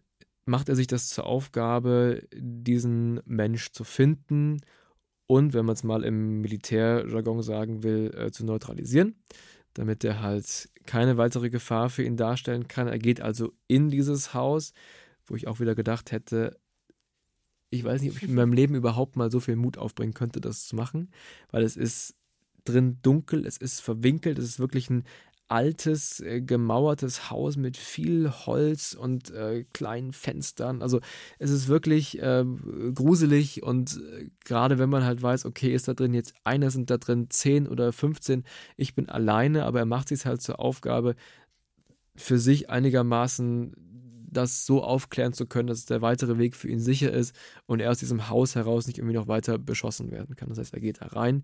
[0.46, 4.62] macht er sich das zur Aufgabe, diesen Mensch zu finden
[5.30, 9.14] und, wenn man es mal im Militärjargon sagen will, äh, zu neutralisieren,
[9.76, 12.88] damit er halt keine weitere Gefahr für ihn darstellen kann.
[12.88, 14.74] Er geht also in dieses Haus,
[15.28, 16.60] wo ich auch wieder gedacht hätte,
[17.70, 20.42] ich weiß nicht, ob ich in meinem Leben überhaupt mal so viel Mut aufbringen könnte,
[20.42, 21.12] das zu machen,
[21.52, 22.16] weil es ist
[22.66, 25.04] drin dunkel, es ist verwinkelt, es ist wirklich ein
[25.50, 30.82] altes, äh, gemauertes Haus mit viel Holz und äh, kleinen Fenstern.
[30.82, 31.02] Also
[31.40, 32.46] es ist wirklich äh,
[32.94, 36.90] gruselig und äh, gerade wenn man halt weiß, okay, ist da drin jetzt einer, sind
[36.90, 38.44] da drin zehn oder 15,
[38.78, 41.16] ich bin alleine, aber er macht sich halt zur Aufgabe,
[42.16, 43.74] für sich einigermaßen
[44.32, 47.36] das so aufklären zu können, dass der weitere Weg für ihn sicher ist
[47.66, 50.50] und er aus diesem Haus heraus nicht irgendwie noch weiter beschossen werden kann.
[50.50, 51.44] Das heißt, er geht da rein,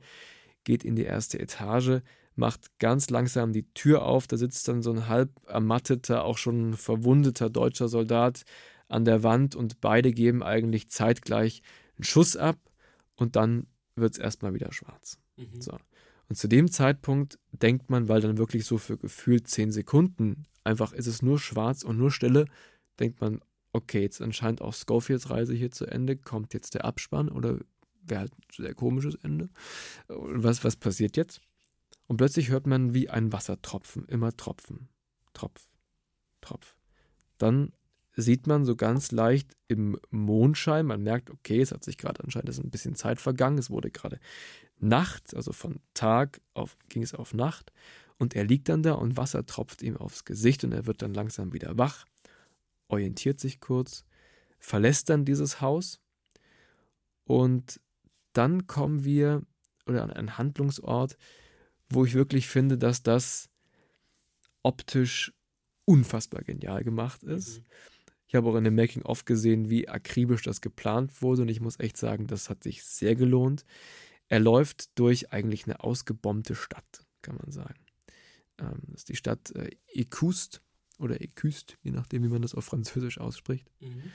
[0.64, 2.02] geht in die erste Etage,
[2.36, 4.28] macht ganz langsam die Tür auf.
[4.28, 8.44] Da sitzt dann so ein halb ermatteter, auch schon verwundeter deutscher Soldat
[8.88, 11.62] an der Wand und beide geben eigentlich zeitgleich
[11.98, 12.58] einen Schuss ab
[13.16, 15.18] und dann wird es erstmal wieder schwarz.
[15.38, 15.62] Mhm.
[15.62, 15.78] So.
[16.28, 20.92] Und zu dem Zeitpunkt denkt man, weil dann wirklich so für gefühlt zehn Sekunden einfach
[20.94, 22.46] ist es nur schwarz und nur Stille,
[23.00, 23.40] denkt man,
[23.72, 27.60] okay, jetzt anscheinend auch Schofields Reise hier zu Ende, kommt jetzt der Abspann oder
[28.02, 29.50] wäre halt ein sehr komisches Ende.
[30.08, 31.42] Was, was passiert jetzt?
[32.08, 34.90] Und plötzlich hört man wie ein Wassertropfen, immer Tropfen,
[35.34, 35.68] Tropf,
[36.42, 36.78] Tropf.
[37.38, 37.74] Dann
[38.16, 42.58] sieht man so ganz leicht im Mondschein, man merkt, okay, es hat sich gerade anscheinend
[42.58, 44.20] ein bisschen Zeit vergangen, es wurde gerade
[44.78, 47.72] Nacht, also von Tag auf, ging es auf Nacht
[48.18, 51.14] und er liegt dann da und Wasser tropft ihm aufs Gesicht und er wird dann
[51.14, 52.06] langsam wieder wach,
[52.88, 54.06] orientiert sich kurz,
[54.60, 56.00] verlässt dann dieses Haus
[57.26, 57.82] und
[58.34, 59.42] dann kommen wir
[59.88, 61.18] oder an einen Handlungsort,
[61.90, 63.50] wo ich wirklich finde, dass das
[64.64, 65.34] optisch
[65.86, 67.60] unfassbar genial gemacht ist.
[67.60, 67.66] Mhm.
[68.28, 71.80] Ich habe auch in dem Making-of gesehen, wie akribisch das geplant wurde und ich muss
[71.80, 73.66] echt sagen, das hat sich sehr gelohnt.
[74.28, 77.80] Er läuft durch eigentlich eine ausgebombte Stadt, kann man sagen.
[78.58, 80.64] Ähm, das ist die Stadt äh, Ecust
[80.98, 83.70] oder Ecust, je nachdem, wie man das auf Französisch ausspricht.
[83.80, 84.12] Mhm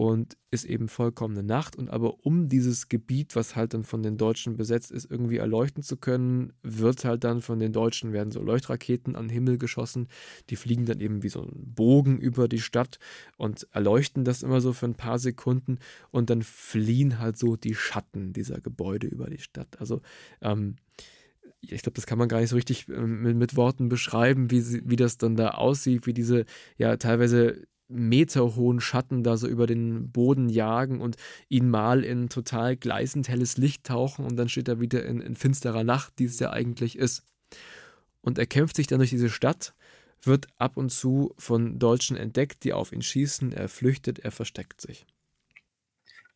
[0.00, 1.76] und ist eben vollkommene Nacht.
[1.76, 5.82] Und aber um dieses Gebiet, was halt dann von den Deutschen besetzt ist, irgendwie erleuchten
[5.82, 10.08] zu können, wird halt dann von den Deutschen werden so Leuchtraketen an den Himmel geschossen.
[10.48, 12.98] Die fliegen dann eben wie so ein Bogen über die Stadt
[13.36, 15.78] und erleuchten das immer so für ein paar Sekunden
[16.10, 19.78] und dann fliehen halt so die Schatten dieser Gebäude über die Stadt.
[19.80, 20.00] Also
[20.40, 20.76] ähm,
[21.60, 24.60] ich glaube, das kann man gar nicht so richtig äh, mit, mit Worten beschreiben, wie,
[24.60, 26.46] sie, wie das dann da aussieht, wie diese
[26.78, 31.16] ja teilweise meterhohen Schatten da so über den Boden jagen und
[31.48, 35.34] ihn mal in total gleißend helles Licht tauchen und dann steht er wieder in, in
[35.36, 37.24] finsterer Nacht, die es ja eigentlich ist.
[38.22, 39.74] Und er kämpft sich dann durch diese Stadt,
[40.22, 44.80] wird ab und zu von Deutschen entdeckt, die auf ihn schießen, er flüchtet, er versteckt
[44.80, 45.06] sich.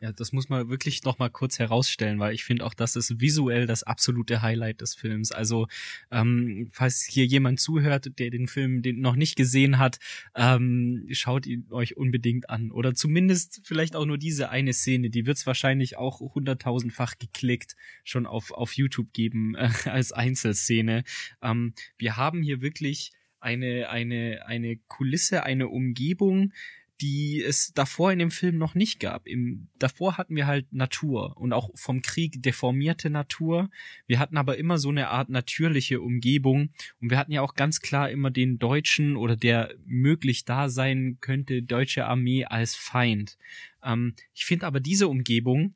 [0.01, 3.21] Ja, das muss man wirklich noch mal kurz herausstellen, weil ich finde auch, das ist
[3.21, 5.33] visuell das absolute Highlight des Films.
[5.33, 5.67] Also,
[6.11, 9.99] ähm, falls hier jemand zuhört, der den Film den noch nicht gesehen hat,
[10.35, 12.71] ähm, schaut ihn euch unbedingt an.
[12.71, 15.11] Oder zumindest vielleicht auch nur diese eine Szene.
[15.11, 21.05] Die wird es wahrscheinlich auch hunderttausendfach geklickt schon auf, auf YouTube geben äh, als Einzelszene.
[21.43, 26.53] Ähm, wir haben hier wirklich eine, eine, eine Kulisse, eine Umgebung,
[27.01, 29.27] die es davor in dem Film noch nicht gab.
[29.27, 33.71] Im, davor hatten wir halt Natur und auch vom Krieg deformierte Natur.
[34.07, 37.81] Wir hatten aber immer so eine Art natürliche Umgebung und wir hatten ja auch ganz
[37.81, 43.39] klar immer den Deutschen oder der möglich da sein könnte, deutsche Armee als Feind.
[43.83, 45.75] Ähm, ich finde aber diese Umgebung,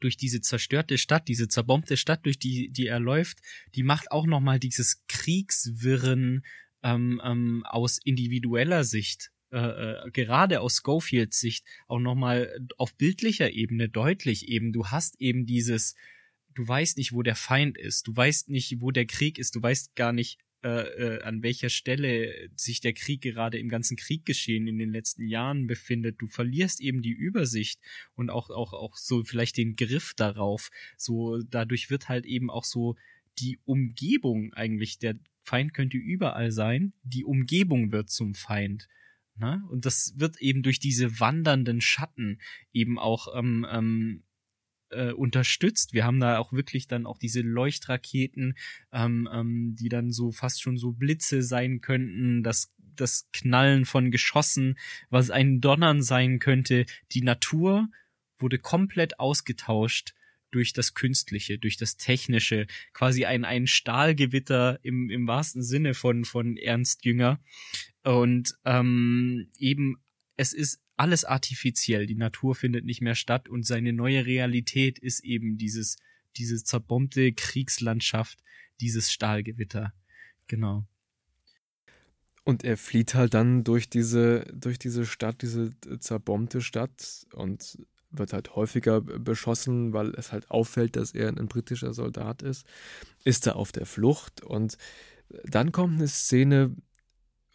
[0.00, 3.38] durch diese zerstörte Stadt, diese zerbombte Stadt, durch die, die er läuft,
[3.76, 6.44] die macht auch nochmal dieses Kriegswirren
[6.82, 13.52] ähm, ähm, aus individueller Sicht äh, äh, gerade aus Schofields Sicht auch nochmal auf bildlicher
[13.52, 14.72] Ebene deutlich eben.
[14.72, 15.94] Du hast eben dieses,
[16.54, 19.62] du weißt nicht, wo der Feind ist, du weißt nicht, wo der Krieg ist, du
[19.62, 24.68] weißt gar nicht, äh, äh, an welcher Stelle sich der Krieg gerade im ganzen Krieggeschehen
[24.68, 26.22] in den letzten Jahren befindet.
[26.22, 27.80] Du verlierst eben die Übersicht
[28.14, 30.70] und auch, auch, auch so vielleicht den Griff darauf.
[30.96, 32.96] So, dadurch wird halt eben auch so
[33.38, 38.88] die Umgebung eigentlich, der Feind könnte überall sein, die Umgebung wird zum Feind.
[39.36, 39.62] Ne?
[39.70, 42.40] Und das wird eben durch diese wandernden Schatten
[42.72, 44.22] eben auch ähm, ähm,
[44.90, 45.94] äh, unterstützt.
[45.94, 48.56] Wir haben da auch wirklich dann auch diese Leuchtraketen,
[48.92, 54.10] ähm, ähm, die dann so fast schon so Blitze sein könnten, das, das Knallen von
[54.10, 54.78] Geschossen,
[55.10, 56.84] was ein Donnern sein könnte.
[57.12, 57.88] Die Natur
[58.38, 60.14] wurde komplett ausgetauscht
[60.52, 66.24] durch das Künstliche, durch das Technische, quasi ein, ein Stahlgewitter im, im wahrsten Sinne von,
[66.24, 67.40] von Ernst Jünger.
[68.04, 69.96] Und ähm, eben,
[70.36, 72.06] es ist alles artifiziell.
[72.06, 75.96] Die Natur findet nicht mehr statt und seine neue Realität ist eben dieses,
[76.36, 78.38] diese zerbombte Kriegslandschaft,
[78.80, 79.92] dieses Stahlgewitter.
[80.46, 80.86] Genau.
[82.44, 87.78] Und er flieht halt dann durch diese, durch diese Stadt, diese zerbombte Stadt und
[88.12, 92.66] wird halt häufiger beschossen, weil es halt auffällt, dass er ein britischer Soldat ist,
[93.24, 94.76] ist er auf der Flucht und
[95.44, 96.74] dann kommt eine Szene,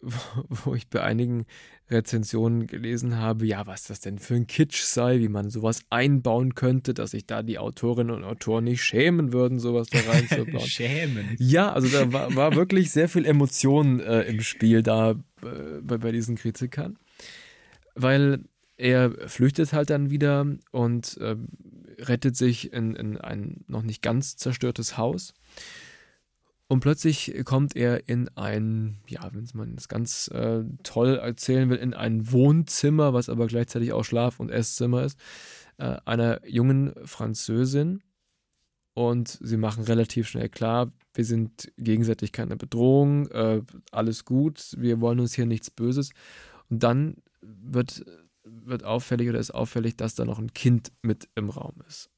[0.00, 1.46] wo ich bei einigen
[1.90, 6.54] Rezensionen gelesen habe, ja, was das denn für ein Kitsch sei, wie man sowas einbauen
[6.54, 10.66] könnte, dass sich da die Autorinnen und Autoren nicht schämen würden, sowas da reinzubauen.
[10.66, 11.34] schämen.
[11.38, 15.98] Ja, also da war, war wirklich sehr viel Emotion äh, im Spiel da äh, bei,
[15.98, 16.98] bei diesen Kritikern,
[17.94, 18.44] weil
[18.78, 21.36] er flüchtet halt dann wieder und äh,
[21.98, 25.34] rettet sich in, in ein noch nicht ganz zerstörtes Haus
[26.70, 31.78] und plötzlich kommt er in ein, ja, wenn man es ganz äh, toll erzählen will,
[31.78, 35.18] in ein Wohnzimmer, was aber gleichzeitig auch Schlaf- und Esszimmer ist,
[35.78, 38.02] äh, einer jungen Französin.
[38.92, 45.00] Und sie machen relativ schnell klar, wir sind gegenseitig keine Bedrohung, äh, alles gut, wir
[45.00, 46.10] wollen uns hier nichts Böses.
[46.68, 48.04] Und dann wird,
[48.64, 52.10] wird auffällig oder ist auffällig, dass da noch ein Kind mit im Raum ist.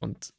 [0.00, 0.32] Und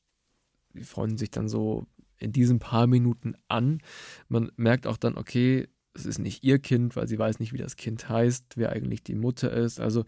[0.73, 1.87] die freuen sich dann so
[2.17, 3.79] in diesen paar Minuten an.
[4.27, 7.57] Man merkt auch dann, okay, es ist nicht ihr Kind, weil sie weiß nicht, wie
[7.57, 9.79] das Kind heißt, wer eigentlich die Mutter ist.
[9.79, 10.05] Also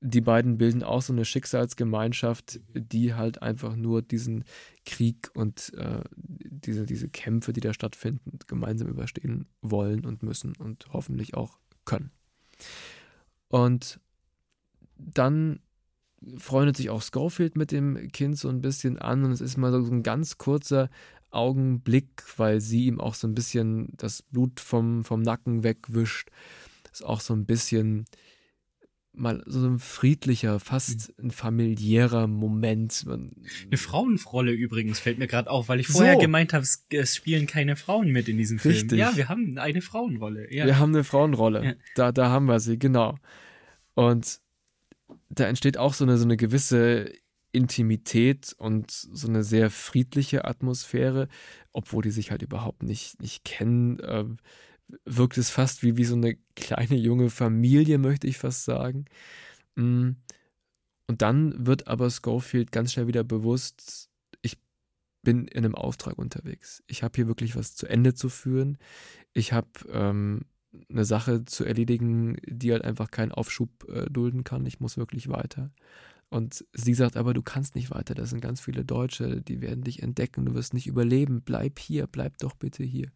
[0.00, 4.44] die beiden bilden auch so eine Schicksalsgemeinschaft, die halt einfach nur diesen
[4.84, 10.86] Krieg und äh, diese, diese Kämpfe, die da stattfinden, gemeinsam überstehen wollen und müssen und
[10.92, 12.10] hoffentlich auch können.
[13.48, 14.00] Und
[15.04, 15.60] dann
[16.36, 19.72] freundet sich auch Schofield mit dem Kind so ein bisschen an und es ist mal
[19.72, 20.88] so ein ganz kurzer
[21.30, 26.28] Augenblick, weil sie ihm auch so ein bisschen das Blut vom, vom Nacken wegwischt.
[26.92, 28.04] Ist auch so ein bisschen
[29.14, 31.26] mal so ein friedlicher, fast mhm.
[31.26, 33.04] ein familiärer Moment.
[33.06, 36.20] Eine Frauenrolle übrigens fällt mir gerade auf, weil ich vorher so.
[36.20, 38.74] gemeint habe, es, es, spielen keine Frauen mit in diesem Film.
[38.74, 38.98] Richtig.
[38.98, 40.52] Ja, wir haben eine Frauenrolle.
[40.52, 40.66] Ja.
[40.66, 41.64] Wir haben eine Frauenrolle.
[41.64, 41.74] Ja.
[41.94, 43.18] Da, da haben wir sie, genau.
[43.94, 44.40] Und
[45.28, 47.12] da entsteht auch so eine, so eine gewisse
[47.52, 51.28] Intimität und so eine sehr friedliche Atmosphäre,
[51.72, 54.00] obwohl die sich halt überhaupt nicht, nicht kennen.
[54.00, 54.24] Äh,
[55.04, 59.06] wirkt es fast wie, wie so eine kleine junge Familie, möchte ich fast sagen.
[59.74, 60.12] Mm.
[61.08, 64.08] Und dann wird aber Schofield ganz schnell wieder bewusst,
[64.40, 64.58] ich
[65.22, 66.82] bin in einem Auftrag unterwegs.
[66.86, 68.78] Ich habe hier wirklich was zu Ende zu führen.
[69.34, 70.42] Ich habe ähm,
[70.88, 74.66] eine Sache zu erledigen, die halt einfach keinen Aufschub äh, dulden kann.
[74.66, 75.70] Ich muss wirklich weiter.
[76.32, 79.84] Und sie sagt aber, du kannst nicht weiter, das sind ganz viele Deutsche, die werden
[79.84, 83.08] dich entdecken, du wirst nicht überleben, bleib hier, bleib doch bitte hier.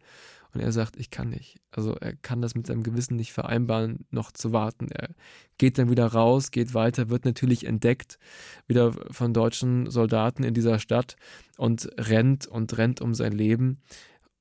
[0.53, 1.57] Und er sagt, ich kann nicht.
[1.71, 4.89] Also er kann das mit seinem Gewissen nicht vereinbaren, noch zu warten.
[4.89, 5.09] Er
[5.57, 8.19] geht dann wieder raus, geht weiter, wird natürlich entdeckt,
[8.67, 11.15] wieder von deutschen Soldaten in dieser Stadt
[11.57, 13.81] und rennt und rennt um sein Leben.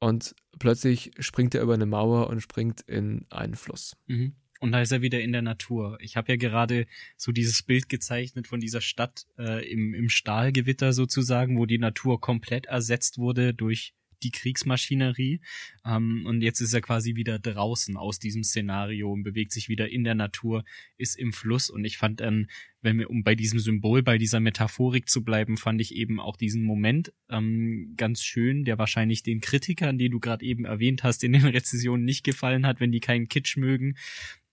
[0.07, 3.97] Und plötzlich springt er über eine Mauer und springt in einen Fluss.
[4.07, 4.37] Mhm.
[4.61, 5.99] Und da ist er wieder in der Natur.
[6.01, 10.93] Ich habe ja gerade so dieses Bild gezeichnet von dieser Stadt äh, im, im Stahlgewitter
[10.93, 15.41] sozusagen, wo die Natur komplett ersetzt wurde durch die Kriegsmaschinerie.
[15.85, 19.89] Ähm, und jetzt ist er quasi wieder draußen aus diesem Szenario und bewegt sich wieder
[19.89, 20.65] in der Natur,
[20.97, 21.71] ist im Fluss.
[21.71, 22.49] Und ich fand dann,
[22.83, 26.37] wenn wir, um bei diesem Symbol, bei dieser Metaphorik zu bleiben, fand ich eben auch
[26.37, 31.25] diesen Moment ähm, ganz schön, der wahrscheinlich den Kritikern, die du gerade eben erwähnt hast,
[31.25, 33.97] in den Rezensionen nicht gefallen hat, wenn die keinen Kitsch mögen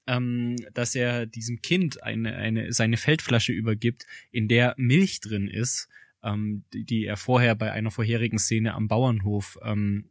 [0.07, 5.87] ähm, dass er diesem Kind eine, eine, seine Feldflasche übergibt, in der Milch drin ist,
[6.23, 10.09] ähm, die, die er vorher bei einer vorherigen Szene am Bauernhof ähm,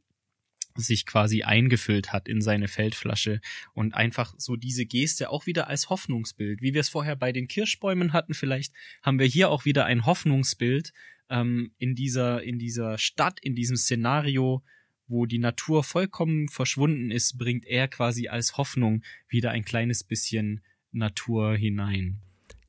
[0.74, 3.40] sich quasi eingefüllt hat in seine Feldflasche
[3.74, 7.48] und einfach so diese Geste auch wieder als Hoffnungsbild, wie wir es vorher bei den
[7.48, 8.72] Kirschbäumen hatten, vielleicht
[9.02, 10.92] haben wir hier auch wieder ein Hoffnungsbild
[11.28, 14.62] ähm, in dieser in dieser Stadt, in diesem Szenario,
[15.08, 20.62] wo die Natur vollkommen verschwunden ist, bringt er quasi als Hoffnung wieder ein kleines bisschen
[20.90, 22.20] Natur hinein.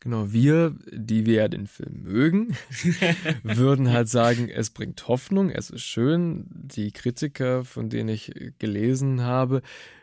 [0.03, 2.57] Genau, wir, die wir ja den Film mögen,
[3.43, 6.45] würden halt sagen, es bringt Hoffnung, es ist schön.
[6.49, 9.61] Die Kritiker, von denen ich gelesen habe,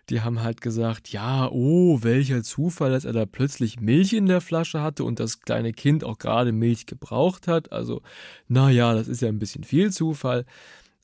[0.08, 4.40] die haben halt gesagt, ja, oh, welcher Zufall, dass er da plötzlich Milch in der
[4.40, 7.70] Flasche hatte und das kleine Kind auch gerade Milch gebraucht hat.
[7.70, 8.00] Also,
[8.48, 10.46] naja, das ist ja ein bisschen viel Zufall.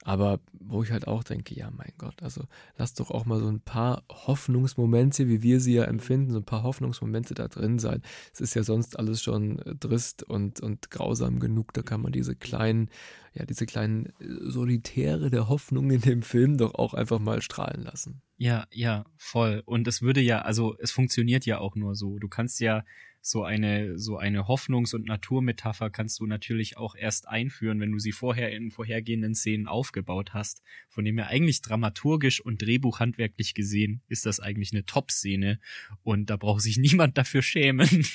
[0.07, 2.45] Aber wo ich halt auch denke, ja, mein Gott, also
[2.79, 6.45] lass doch auch mal so ein paar Hoffnungsmomente, wie wir sie ja empfinden, so ein
[6.45, 8.03] paar Hoffnungsmomente da drin sein.
[8.33, 11.73] Es ist ja sonst alles schon äh, trist und, und grausam genug.
[11.73, 12.89] Da kann man diese kleinen,
[13.35, 17.83] ja, diese kleinen äh, Solitäre der Hoffnung in dem Film doch auch einfach mal strahlen
[17.83, 18.23] lassen.
[18.37, 19.65] Ja, ja, voll.
[19.67, 22.21] Und es würde ja, also es funktioniert ja auch nur so.
[22.21, 22.85] Du kannst ja
[23.29, 27.99] so eine, so eine Hoffnungs- und Naturmetapher kannst du natürlich auch erst einführen, wenn du
[27.99, 30.63] sie vorher in vorhergehenden Szenen aufgebaut hast.
[30.89, 35.59] Von dem her eigentlich dramaturgisch und drehbuchhandwerklich gesehen ist das eigentlich eine Top-Szene
[36.05, 38.07] und da braucht sich niemand dafür schämen.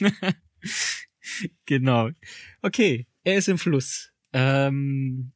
[1.65, 2.11] genau.
[2.61, 4.13] Okay, er ist im Fluss.
[4.31, 5.33] Ähm,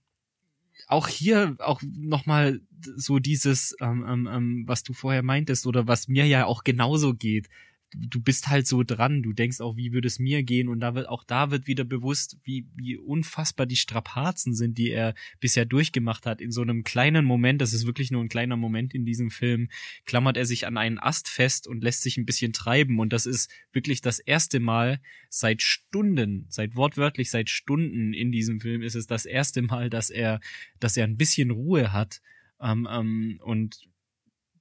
[0.87, 2.61] auch hier auch nochmal
[2.95, 7.13] so dieses, ähm, ähm, ähm, was du vorher meintest oder was mir ja auch genauso
[7.13, 7.49] geht
[7.97, 10.67] du bist halt so dran, du denkst auch, wie würde es mir gehen?
[10.67, 14.91] Und da wird auch da wird wieder bewusst, wie wie unfassbar die Strapazen sind, die
[14.91, 16.41] er bisher durchgemacht hat.
[16.41, 19.69] In so einem kleinen Moment, das ist wirklich nur ein kleiner Moment in diesem Film,
[20.05, 22.99] klammert er sich an einen Ast fest und lässt sich ein bisschen treiben.
[22.99, 24.99] Und das ist wirklich das erste Mal
[25.29, 30.09] seit Stunden, seit wortwörtlich seit Stunden in diesem Film ist es das erste Mal, dass
[30.09, 30.39] er
[30.79, 32.21] dass er ein bisschen Ruhe hat.
[32.61, 33.87] Ähm, ähm, und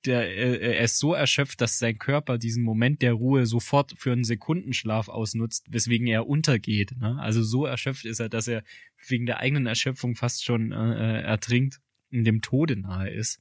[0.06, 4.24] der, er ist so erschöpft, dass sein Körper diesen Moment der Ruhe sofort für einen
[4.24, 6.96] Sekundenschlaf ausnutzt, weswegen er untergeht.
[6.98, 7.18] Ne?
[7.20, 8.62] Also so erschöpft ist er, dass er
[9.08, 13.40] wegen der eigenen Erschöpfung fast schon äh, äh ertrinkt, in dem Tode nahe ist.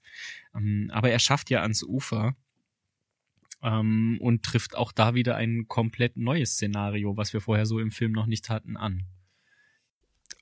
[0.56, 2.36] Ähm, aber er schafft ja ans Ufer
[3.62, 7.92] ähm, und trifft auch da wieder ein komplett neues Szenario, was wir vorher so im
[7.92, 9.04] Film noch nicht hatten, an.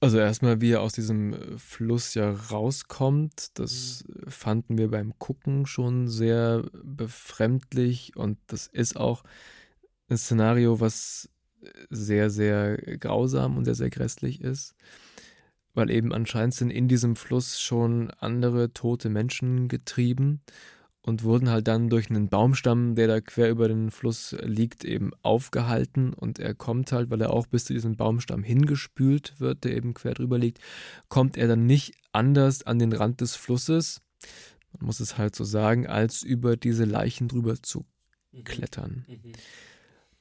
[0.03, 4.31] Also erstmal, wie er aus diesem äh, Fluss ja rauskommt, das mhm.
[4.31, 9.23] fanden wir beim Gucken schon sehr befremdlich und das ist auch
[10.09, 11.29] ein Szenario, was
[11.91, 14.75] sehr, sehr grausam und sehr, sehr grässlich ist,
[15.75, 20.41] weil eben anscheinend sind in diesem Fluss schon andere tote Menschen getrieben
[21.03, 25.11] und wurden halt dann durch einen Baumstamm, der da quer über den Fluss liegt, eben
[25.23, 26.13] aufgehalten.
[26.13, 29.93] Und er kommt halt, weil er auch bis zu diesem Baumstamm hingespült wird, der eben
[29.93, 30.59] quer drüber liegt,
[31.09, 34.01] kommt er dann nicht anders an den Rand des Flusses,
[34.73, 37.85] man muss es halt so sagen, als über diese Leichen drüber zu
[38.31, 38.43] mhm.
[38.43, 39.05] klettern.
[39.07, 39.33] Mhm.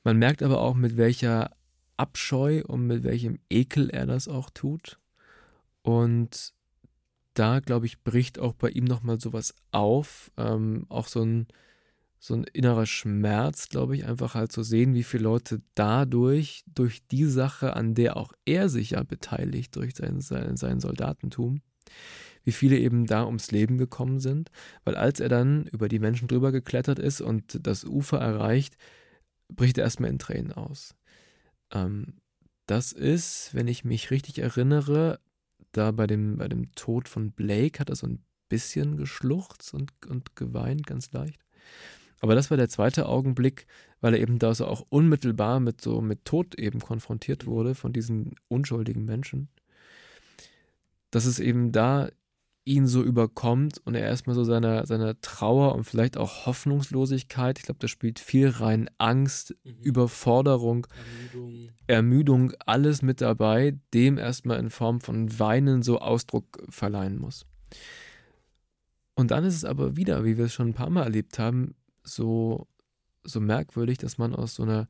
[0.03, 1.51] Man merkt aber auch, mit welcher
[1.97, 4.99] Abscheu und mit welchem Ekel er das auch tut.
[5.83, 6.53] Und
[7.35, 10.31] da, glaube ich, bricht auch bei ihm nochmal sowas auf.
[10.37, 11.47] Ähm, auch so ein,
[12.19, 17.07] so ein innerer Schmerz, glaube ich, einfach halt zu sehen, wie viele Leute dadurch, durch
[17.07, 21.63] die Sache, an der auch er sich ja beteiligt, durch sein, sein, sein Soldatentum,
[22.45, 24.51] wie viele eben da ums Leben gekommen sind.
[24.85, 28.75] Weil als er dann über die Menschen drüber geklettert ist und das Ufer erreicht,
[29.49, 30.95] bricht er erstmal in Tränen aus.
[31.73, 32.15] Ähm,
[32.67, 35.21] das ist, wenn ich mich richtig erinnere,
[35.73, 39.93] da bei dem, bei dem Tod von Blake hat er so ein bisschen geschluchzt und,
[40.07, 41.41] und geweint, ganz leicht.
[42.21, 43.67] Aber das war der zweite Augenblick,
[44.01, 47.93] weil er eben da so auch unmittelbar mit so mit Tod eben konfrontiert wurde von
[47.93, 49.49] diesen unschuldigen Menschen.
[51.11, 52.11] Dass es eben da
[52.65, 57.65] ihn so überkommt und er erstmal so seiner, seiner Trauer und vielleicht auch Hoffnungslosigkeit, ich
[57.65, 59.79] glaube, da spielt viel rein, Angst, mhm.
[59.83, 60.87] Überforderung,
[61.33, 61.69] Ermüdung.
[61.87, 67.47] Ermüdung, alles mit dabei, dem erstmal in Form von Weinen so Ausdruck verleihen muss.
[69.15, 71.75] Und dann ist es aber wieder, wie wir es schon ein paar Mal erlebt haben,
[72.03, 72.69] so,
[73.25, 74.87] so merkwürdig, dass man aus so einer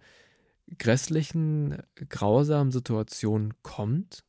[0.78, 4.24] grässlichen, grausamen Situation kommt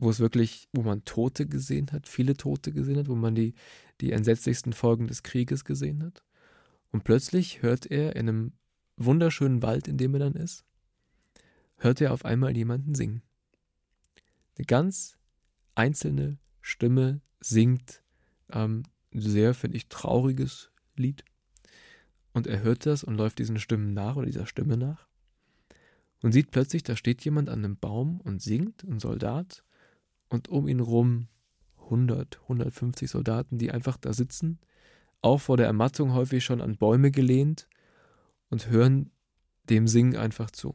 [0.00, 3.54] wo es wirklich, wo man Tote gesehen hat, viele Tote gesehen hat, wo man die,
[4.00, 6.24] die entsetzlichsten Folgen des Krieges gesehen hat.
[6.90, 8.52] Und plötzlich hört er in einem
[8.96, 10.64] wunderschönen Wald, in dem er dann ist,
[11.76, 13.22] hört er auf einmal jemanden singen.
[14.56, 15.16] Eine ganz
[15.74, 18.02] einzelne Stimme singt
[18.50, 21.24] ähm, ein sehr, finde ich, trauriges Lied.
[22.32, 25.06] Und er hört das und läuft diesen Stimmen nach oder dieser Stimme nach
[26.22, 29.64] und sieht plötzlich, da steht jemand an einem Baum und singt, ein Soldat,
[30.30, 31.28] und um ihn rum
[31.84, 34.58] 100, 150 Soldaten, die einfach da sitzen,
[35.20, 37.68] auch vor der Ermattung häufig schon an Bäume gelehnt
[38.48, 39.10] und hören
[39.64, 40.74] dem Singen einfach zu.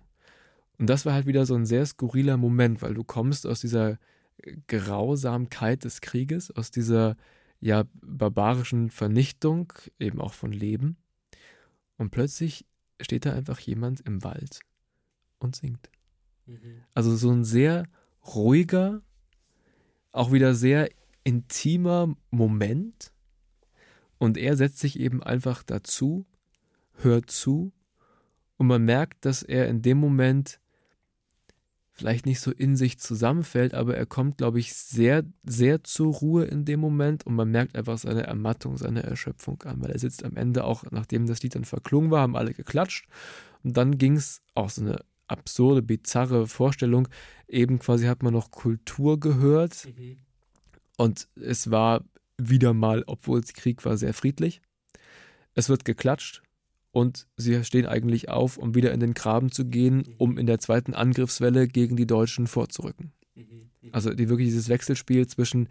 [0.78, 3.98] Und das war halt wieder so ein sehr skurriler Moment, weil du kommst aus dieser
[4.68, 7.16] Grausamkeit des Krieges, aus dieser
[7.60, 10.98] ja, barbarischen Vernichtung, eben auch von Leben.
[11.98, 12.66] Und plötzlich
[13.02, 14.60] steht da einfach jemand im Wald
[15.40, 15.90] und singt.
[16.46, 16.84] Mhm.
[16.94, 17.86] Also so ein sehr
[18.36, 19.02] ruhiger,
[20.16, 20.90] auch wieder sehr
[21.24, 23.12] intimer Moment.
[24.18, 26.26] Und er setzt sich eben einfach dazu,
[26.94, 27.74] hört zu.
[28.58, 30.60] Und man merkt, dass er in dem Moment
[31.92, 36.46] vielleicht nicht so in sich zusammenfällt, aber er kommt, glaube ich, sehr, sehr zur Ruhe
[36.46, 37.26] in dem Moment.
[37.26, 40.84] Und man merkt einfach seine Ermattung, seine Erschöpfung an, weil er sitzt am Ende auch,
[40.92, 43.08] nachdem das Lied dann verklungen war, haben alle geklatscht.
[43.64, 47.08] Und dann ging es auch so eine absurde, bizarre Vorstellung,
[47.48, 50.18] eben quasi hat man noch Kultur gehört mhm.
[50.98, 52.04] und es war
[52.38, 54.62] wieder mal, obwohl es Krieg war, sehr friedlich.
[55.54, 56.44] Es wird geklatscht,
[56.96, 60.14] und sie stehen eigentlich auf, um wieder in den Graben zu gehen, mhm.
[60.18, 63.12] um in der zweiten Angriffswelle gegen die Deutschen vorzurücken.
[63.36, 63.44] Mhm.
[63.82, 63.90] Mhm.
[63.92, 65.68] Also die, wirklich dieses Wechselspiel zwischen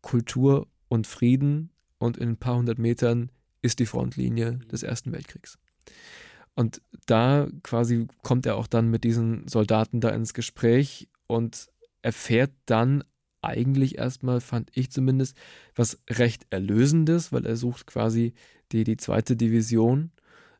[0.00, 3.30] Kultur und Frieden und in ein paar hundert Metern
[3.62, 5.56] ist die Frontlinie des Ersten Weltkriegs.
[6.54, 11.68] Und da quasi kommt er auch dann mit diesen Soldaten da ins Gespräch und
[12.02, 13.02] erfährt dann
[13.42, 15.36] eigentlich erstmal, fand ich zumindest,
[15.74, 18.34] was recht Erlösendes, weil er sucht quasi
[18.72, 20.12] die, die zweite Division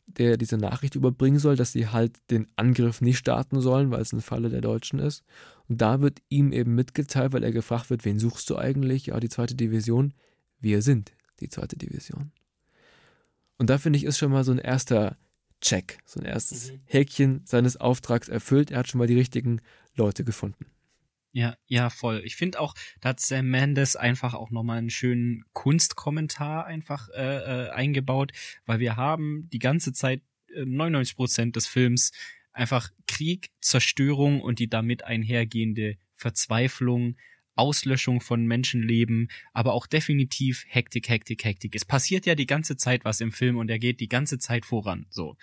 [0.07, 4.13] der diese Nachricht überbringen soll, dass sie halt den Angriff nicht starten sollen, weil es
[4.13, 5.25] ein Falle der Deutschen ist.
[5.69, 9.07] Und da wird ihm eben mitgeteilt, weil er gefragt wird, wen suchst du eigentlich?
[9.07, 10.13] Ja, die zweite Division.
[10.61, 12.33] Wir sind die zweite Division.
[13.57, 15.17] Und da finde ich, ist schon mal so ein erster
[15.65, 16.81] Check, so ein erstes mhm.
[16.85, 18.71] Häkchen seines Auftrags erfüllt.
[18.71, 19.63] Er hat schon mal die richtigen
[19.95, 20.67] Leute gefunden.
[21.33, 22.21] Ja, ja, voll.
[22.25, 27.67] Ich finde auch, da hat Sam Mendes einfach auch nochmal einen schönen Kunstkommentar einfach äh,
[27.67, 28.33] äh, eingebaut,
[28.67, 30.21] weil wir haben die ganze Zeit
[30.55, 32.13] äh, 99 Prozent des Films
[32.53, 37.17] einfach Krieg, Zerstörung und die damit einhergehende Verzweiflung,
[37.57, 41.75] Auslöschung von Menschenleben, aber auch definitiv Hektik, Hektik, Hektik.
[41.75, 44.65] Es passiert ja die ganze Zeit was im Film und er geht die ganze Zeit
[44.65, 45.07] voran.
[45.11, 45.37] So.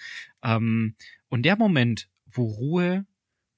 [0.44, 0.96] Ähm,
[1.30, 3.06] und der Moment, wo Ruhe,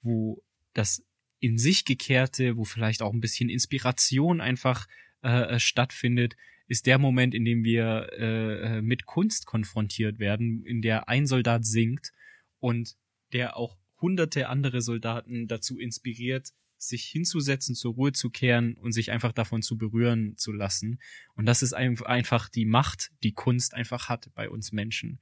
[0.02, 0.44] wo
[0.74, 1.04] das
[1.40, 4.88] in sich gekehrte, wo vielleicht auch ein bisschen Inspiration einfach
[5.24, 6.36] äh, äh, stattfindet,
[6.68, 11.28] ist der Moment, in dem wir äh, äh, mit Kunst konfrontiert werden, in der ein
[11.28, 12.14] Soldat singt
[12.60, 12.96] und
[13.34, 16.50] der auch hunderte andere Soldaten dazu inspiriert,
[16.88, 21.00] sich hinzusetzen, zur Ruhe zu kehren und sich einfach davon zu berühren zu lassen.
[21.36, 25.20] Und das ist einfach die Macht, die Kunst einfach hat bei uns Menschen.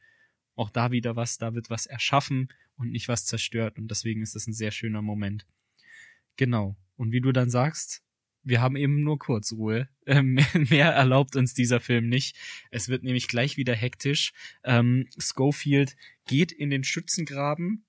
[0.55, 3.77] Auch da wieder was, da wird was erschaffen und nicht was zerstört.
[3.77, 5.45] Und deswegen ist das ein sehr schöner Moment.
[6.35, 6.75] Genau.
[6.97, 8.03] Und wie du dann sagst,
[8.43, 9.89] wir haben eben nur kurz Ruhe.
[10.07, 12.35] Ähm, mehr erlaubt uns dieser Film nicht.
[12.71, 14.33] Es wird nämlich gleich wieder hektisch.
[14.63, 17.85] Ähm, Schofield geht in den Schützengraben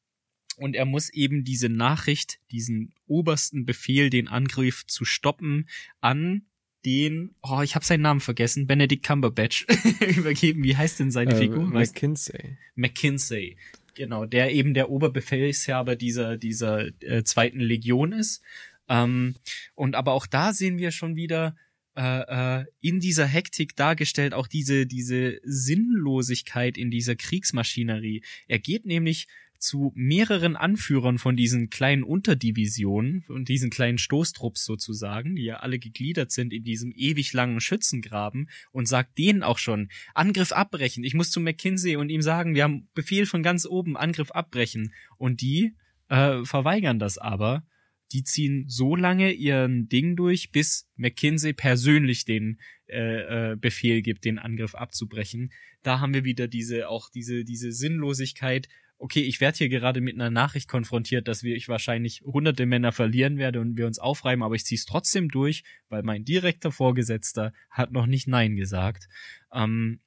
[0.57, 5.69] und er muss eben diese Nachricht, diesen obersten Befehl, den Angriff zu stoppen,
[6.01, 6.43] an
[6.85, 9.66] den, oh, ich habe seinen Namen vergessen, Benedict Cumberbatch
[10.16, 10.65] übergeben.
[10.65, 11.65] Wie heißt denn seine äh, Figur?
[11.65, 12.59] McKinsey.
[12.74, 13.57] McKinsey.
[13.95, 18.43] Genau, der eben der Oberbefehlshaber dieser, dieser äh, zweiten Legion ist.
[18.89, 19.37] Ähm,
[19.74, 21.57] und aber auch da sehen wir schon wieder
[21.95, 28.23] äh, äh, in dieser Hektik dargestellt auch diese, diese Sinnlosigkeit in dieser Kriegsmaschinerie.
[28.49, 29.29] Er geht nämlich
[29.62, 35.78] zu mehreren Anführern von diesen kleinen Unterdivisionen und diesen kleinen Stoßtrupps sozusagen, die ja alle
[35.78, 41.05] gegliedert sind in diesem ewig langen Schützengraben und sagt denen auch schon, Angriff abbrechen.
[41.05, 44.93] Ich muss zu McKinsey und ihm sagen, wir haben Befehl von ganz oben, Angriff abbrechen.
[45.16, 45.76] Und die
[46.09, 47.64] äh, verweigern das aber.
[48.10, 54.24] Die ziehen so lange ihren Ding durch, bis McKinsey persönlich den äh, äh, Befehl gibt,
[54.24, 55.52] den Angriff abzubrechen.
[55.82, 58.68] Da haben wir wieder diese auch diese diese Sinnlosigkeit
[59.03, 62.93] okay, ich werde hier gerade mit einer Nachricht konfrontiert, dass wir ich wahrscheinlich hunderte Männer
[62.93, 66.70] verlieren werde und wir uns aufreiben, aber ich ziehe es trotzdem durch, weil mein direkter
[66.70, 69.09] Vorgesetzter hat noch nicht Nein gesagt.
[69.53, 70.01] Ähm,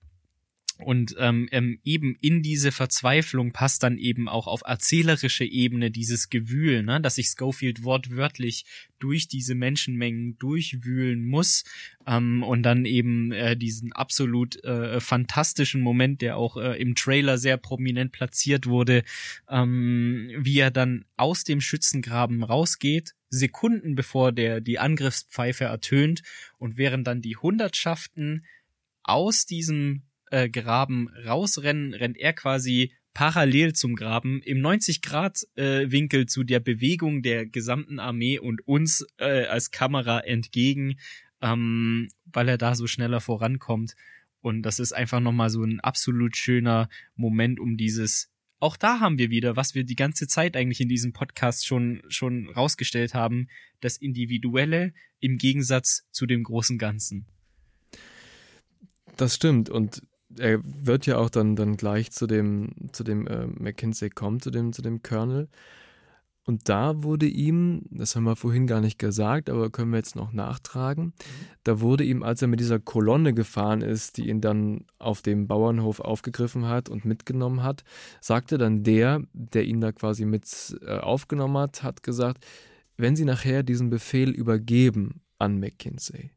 [0.77, 6.29] und ähm, ähm, eben in diese Verzweiflung passt dann eben auch auf erzählerische Ebene dieses
[6.29, 8.65] Gewühl, ne, dass sich Schofield wortwörtlich
[8.99, 11.63] durch diese Menschenmengen durchwühlen muss
[12.05, 17.37] ähm, und dann eben äh, diesen absolut äh, fantastischen Moment, der auch äh, im Trailer
[17.37, 19.03] sehr prominent platziert wurde,
[19.49, 26.21] ähm, wie er dann aus dem Schützengraben rausgeht, Sekunden bevor der die Angriffspfeife ertönt
[26.57, 28.45] und während dann die Hundertschaften
[29.03, 30.03] aus diesem
[30.35, 36.43] äh, Graben rausrennen, rennt er quasi parallel zum Graben im 90 Grad äh, Winkel zu
[36.43, 40.99] der Bewegung der gesamten Armee und uns äh, als Kamera entgegen,
[41.41, 43.95] ähm, weil er da so schneller vorankommt.
[44.41, 48.29] Und das ist einfach nochmal so ein absolut schöner Moment, um dieses
[48.59, 52.01] auch da haben wir wieder, was wir die ganze Zeit eigentlich in diesem Podcast schon,
[52.07, 53.47] schon rausgestellt haben,
[53.79, 57.27] das Individuelle im Gegensatz zu dem großen Ganzen.
[59.17, 59.69] Das stimmt.
[59.69, 60.01] Und
[60.39, 64.51] er wird ja auch dann, dann gleich zu dem, zu dem äh, McKinsey kommen, zu
[64.51, 65.47] dem, zu dem Colonel.
[66.47, 70.15] Und da wurde ihm, das haben wir vorhin gar nicht gesagt, aber können wir jetzt
[70.15, 71.13] noch nachtragen,
[71.63, 75.47] da wurde ihm, als er mit dieser Kolonne gefahren ist, die ihn dann auf dem
[75.47, 77.83] Bauernhof aufgegriffen hat und mitgenommen hat,
[78.21, 82.45] sagte dann der, der ihn da quasi mit äh, aufgenommen hat, hat gesagt,
[82.95, 86.31] wenn Sie nachher diesen Befehl übergeben an McKinsey,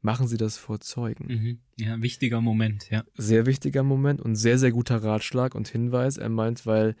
[0.00, 1.26] machen Sie das vor Zeugen.
[1.26, 1.58] Mhm.
[1.76, 3.04] Ja, wichtiger Moment, ja.
[3.16, 6.16] Sehr wichtiger Moment und sehr, sehr guter Ratschlag und Hinweis.
[6.16, 6.96] Er meint, weil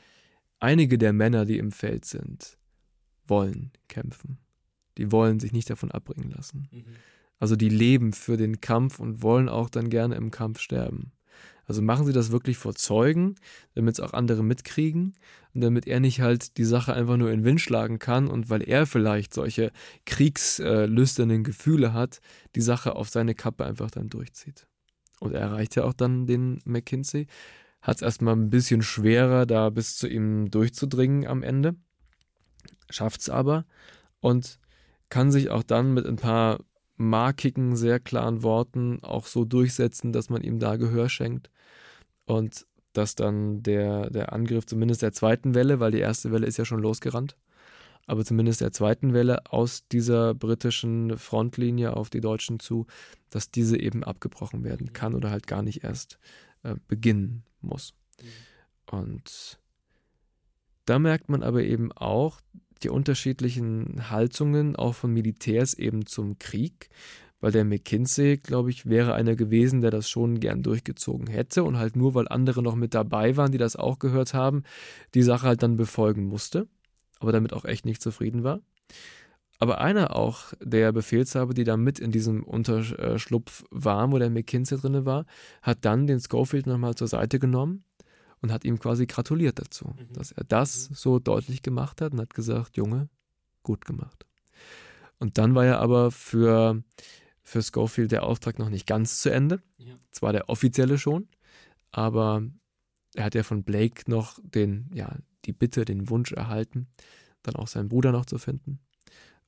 [0.58, 2.58] einige der Männer, die im Feld sind,
[3.26, 4.38] wollen kämpfen.
[4.98, 6.68] Die wollen sich nicht davon abbringen lassen.
[6.70, 6.84] Mhm.
[7.38, 11.12] Also die leben für den Kampf und wollen auch dann gerne im Kampf sterben.
[11.66, 13.36] Also machen sie das wirklich vor Zeugen,
[13.74, 15.14] damit es auch andere mitkriegen
[15.54, 18.50] und damit er nicht halt die Sache einfach nur in den Wind schlagen kann und
[18.50, 19.70] weil er vielleicht solche
[20.04, 22.20] kriegslüsternen Gefühle hat,
[22.56, 24.66] die Sache auf seine Kappe einfach dann durchzieht.
[25.20, 27.26] Und er erreicht ja auch dann den McKinsey,
[27.82, 31.76] hat es erstmal ein bisschen schwerer, da bis zu ihm durchzudringen am Ende,
[32.88, 33.64] schafft es aber
[34.20, 34.58] und
[35.08, 36.60] kann sich auch dann mit ein paar
[37.00, 41.50] markigen, sehr klaren Worten auch so durchsetzen, dass man ihm da Gehör schenkt
[42.26, 46.58] und dass dann der, der Angriff zumindest der zweiten Welle, weil die erste Welle ist
[46.58, 47.36] ja schon losgerannt,
[48.06, 52.86] aber zumindest der zweiten Welle aus dieser britischen Frontlinie auf die Deutschen zu,
[53.30, 56.18] dass diese eben abgebrochen werden kann oder halt gar nicht erst
[56.64, 57.94] äh, beginnen muss.
[58.20, 58.26] Mhm.
[58.98, 59.58] Und
[60.84, 62.40] da merkt man aber eben auch,
[62.82, 66.88] die unterschiedlichen Haltungen auch von Militärs eben zum Krieg,
[67.40, 71.78] weil der McKinsey, glaube ich, wäre einer gewesen, der das schon gern durchgezogen hätte und
[71.78, 74.62] halt nur, weil andere noch mit dabei waren, die das auch gehört haben,
[75.14, 76.68] die Sache halt dann befolgen musste,
[77.18, 78.60] aber damit auch echt nicht zufrieden war.
[79.58, 84.78] Aber einer auch der Befehlshaber, die da mit in diesem Unterschlupf waren, wo der McKinsey
[84.78, 85.26] drin war,
[85.60, 87.84] hat dann den Schofield nochmal zur Seite genommen
[88.42, 90.12] und hat ihm quasi gratuliert dazu, mhm.
[90.12, 90.94] dass er das mhm.
[90.94, 93.08] so deutlich gemacht hat und hat gesagt, Junge,
[93.62, 94.26] gut gemacht.
[95.18, 96.82] Und dann war ja aber für,
[97.42, 99.62] für Schofield der Auftrag noch nicht ganz zu Ende.
[99.76, 99.94] Ja.
[100.10, 101.28] Zwar der offizielle schon,
[101.92, 102.42] aber
[103.14, 106.88] er hat ja von Blake noch den, ja, die Bitte, den Wunsch erhalten,
[107.42, 108.80] dann auch seinen Bruder noch zu finden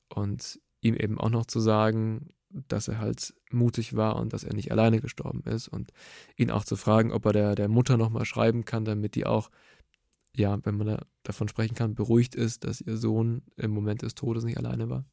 [0.09, 2.29] und ihm eben auch noch zu sagen,
[2.67, 5.91] dass er halt mutig war und dass er nicht alleine gestorben ist und
[6.35, 9.49] ihn auch zu fragen, ob er der, der Mutter nochmal schreiben kann, damit die auch,
[10.35, 14.15] ja, wenn man da davon sprechen kann, beruhigt ist, dass ihr Sohn im Moment des
[14.15, 15.05] Todes nicht alleine war.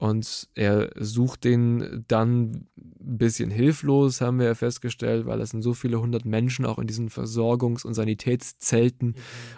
[0.00, 5.60] Und er sucht den dann ein bisschen hilflos, haben wir ja festgestellt, weil es sind
[5.60, 9.08] so viele hundert Menschen auch in diesen Versorgungs- und Sanitätszelten.
[9.08, 9.14] Mhm.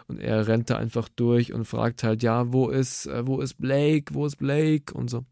[0.08, 3.54] Und er rennt da einfach durch und fragt halt, ja, wo ist, äh, wo ist
[3.54, 5.24] Blake, wo ist Blake und so.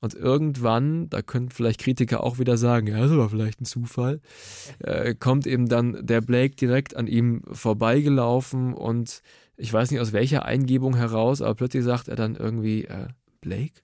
[0.00, 4.20] Und irgendwann, da können vielleicht Kritiker auch wieder sagen, ja, das war vielleicht ein Zufall,
[4.78, 9.22] äh, kommt eben dann der Blake direkt an ihm vorbeigelaufen und
[9.58, 13.08] ich weiß nicht aus welcher Eingebung heraus, aber plötzlich sagt er dann irgendwie, äh,
[13.42, 13.82] Blake?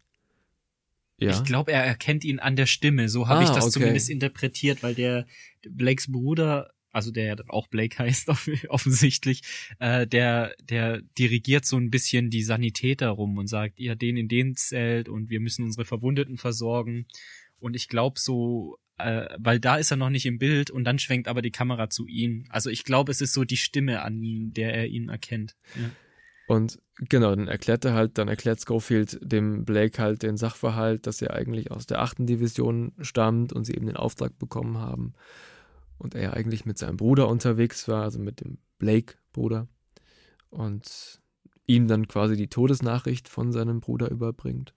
[1.18, 1.30] Ja.
[1.30, 3.08] Ich glaube, er erkennt ihn an der Stimme.
[3.08, 3.72] So habe ah, ich das okay.
[3.72, 5.26] zumindest interpretiert, weil der
[5.68, 8.30] Blakes Bruder also der auch Blake heißt
[8.70, 9.42] offensichtlich,
[9.78, 14.28] äh, der, der dirigiert so ein bisschen die Sanitäter rum und sagt, ihr den in
[14.28, 17.06] den Zelt und wir müssen unsere Verwundeten versorgen.
[17.58, 20.98] Und ich glaube so, äh, weil da ist er noch nicht im Bild und dann
[20.98, 22.46] schwenkt aber die Kamera zu ihm.
[22.48, 24.18] Also ich glaube, es ist so die Stimme an
[24.54, 25.54] der er ihn erkennt.
[25.74, 25.90] Ja.
[26.46, 26.78] Und
[27.10, 31.34] genau, dann erklärt er halt, dann erklärt Schofield dem Blake halt den Sachverhalt, dass er
[31.34, 35.12] eigentlich aus der achten Division stammt und sie eben den Auftrag bekommen haben
[35.98, 39.68] und er eigentlich mit seinem Bruder unterwegs war, also mit dem Blake-Bruder
[40.50, 41.20] und
[41.66, 44.74] ihm dann quasi die Todesnachricht von seinem Bruder überbringt.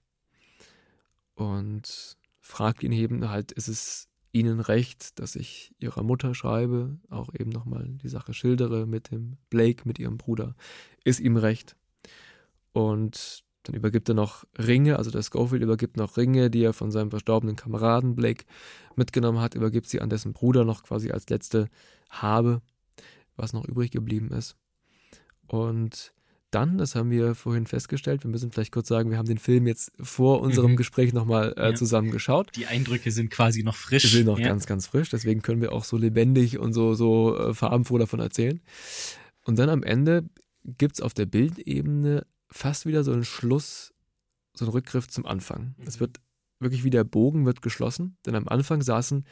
[1.35, 7.33] Und fragt ihn eben halt, ist es Ihnen recht, dass ich Ihrer Mutter schreibe, auch
[7.33, 10.55] eben nochmal die Sache schildere mit dem Blake, mit ihrem Bruder,
[11.03, 11.75] ist ihm recht.
[12.71, 16.89] Und dann übergibt er noch Ringe, also der Schofield übergibt noch Ringe, die er von
[16.89, 18.45] seinem verstorbenen Kameraden Blake
[18.95, 21.69] mitgenommen hat, übergibt sie an dessen Bruder noch quasi als letzte
[22.09, 22.61] Habe,
[23.35, 24.55] was noch übrig geblieben ist.
[25.45, 26.13] Und
[26.49, 29.67] dann, das haben wir vorhin festgestellt, wir müssen vielleicht kurz sagen, wir haben den Film
[29.67, 30.77] jetzt vor unserem mhm.
[30.77, 31.75] Gespräch nochmal äh, ja.
[31.75, 32.49] zusammen geschaut.
[32.55, 34.01] Die Eindrücke sind quasi noch frisch.
[34.01, 34.47] Sie sind noch ja.
[34.47, 38.19] ganz, ganz frisch, deswegen können wir auch so lebendig und so, so äh, farbenfroh davon
[38.19, 38.61] erzählen.
[39.45, 40.27] Und dann am Ende
[40.63, 43.93] gibt es auf der Bildebene fast wieder so ein Schluss,
[44.53, 45.75] so ein Rückgriff zum Anfang.
[45.77, 45.87] Mhm.
[45.87, 46.19] Es wird
[46.59, 49.25] wirklich wie der Bogen wird geschlossen, denn am Anfang saßen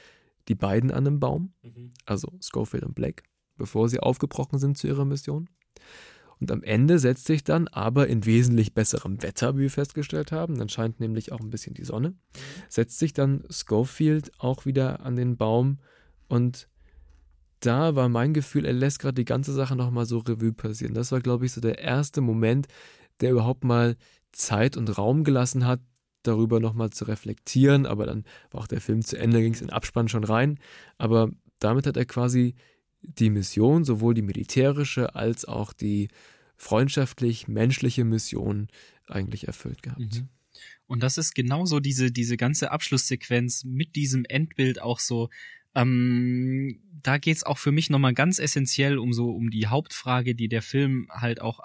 [0.47, 1.91] die beiden an einem Baum, mhm.
[2.05, 3.23] also Schofield und Blake,
[3.57, 5.49] bevor sie aufgebrochen sind zu ihrer Mission.
[6.39, 10.57] Und am Ende setzt sich dann aber in wesentlich besserem Wetter, wie wir festgestellt haben,
[10.57, 12.15] dann scheint nämlich auch ein bisschen die Sonne,
[12.69, 15.79] setzt sich dann Schofield auch wieder an den Baum
[16.27, 16.69] und
[17.59, 20.93] da war mein Gefühl, er lässt gerade die ganze Sache nochmal so Revue passieren.
[20.93, 22.67] Das war, glaube ich, so der erste Moment,
[23.21, 23.95] der überhaupt mal
[24.31, 25.81] Zeit und Raum gelassen hat,
[26.23, 27.85] darüber nochmal zu reflektieren.
[27.85, 30.59] Aber dann war auch der Film zu Ende, ging es in Abspann schon rein.
[30.97, 32.55] Aber damit hat er quasi
[33.01, 36.09] die Mission, sowohl die militärische als auch die
[36.57, 38.67] freundschaftlich-menschliche Mission
[39.07, 39.99] eigentlich erfüllt gehabt.
[39.99, 40.29] Mhm.
[40.87, 45.29] Und das ist genauso diese, diese ganze Abschlusssequenz mit diesem Endbild auch so,
[45.75, 50.47] ähm, da geht's auch für mich nochmal ganz essentiell um so, um die Hauptfrage, die
[50.47, 51.59] der Film halt auch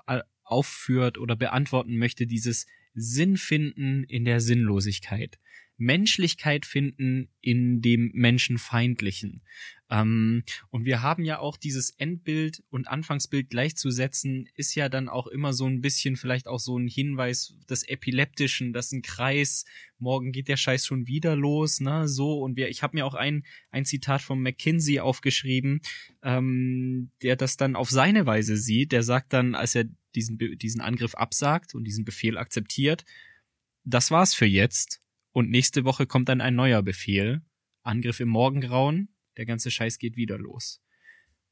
[0.53, 5.39] aufführt oder beantworten möchte, dieses Sinn finden in der Sinnlosigkeit.
[5.77, 9.43] Menschlichkeit finden in dem Menschenfeindlichen.
[9.91, 15.27] Ähm, und wir haben ja auch dieses Endbild und Anfangsbild gleichzusetzen, ist ja dann auch
[15.27, 19.67] immer so ein bisschen vielleicht auch so ein Hinweis des Epileptischen, dass ein Kreis,
[19.99, 22.41] morgen geht der Scheiß schon wieder los, ne, so.
[22.41, 25.81] Und wir, ich habe mir auch ein, ein Zitat von McKinsey aufgeschrieben,
[26.23, 28.93] ähm, der das dann auf seine Weise sieht.
[28.93, 29.85] Der sagt dann, als er
[30.15, 33.05] diesen, diesen Angriff absagt und diesen Befehl akzeptiert,
[33.85, 37.43] das war's für jetzt und nächste Woche kommt dann ein neuer Befehl.
[37.83, 39.09] Angriff im Morgengrauen.
[39.37, 40.83] Der ganze Scheiß geht wieder los.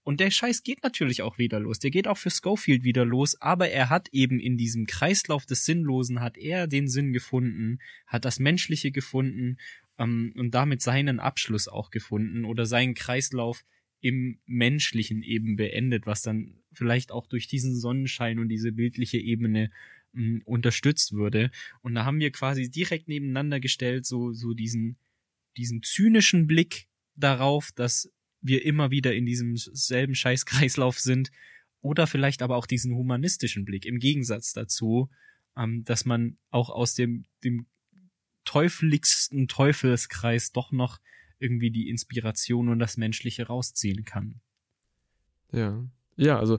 [0.03, 1.79] Und der Scheiß geht natürlich auch wieder los.
[1.79, 5.65] Der geht auch für Schofield wieder los, aber er hat eben in diesem Kreislauf des
[5.65, 9.59] Sinnlosen hat er den Sinn gefunden, hat das Menschliche gefunden
[9.99, 13.65] ähm, und damit seinen Abschluss auch gefunden oder seinen Kreislauf
[14.01, 19.71] im Menschlichen eben beendet, was dann vielleicht auch durch diesen Sonnenschein und diese bildliche Ebene
[20.13, 21.51] mh, unterstützt würde.
[21.83, 24.97] Und da haben wir quasi direkt nebeneinander gestellt, so, so diesen,
[25.57, 28.11] diesen zynischen Blick darauf, dass
[28.41, 31.31] wir immer wieder in diesem selben Scheißkreislauf sind.
[31.83, 35.09] Oder vielleicht aber auch diesen humanistischen Blick im Gegensatz dazu,
[35.57, 37.67] ähm, dass man auch aus dem, dem
[38.45, 41.01] teufeligsten Teufelskreis doch noch
[41.39, 44.41] irgendwie die Inspiration und das Menschliche rausziehen kann.
[45.53, 45.89] Ja.
[46.17, 46.59] Ja, also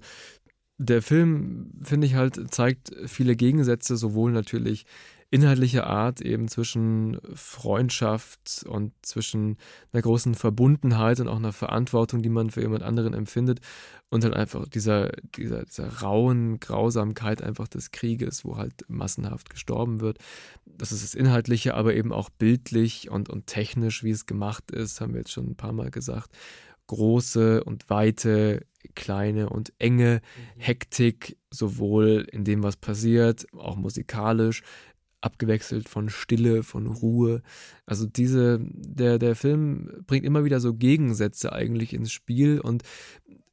[0.82, 4.86] der Film, finde ich halt, zeigt viele Gegensätze, sowohl natürlich
[5.30, 9.58] inhaltlicher Art eben zwischen Freundschaft und zwischen
[9.94, 13.62] einer großen Verbundenheit und auch einer Verantwortung, die man für jemand anderen empfindet
[14.10, 20.02] und dann einfach dieser, dieser, dieser rauen Grausamkeit einfach des Krieges, wo halt massenhaft gestorben
[20.02, 20.18] wird.
[20.66, 24.99] Das ist das Inhaltliche, aber eben auch bildlich und, und technisch, wie es gemacht ist,
[24.99, 26.32] haben wir jetzt schon ein paar Mal gesagt
[26.91, 30.62] große und weite, kleine und enge mhm.
[30.62, 34.64] Hektik, sowohl in dem, was passiert, auch musikalisch,
[35.22, 37.41] abgewechselt von Stille, von Ruhe.
[37.86, 42.84] Also diese, der, der Film bringt immer wieder so Gegensätze eigentlich ins Spiel und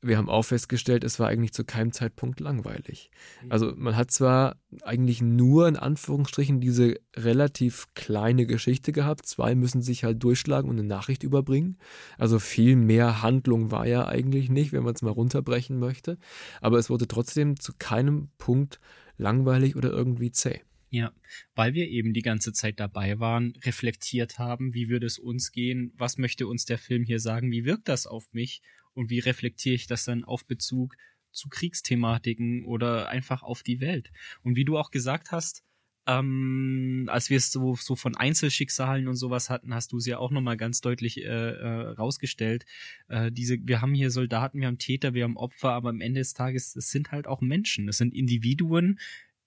[0.00, 3.10] wir haben auch festgestellt, es war eigentlich zu keinem Zeitpunkt langweilig.
[3.48, 9.82] Also man hat zwar eigentlich nur in Anführungsstrichen diese relativ kleine Geschichte gehabt, zwei müssen
[9.82, 11.78] sich halt durchschlagen und eine Nachricht überbringen.
[12.16, 16.18] Also viel mehr Handlung war ja eigentlich nicht, wenn man es mal runterbrechen möchte.
[16.60, 18.78] Aber es wurde trotzdem zu keinem Punkt
[19.16, 20.60] langweilig oder irgendwie zäh.
[20.90, 21.12] Ja,
[21.54, 25.92] weil wir eben die ganze Zeit dabei waren, reflektiert haben, wie würde es uns gehen,
[25.96, 28.62] was möchte uns der Film hier sagen, wie wirkt das auf mich
[28.98, 30.96] und wie reflektiere ich das dann auf Bezug
[31.30, 34.10] zu Kriegsthematiken oder einfach auf die Welt.
[34.42, 35.62] Und wie du auch gesagt hast,
[36.06, 40.18] ähm, als wir es so, so von Einzelschicksalen und sowas hatten, hast du es ja
[40.18, 42.64] auch nochmal ganz deutlich äh, äh, rausgestellt.
[43.08, 46.20] Äh, diese, wir haben hier Soldaten, wir haben Täter, wir haben Opfer, aber am Ende
[46.20, 47.88] des Tages, es sind halt auch Menschen.
[47.88, 48.98] Es sind Individuen,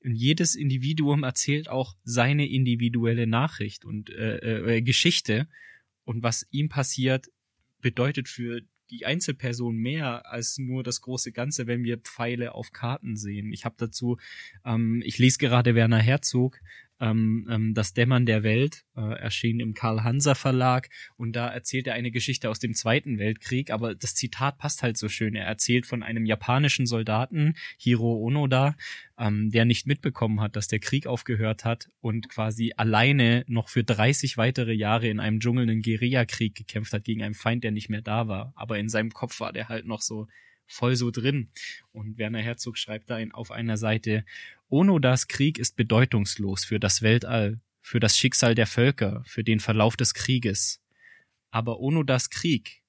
[0.03, 5.47] und jedes Individuum erzählt auch seine individuelle Nachricht und äh, äh, Geschichte.
[6.05, 7.29] Und was ihm passiert,
[7.81, 8.61] bedeutet für
[8.91, 13.51] die Einzelperson mehr als nur das große Ganze, wenn wir Pfeile auf Karten sehen.
[13.51, 14.17] Ich habe dazu,
[14.65, 16.59] ähm, ich lese gerade Werner Herzog,
[17.01, 21.87] ähm, ähm, Das Dämmern der Welt, äh, erschien im Karl Hanser Verlag und da erzählt
[21.87, 25.35] er eine Geschichte aus dem Zweiten Weltkrieg, aber das Zitat passt halt so schön.
[25.35, 28.75] Er erzählt von einem japanischen Soldaten, Hiro Onoda,
[29.17, 33.83] ähm, der nicht mitbekommen hat, dass der Krieg aufgehört hat und quasi alleine noch für
[33.83, 37.89] 30 weitere Jahre in einem Dschungel einen Guerillakrieg gekämpft hat gegen einen Feind, der nicht
[37.89, 38.53] mehr da war.
[38.55, 40.27] Aber in seinem Kopf war der halt noch so
[40.65, 41.49] voll so drin.
[41.91, 44.25] Und Werner Herzog schreibt da auf einer Seite,
[44.69, 49.97] Onodas Krieg ist bedeutungslos für das Weltall, für das Schicksal der Völker, für den Verlauf
[49.97, 50.81] des Krieges.
[51.49, 52.81] Aber Onodas Krieg,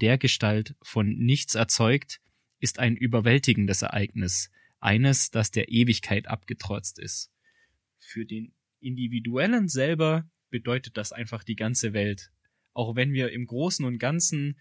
[0.00, 2.20] der Gestalt von nichts erzeugt,
[2.60, 7.32] ist ein überwältigendes Ereignis, eines, das der Ewigkeit abgetrotzt ist.
[7.98, 12.30] Für den Individuellen selber bedeutet das einfach die ganze Welt.
[12.74, 14.58] Auch wenn wir im Großen und Ganzen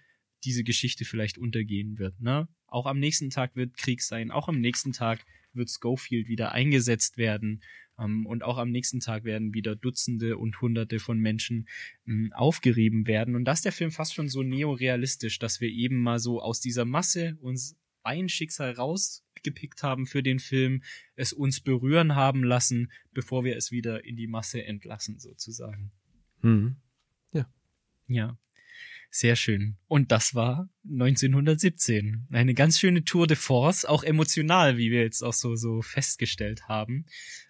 [0.47, 2.19] diese Geschichte vielleicht untergehen wird.
[2.21, 2.47] Ne?
[2.67, 7.17] Auch am nächsten Tag wird Krieg sein, auch am nächsten Tag wird Schofield wieder eingesetzt
[7.17, 7.61] werden.
[7.99, 11.67] Ähm, und auch am nächsten Tag werden wieder Dutzende und Hunderte von Menschen
[12.07, 13.35] ähm, aufgerieben werden.
[13.35, 16.61] Und das ist der Film fast schon so neorealistisch, dass wir eben mal so aus
[16.61, 20.81] dieser Masse uns ein Schicksal rausgepickt haben für den Film,
[21.15, 25.91] es uns berühren haben lassen, bevor wir es wieder in die Masse entlassen, sozusagen.
[26.39, 26.77] Hm.
[27.33, 27.49] Ja.
[28.07, 28.37] Ja.
[29.09, 29.77] Sehr schön.
[29.87, 32.27] Und das war 1917.
[32.31, 36.67] Eine ganz schöne Tour de Force, auch emotional, wie wir jetzt auch so, so festgestellt
[36.67, 37.05] haben.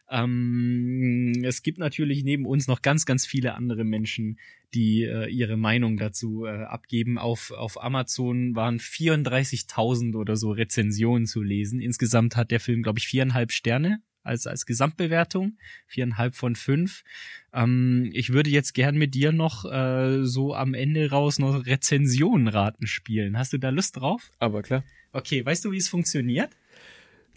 [0.09, 4.39] Ähm, es gibt natürlich neben uns noch ganz, ganz viele andere Menschen,
[4.73, 7.17] die äh, ihre Meinung dazu äh, abgeben.
[7.17, 11.81] Auf, auf Amazon waren 34.000 oder so Rezensionen zu lesen.
[11.81, 15.57] Insgesamt hat der Film, glaube ich, viereinhalb Sterne als, als Gesamtbewertung.
[15.87, 17.03] Viereinhalb von fünf.
[17.53, 22.85] Ähm, ich würde jetzt gern mit dir noch äh, so am Ende raus noch Rezensionenraten
[22.87, 23.37] spielen.
[23.37, 24.31] Hast du da Lust drauf?
[24.39, 24.83] Aber klar.
[25.13, 26.51] Okay, weißt du, wie es funktioniert?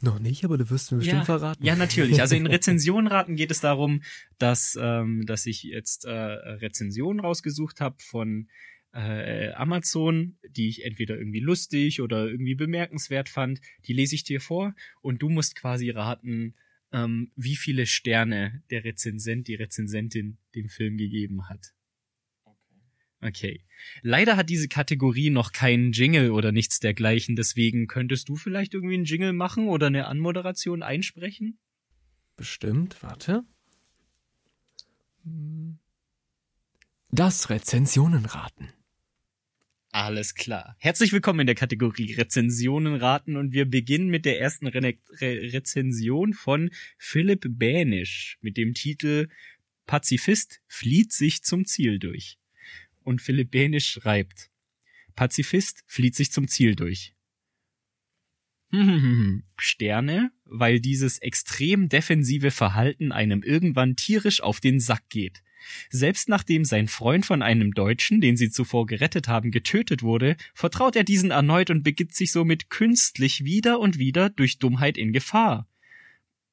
[0.03, 1.65] Noch nicht, aber du wirst mir bestimmt ja, verraten.
[1.65, 2.21] Ja, natürlich.
[2.21, 4.03] Also in Rezensionenraten geht es darum,
[4.39, 8.49] dass, ähm, dass ich jetzt äh, Rezensionen rausgesucht habe von
[8.93, 13.61] äh, Amazon, die ich entweder irgendwie lustig oder irgendwie bemerkenswert fand.
[13.87, 16.55] Die lese ich dir vor und du musst quasi raten,
[16.93, 21.73] ähm, wie viele Sterne der Rezensent, die Rezensentin dem Film gegeben hat.
[23.23, 23.65] Okay.
[24.03, 28.95] Leider hat diese Kategorie noch keinen Jingle oder nichts dergleichen, deswegen könntest du vielleicht irgendwie
[28.95, 31.59] einen Jingle machen oder eine Anmoderation einsprechen?
[32.37, 33.45] Bestimmt, warte.
[37.11, 38.73] Das Rezensionenraten.
[39.93, 40.77] Alles klar.
[40.79, 45.53] Herzlich willkommen in der Kategorie Rezensionen raten und wir beginnen mit der ersten Re Re
[45.53, 49.29] Rezension von Philipp Bänisch mit dem Titel
[49.87, 52.39] Pazifist flieht sich zum Ziel durch.
[53.03, 54.51] Und Philipp Bänisch schreibt
[55.17, 57.13] Pazifist flieht sich zum Ziel durch.
[59.57, 65.43] Sterne, weil dieses extrem defensive Verhalten einem irgendwann tierisch auf den Sack geht.
[65.91, 70.97] Selbst nachdem sein Freund von einem Deutschen, den sie zuvor gerettet haben, getötet wurde, vertraut
[70.97, 75.69] er diesen erneut und begibt sich somit künstlich wieder und wieder durch Dummheit in Gefahr.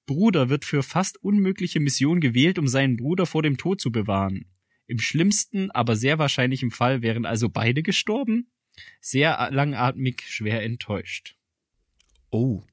[0.06, 4.46] Bruder wird für fast unmögliche Mission gewählt, um seinen Bruder vor dem Tod zu bewahren.
[4.88, 8.50] Im schlimmsten, aber sehr wahrscheinlichen Fall wären also beide gestorben?
[9.02, 11.36] Sehr langatmig, schwer enttäuscht.
[12.30, 12.64] Oh.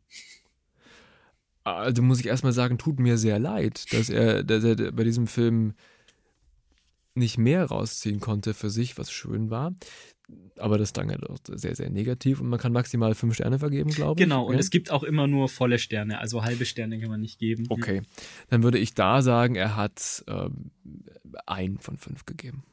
[1.65, 5.27] Also muss ich erstmal sagen, tut mir sehr leid, dass er, dass er bei diesem
[5.27, 5.74] Film
[7.14, 9.74] nicht mehr rausziehen konnte für sich, was schön war.
[10.56, 13.90] Aber das klang ja doch sehr, sehr negativ und man kann maximal fünf Sterne vergeben,
[13.90, 14.24] glaube ich.
[14.24, 14.60] Genau, und ja?
[14.60, 17.66] es gibt auch immer nur volle Sterne, also halbe Sterne kann man nicht geben.
[17.68, 18.02] Okay,
[18.48, 20.70] dann würde ich da sagen, er hat ähm,
[21.46, 22.64] ein von fünf gegeben.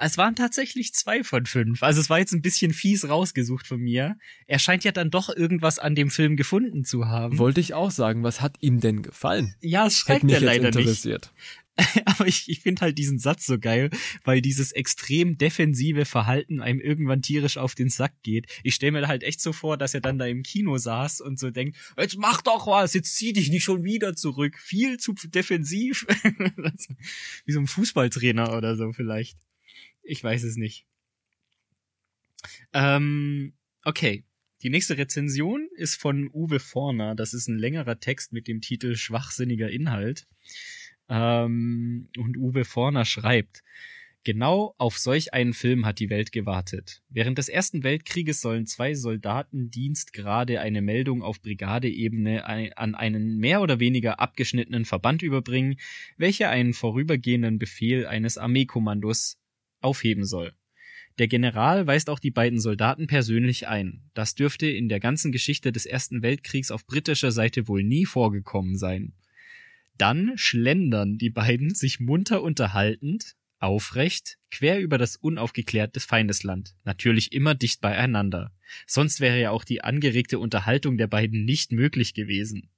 [0.00, 1.82] Es waren tatsächlich zwei von fünf.
[1.82, 4.16] Also es war jetzt ein bisschen fies rausgesucht von mir.
[4.46, 7.36] Er scheint ja dann doch irgendwas an dem Film gefunden zu haben.
[7.38, 9.56] Wollte ich auch sagen, was hat ihm denn gefallen?
[9.60, 11.32] Ja, es schreibt er leider jetzt interessiert.
[11.34, 11.67] nicht.
[12.06, 13.90] Aber ich, ich finde halt diesen Satz so geil,
[14.24, 18.46] weil dieses extrem defensive Verhalten einem irgendwann tierisch auf den Sack geht.
[18.64, 21.38] Ich stelle mir halt echt so vor, dass er dann da im Kino saß und
[21.38, 24.58] so denkt, jetzt mach doch was, jetzt zieh dich nicht schon wieder zurück.
[24.58, 26.06] Viel zu defensiv.
[27.44, 29.38] Wie so ein Fußballtrainer oder so vielleicht.
[30.02, 30.84] Ich weiß es nicht.
[32.72, 33.52] Ähm,
[33.84, 34.24] okay.
[34.62, 37.14] Die nächste Rezension ist von Uwe Forner.
[37.14, 40.26] Das ist ein längerer Text mit dem Titel Schwachsinniger Inhalt.
[41.08, 43.62] Ähm, und Uwe Forner schreibt,
[44.24, 47.02] Genau auf solch einen Film hat die Welt gewartet.
[47.08, 53.80] Während des Ersten Weltkrieges sollen zwei Soldatendienstgrade eine Meldung auf Brigadeebene an einen mehr oder
[53.80, 55.76] weniger abgeschnittenen Verband überbringen,
[56.18, 59.38] welcher einen vorübergehenden Befehl eines Armeekommandos
[59.80, 60.52] aufheben soll.
[61.18, 64.02] Der General weist auch die beiden Soldaten persönlich ein.
[64.14, 68.76] Das dürfte in der ganzen Geschichte des Ersten Weltkriegs auf britischer Seite wohl nie vorgekommen
[68.76, 69.14] sein.
[69.98, 77.54] Dann schlendern die beiden sich munter unterhaltend, aufrecht, quer über das unaufgeklärte Feindesland, natürlich immer
[77.54, 78.52] dicht beieinander.
[78.86, 82.70] Sonst wäre ja auch die angeregte Unterhaltung der beiden nicht möglich gewesen.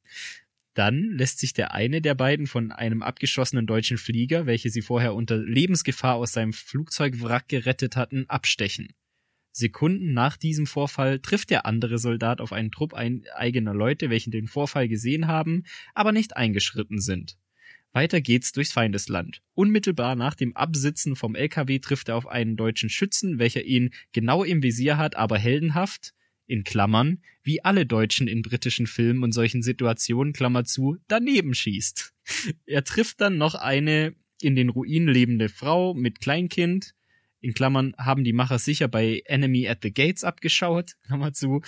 [0.75, 5.15] Dann lässt sich der eine der beiden von einem abgeschossenen deutschen Flieger, welche sie vorher
[5.15, 8.95] unter Lebensgefahr aus seinem Flugzeugwrack gerettet hatten, abstechen.
[9.52, 14.47] Sekunden nach diesem Vorfall trifft der andere Soldat auf einen Trupp eigener Leute, welche den
[14.47, 15.64] Vorfall gesehen haben,
[15.94, 17.36] aber nicht eingeschritten sind.
[17.93, 19.43] Weiter geht's durchs Feindesland.
[19.55, 24.44] Unmittelbar nach dem Absitzen vom LKW trifft er auf einen deutschen Schützen, welcher ihn genau
[24.44, 26.14] im Visier hat, aber heldenhaft,
[26.47, 32.12] in Klammern, wie alle Deutschen in britischen Filmen und solchen Situationen, Klammer zu, daneben schießt.
[32.66, 36.94] Er trifft dann noch eine in den Ruinen lebende Frau mit Kleinkind,
[37.41, 41.62] in Klammern haben die Macher sicher bei Enemy at the Gates abgeschaut, Klammer zu.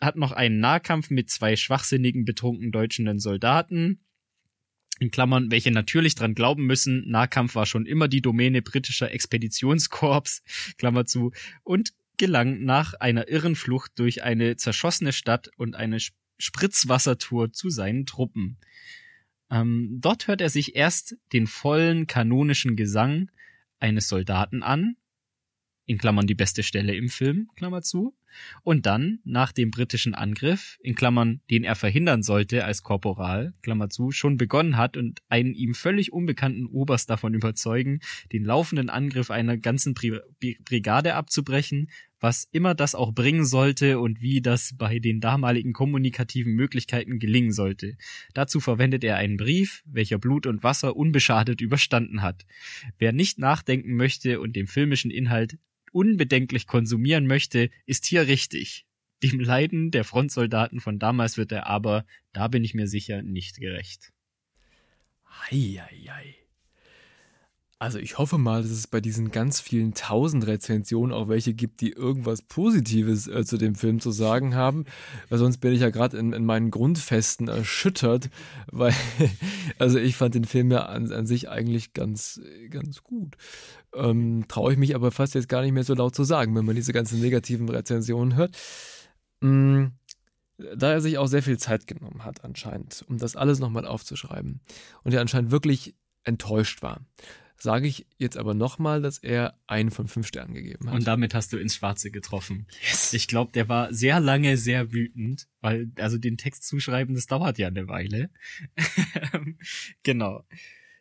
[0.00, 4.00] hat noch einen Nahkampf mit zwei schwachsinnigen, betrunken deutschen Soldaten.
[4.98, 10.42] In Klammern, welche natürlich dran glauben müssen, Nahkampf war schon immer die Domäne britischer Expeditionskorps,
[10.78, 11.32] Klammer zu,
[11.64, 15.98] und gelang nach einer irren Flucht durch eine zerschossene Stadt und eine
[16.38, 18.58] Spritzwassertour zu seinen Truppen.
[19.50, 23.30] Ähm, dort hört er sich erst den vollen kanonischen Gesang
[23.78, 24.96] eines Soldaten an,
[25.86, 28.14] in Klammern die beste Stelle im Film, Klammer zu,
[28.62, 33.88] und dann, nach dem britischen Angriff, in Klammern, den er verhindern sollte als Korporal, Klammer
[33.88, 38.00] zu, schon begonnen hat und einen ihm völlig unbekannten Oberst davon überzeugen,
[38.32, 41.88] den laufenden Angriff einer ganzen Pri Brigade abzubrechen,
[42.18, 47.52] was immer das auch bringen sollte und wie das bei den damaligen kommunikativen Möglichkeiten gelingen
[47.52, 47.96] sollte.
[48.34, 52.46] Dazu verwendet er einen Brief, welcher Blut und Wasser unbeschadet überstanden hat.
[52.98, 55.58] Wer nicht nachdenken möchte und dem filmischen Inhalt
[55.96, 58.84] unbedenklich konsumieren möchte, ist hier richtig.
[59.22, 62.04] Dem Leiden der Frontsoldaten von damals wird er aber,
[62.34, 64.12] da bin ich mir sicher, nicht gerecht.
[65.26, 66.36] Heieiei.
[67.78, 71.82] Also ich hoffe mal, dass es bei diesen ganz vielen tausend Rezensionen auch welche gibt,
[71.82, 74.86] die irgendwas Positives äh, zu dem Film zu sagen haben,
[75.28, 78.30] weil sonst bin ich ja gerade in, in, meinen Grundfesten erschüttert,
[78.72, 78.94] weil
[79.78, 82.40] also ich fand den Film ja an, an sich eigentlich ganz,
[82.70, 83.36] ganz gut.
[83.94, 86.64] Ähm, Traue ich mich aber fast jetzt gar nicht mehr so laut zu sagen, wenn
[86.64, 88.56] man diese ganzen negativen Rezensionen hört.
[89.40, 89.92] Mhm
[90.74, 94.62] da er sich auch sehr viel Zeit genommen hat anscheinend, um das alles nochmal aufzuschreiben
[95.02, 95.94] und er anscheinend wirklich
[96.24, 97.02] enttäuscht war
[97.58, 100.94] sage ich jetzt aber nochmal, dass er einen von fünf Sternen gegeben hat.
[100.94, 102.66] Und damit hast du ins Schwarze getroffen.
[102.82, 103.12] Yes.
[103.12, 107.58] Ich glaube, der war sehr lange sehr wütend, weil also den Text zuschreiben, das dauert
[107.58, 108.30] ja eine Weile.
[110.02, 110.44] genau.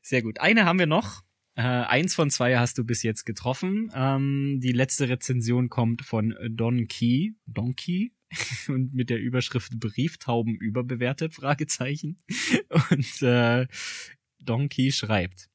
[0.01, 0.39] Sehr gut.
[0.39, 1.23] Eine haben wir noch.
[1.55, 3.91] Äh, eins von zwei hast du bis jetzt getroffen.
[3.95, 7.31] Ähm, die letzte Rezension kommt von Don Key.
[7.45, 8.09] Don Key?
[8.67, 11.33] und mit der Überschrift Brieftauben überbewertet?
[11.33, 12.17] Fragezeichen.
[12.89, 13.67] Und äh,
[14.39, 15.49] Donkey schreibt.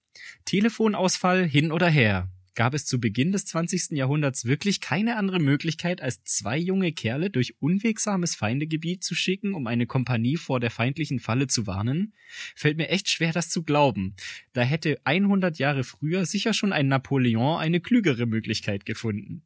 [0.45, 2.29] Telefonausfall hin oder her.
[2.57, 3.93] Gab es zu Beginn des 20.
[3.93, 9.67] Jahrhunderts wirklich keine andere Möglichkeit, als zwei junge Kerle durch unwegsames Feindegebiet zu schicken, um
[9.67, 12.13] eine Kompanie vor der feindlichen Falle zu warnen?
[12.57, 14.15] Fällt mir echt schwer, das zu glauben.
[14.53, 19.43] Da hätte 100 Jahre früher sicher schon ein Napoleon eine klügere Möglichkeit gefunden.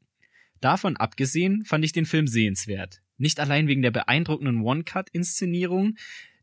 [0.61, 3.03] Davon abgesehen fand ich den Film sehenswert.
[3.19, 5.97] Nicht allein wegen der beeindruckenden One-Cut-Inszenierung,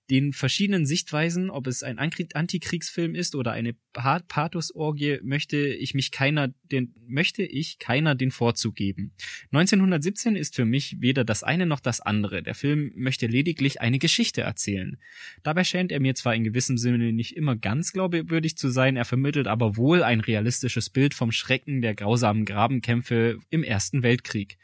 [0.09, 6.53] den verschiedenen Sichtweisen, ob es ein Antikriegsfilm ist oder eine Pathosorgie, möchte ich mich keiner
[6.71, 9.11] den möchte ich keiner den Vorzug geben.
[9.51, 12.41] 1917 ist für mich weder das eine noch das andere.
[12.41, 14.97] Der Film möchte lediglich eine Geschichte erzählen.
[15.43, 19.05] Dabei scheint er mir zwar in gewissem Sinne nicht immer ganz glaubwürdig zu sein, er
[19.05, 24.57] vermittelt aber wohl ein realistisches Bild vom Schrecken der grausamen Grabenkämpfe im Ersten Weltkrieg.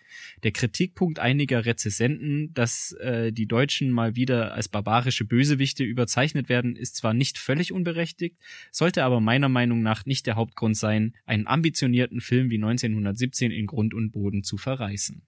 [0.44, 6.76] Der Kritikpunkt einiger Rezessenten, dass äh, die Deutschen mal wieder als barbarische Bösewichte überzeichnet werden,
[6.76, 8.38] ist zwar nicht völlig unberechtigt,
[8.72, 13.68] sollte aber meiner Meinung nach nicht der Hauptgrund sein, einen ambitionierten Film wie 1917 in
[13.68, 15.22] Grund und Boden zu verreißen.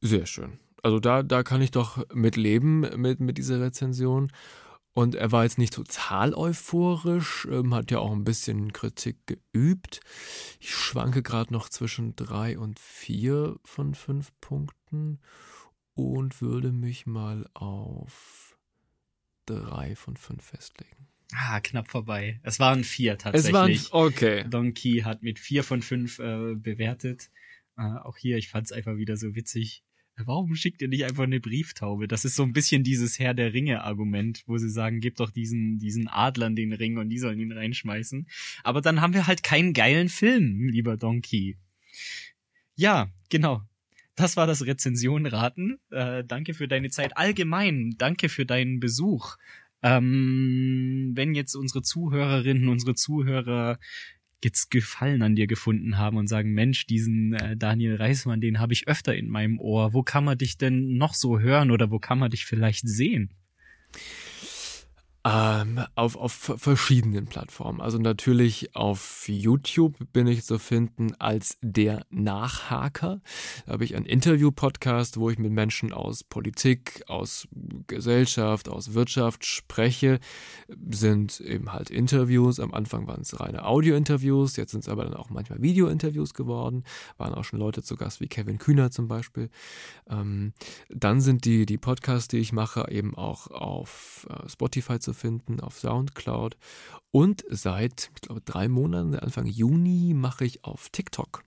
[0.00, 0.58] Sehr schön.
[0.82, 4.32] Also da, da kann ich doch mit leben mit, mit dieser Rezension.
[4.94, 10.00] Und er war jetzt nicht total euphorisch, ähm, hat ja auch ein bisschen Kritik geübt.
[10.60, 15.20] Ich schwanke gerade noch zwischen drei und vier von fünf Punkten
[15.94, 18.56] und würde mich mal auf
[19.46, 21.08] drei von fünf festlegen.
[21.34, 22.40] Ah, knapp vorbei.
[22.42, 23.80] Es waren vier tatsächlich.
[23.80, 24.44] Es waren, okay.
[24.48, 27.30] Donkey hat mit vier von fünf äh, bewertet.
[27.78, 29.82] Äh, auch hier, ich fand es einfach wieder so witzig.
[30.16, 32.06] Warum schickt ihr nicht einfach eine Brieftaube?
[32.06, 35.78] Das ist so ein bisschen dieses Herr der Ringe-Argument, wo sie sagen, gib doch diesen,
[35.78, 38.28] diesen Adlern den Ring und die sollen ihn reinschmeißen.
[38.62, 41.56] Aber dann haben wir halt keinen geilen Film, lieber Donkey.
[42.74, 43.62] Ja, genau.
[44.14, 45.78] Das war das Rezensionraten.
[45.90, 47.16] Äh, danke für deine Zeit.
[47.16, 49.36] Allgemein, danke für deinen Besuch.
[49.82, 53.78] Ähm, wenn jetzt unsere Zuhörerinnen, unsere Zuhörer
[54.44, 58.72] jetzt Gefallen an dir gefunden haben und sagen, Mensch, diesen äh, Daniel Reismann, den habe
[58.72, 59.92] ich öfter in meinem Ohr.
[59.92, 63.30] Wo kann man dich denn noch so hören oder wo kann man dich vielleicht sehen?
[65.24, 67.80] Ähm, auf, auf verschiedenen Plattformen.
[67.80, 73.20] Also natürlich auf YouTube bin ich zu finden als der Nachhaker.
[73.64, 77.46] Da habe ich einen Interview-Podcast, wo ich mit Menschen aus Politik, aus
[77.86, 80.18] Gesellschaft, aus Wirtschaft spreche.
[80.90, 82.58] Sind eben halt Interviews.
[82.58, 86.82] Am Anfang waren es reine Audio-Interviews, jetzt sind es aber dann auch manchmal Video-Interviews geworden.
[87.16, 89.50] Waren auch schon Leute zu Gast wie Kevin Kühner zum Beispiel.
[90.10, 90.52] Ähm,
[90.88, 95.60] dann sind die, die Podcasts, die ich mache, eben auch auf äh, Spotify zu finden,
[95.60, 96.56] auf Soundcloud.
[97.10, 101.44] Und seit, ich glaube, drei Monaten, Anfang Juni, mache ich auf TikTok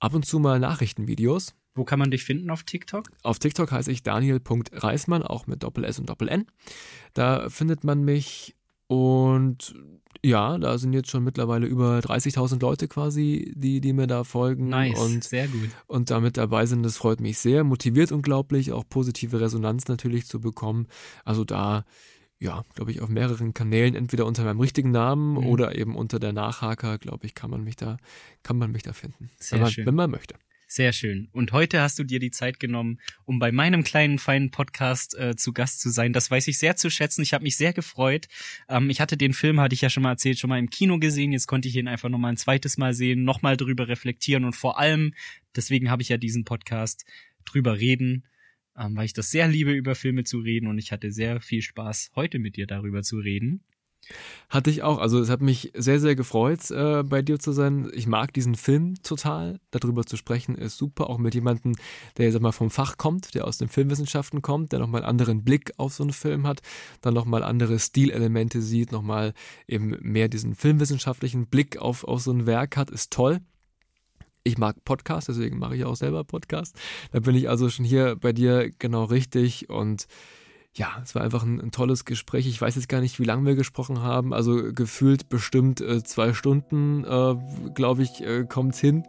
[0.00, 1.54] ab und zu mal Nachrichtenvideos.
[1.74, 3.10] Wo kann man dich finden auf TikTok?
[3.22, 6.46] Auf TikTok heiße ich Daniel.reismann, auch mit Doppel S und Doppel N.
[7.12, 8.56] Da findet man mich
[8.86, 9.74] und
[10.24, 14.68] ja, da sind jetzt schon mittlerweile über 30.000 Leute quasi, die, die mir da folgen.
[14.68, 15.68] Nice, und, sehr gut.
[15.86, 17.62] Und damit dabei sind, das freut mich sehr.
[17.62, 20.86] Motiviert unglaublich, auch positive Resonanz natürlich zu bekommen.
[21.24, 21.84] Also da,
[22.38, 25.46] ja, glaube ich, auf mehreren Kanälen, entweder unter meinem richtigen Namen mhm.
[25.46, 27.96] oder eben unter der Nachhaker, glaube ich, kann man mich da,
[28.42, 29.30] kann man mich da finden.
[29.38, 29.86] Sehr wenn man, schön.
[29.86, 30.34] Wenn man möchte.
[30.68, 31.28] Sehr schön.
[31.30, 35.36] Und heute hast du dir die Zeit genommen, um bei meinem kleinen, feinen Podcast äh,
[35.36, 36.12] zu Gast zu sein.
[36.12, 37.22] Das weiß ich sehr zu schätzen.
[37.22, 38.26] Ich habe mich sehr gefreut.
[38.68, 40.98] Ähm, ich hatte den Film, hatte ich ja schon mal erzählt, schon mal im Kino
[40.98, 41.30] gesehen.
[41.30, 44.76] Jetzt konnte ich ihn einfach nochmal ein zweites Mal sehen, nochmal drüber reflektieren und vor
[44.76, 45.14] allem,
[45.54, 47.04] deswegen habe ich ja diesen Podcast,
[47.44, 48.24] drüber reden,
[48.78, 51.62] ähm, weil ich das sehr liebe, über Filme zu reden und ich hatte sehr viel
[51.62, 53.62] Spaß, heute mit dir darüber zu reden.
[54.48, 54.98] Hatte ich auch.
[54.98, 57.90] Also es hat mich sehr, sehr gefreut, äh, bei dir zu sein.
[57.92, 59.58] Ich mag diesen Film total.
[59.72, 61.10] Darüber zu sprechen ist super.
[61.10, 61.74] Auch mit jemandem,
[62.16, 65.42] der sag mal vom Fach kommt, der aus den Filmwissenschaften kommt, der nochmal einen anderen
[65.42, 66.62] Blick auf so einen Film hat,
[67.00, 69.34] dann nochmal andere Stilelemente sieht, nochmal
[69.66, 73.40] eben mehr diesen filmwissenschaftlichen Blick auf, auf so ein Werk hat, ist toll.
[74.46, 76.78] Ich mag Podcasts, deswegen mache ich auch selber Podcasts.
[77.10, 80.06] Da bin ich also schon hier bei dir genau richtig und
[80.72, 82.46] ja, es war einfach ein, ein, tolles Gespräch.
[82.46, 84.34] Ich weiß jetzt gar nicht, wie lange wir gesprochen haben.
[84.34, 87.36] Also gefühlt bestimmt äh, zwei Stunden, äh,
[87.74, 89.04] glaube ich, äh, kommt hin.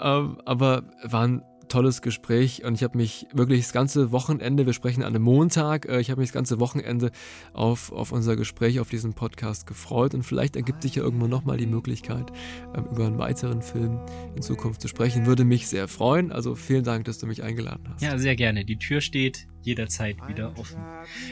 [0.00, 4.72] Ähm, aber war ein tolles Gespräch und ich habe mich wirklich das ganze Wochenende, wir
[4.72, 7.10] sprechen an einem Montag, äh, ich habe mich das ganze Wochenende
[7.52, 11.56] auf, auf unser Gespräch, auf diesen Podcast gefreut und vielleicht ergibt sich ja irgendwann nochmal
[11.56, 12.32] die Möglichkeit,
[12.76, 14.00] ähm, über einen weiteren Film
[14.34, 15.26] in Zukunft zu sprechen.
[15.26, 16.32] Würde mich sehr freuen.
[16.32, 18.02] Also vielen Dank, dass du mich eingeladen hast.
[18.02, 18.64] Ja, sehr gerne.
[18.64, 20.80] Die Tür steht jederzeit wieder offen.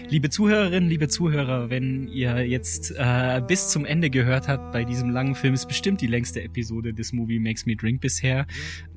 [0.08, 5.10] Liebe Zuhörerinnen, liebe Zuhörer, wenn ihr jetzt äh, bis zum Ende gehört habt bei diesem
[5.10, 8.46] langen Film, ist bestimmt die längste Episode des Movie Makes Me Drink bisher,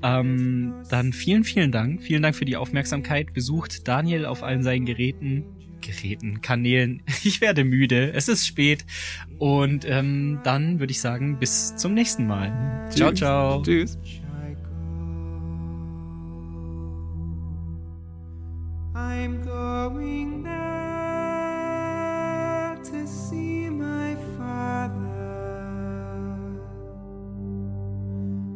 [0.04, 2.02] ähm, dann vielen, vielen Dank.
[2.02, 3.34] Vielen Dank für die Aufmerksamkeit.
[3.34, 5.44] Besucht Daniel auf allen seinen Geräten.
[5.82, 7.04] Geräten, Kanälen.
[7.24, 8.14] Ich werde müde.
[8.14, 8.86] Es ist spät.
[9.40, 12.88] Und ähm, dann würde ich sagen, bis zum nächsten Mal.
[12.92, 13.62] Ciao, ciao.
[13.64, 13.98] Tschüss.
[19.08, 20.54] I'm going there
[22.84, 24.94] to see my father.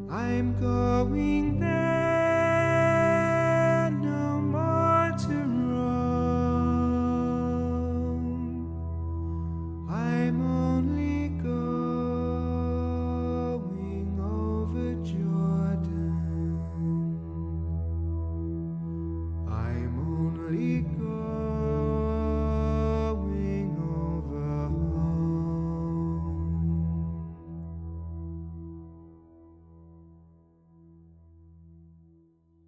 [0.10, 1.99] I'm going there.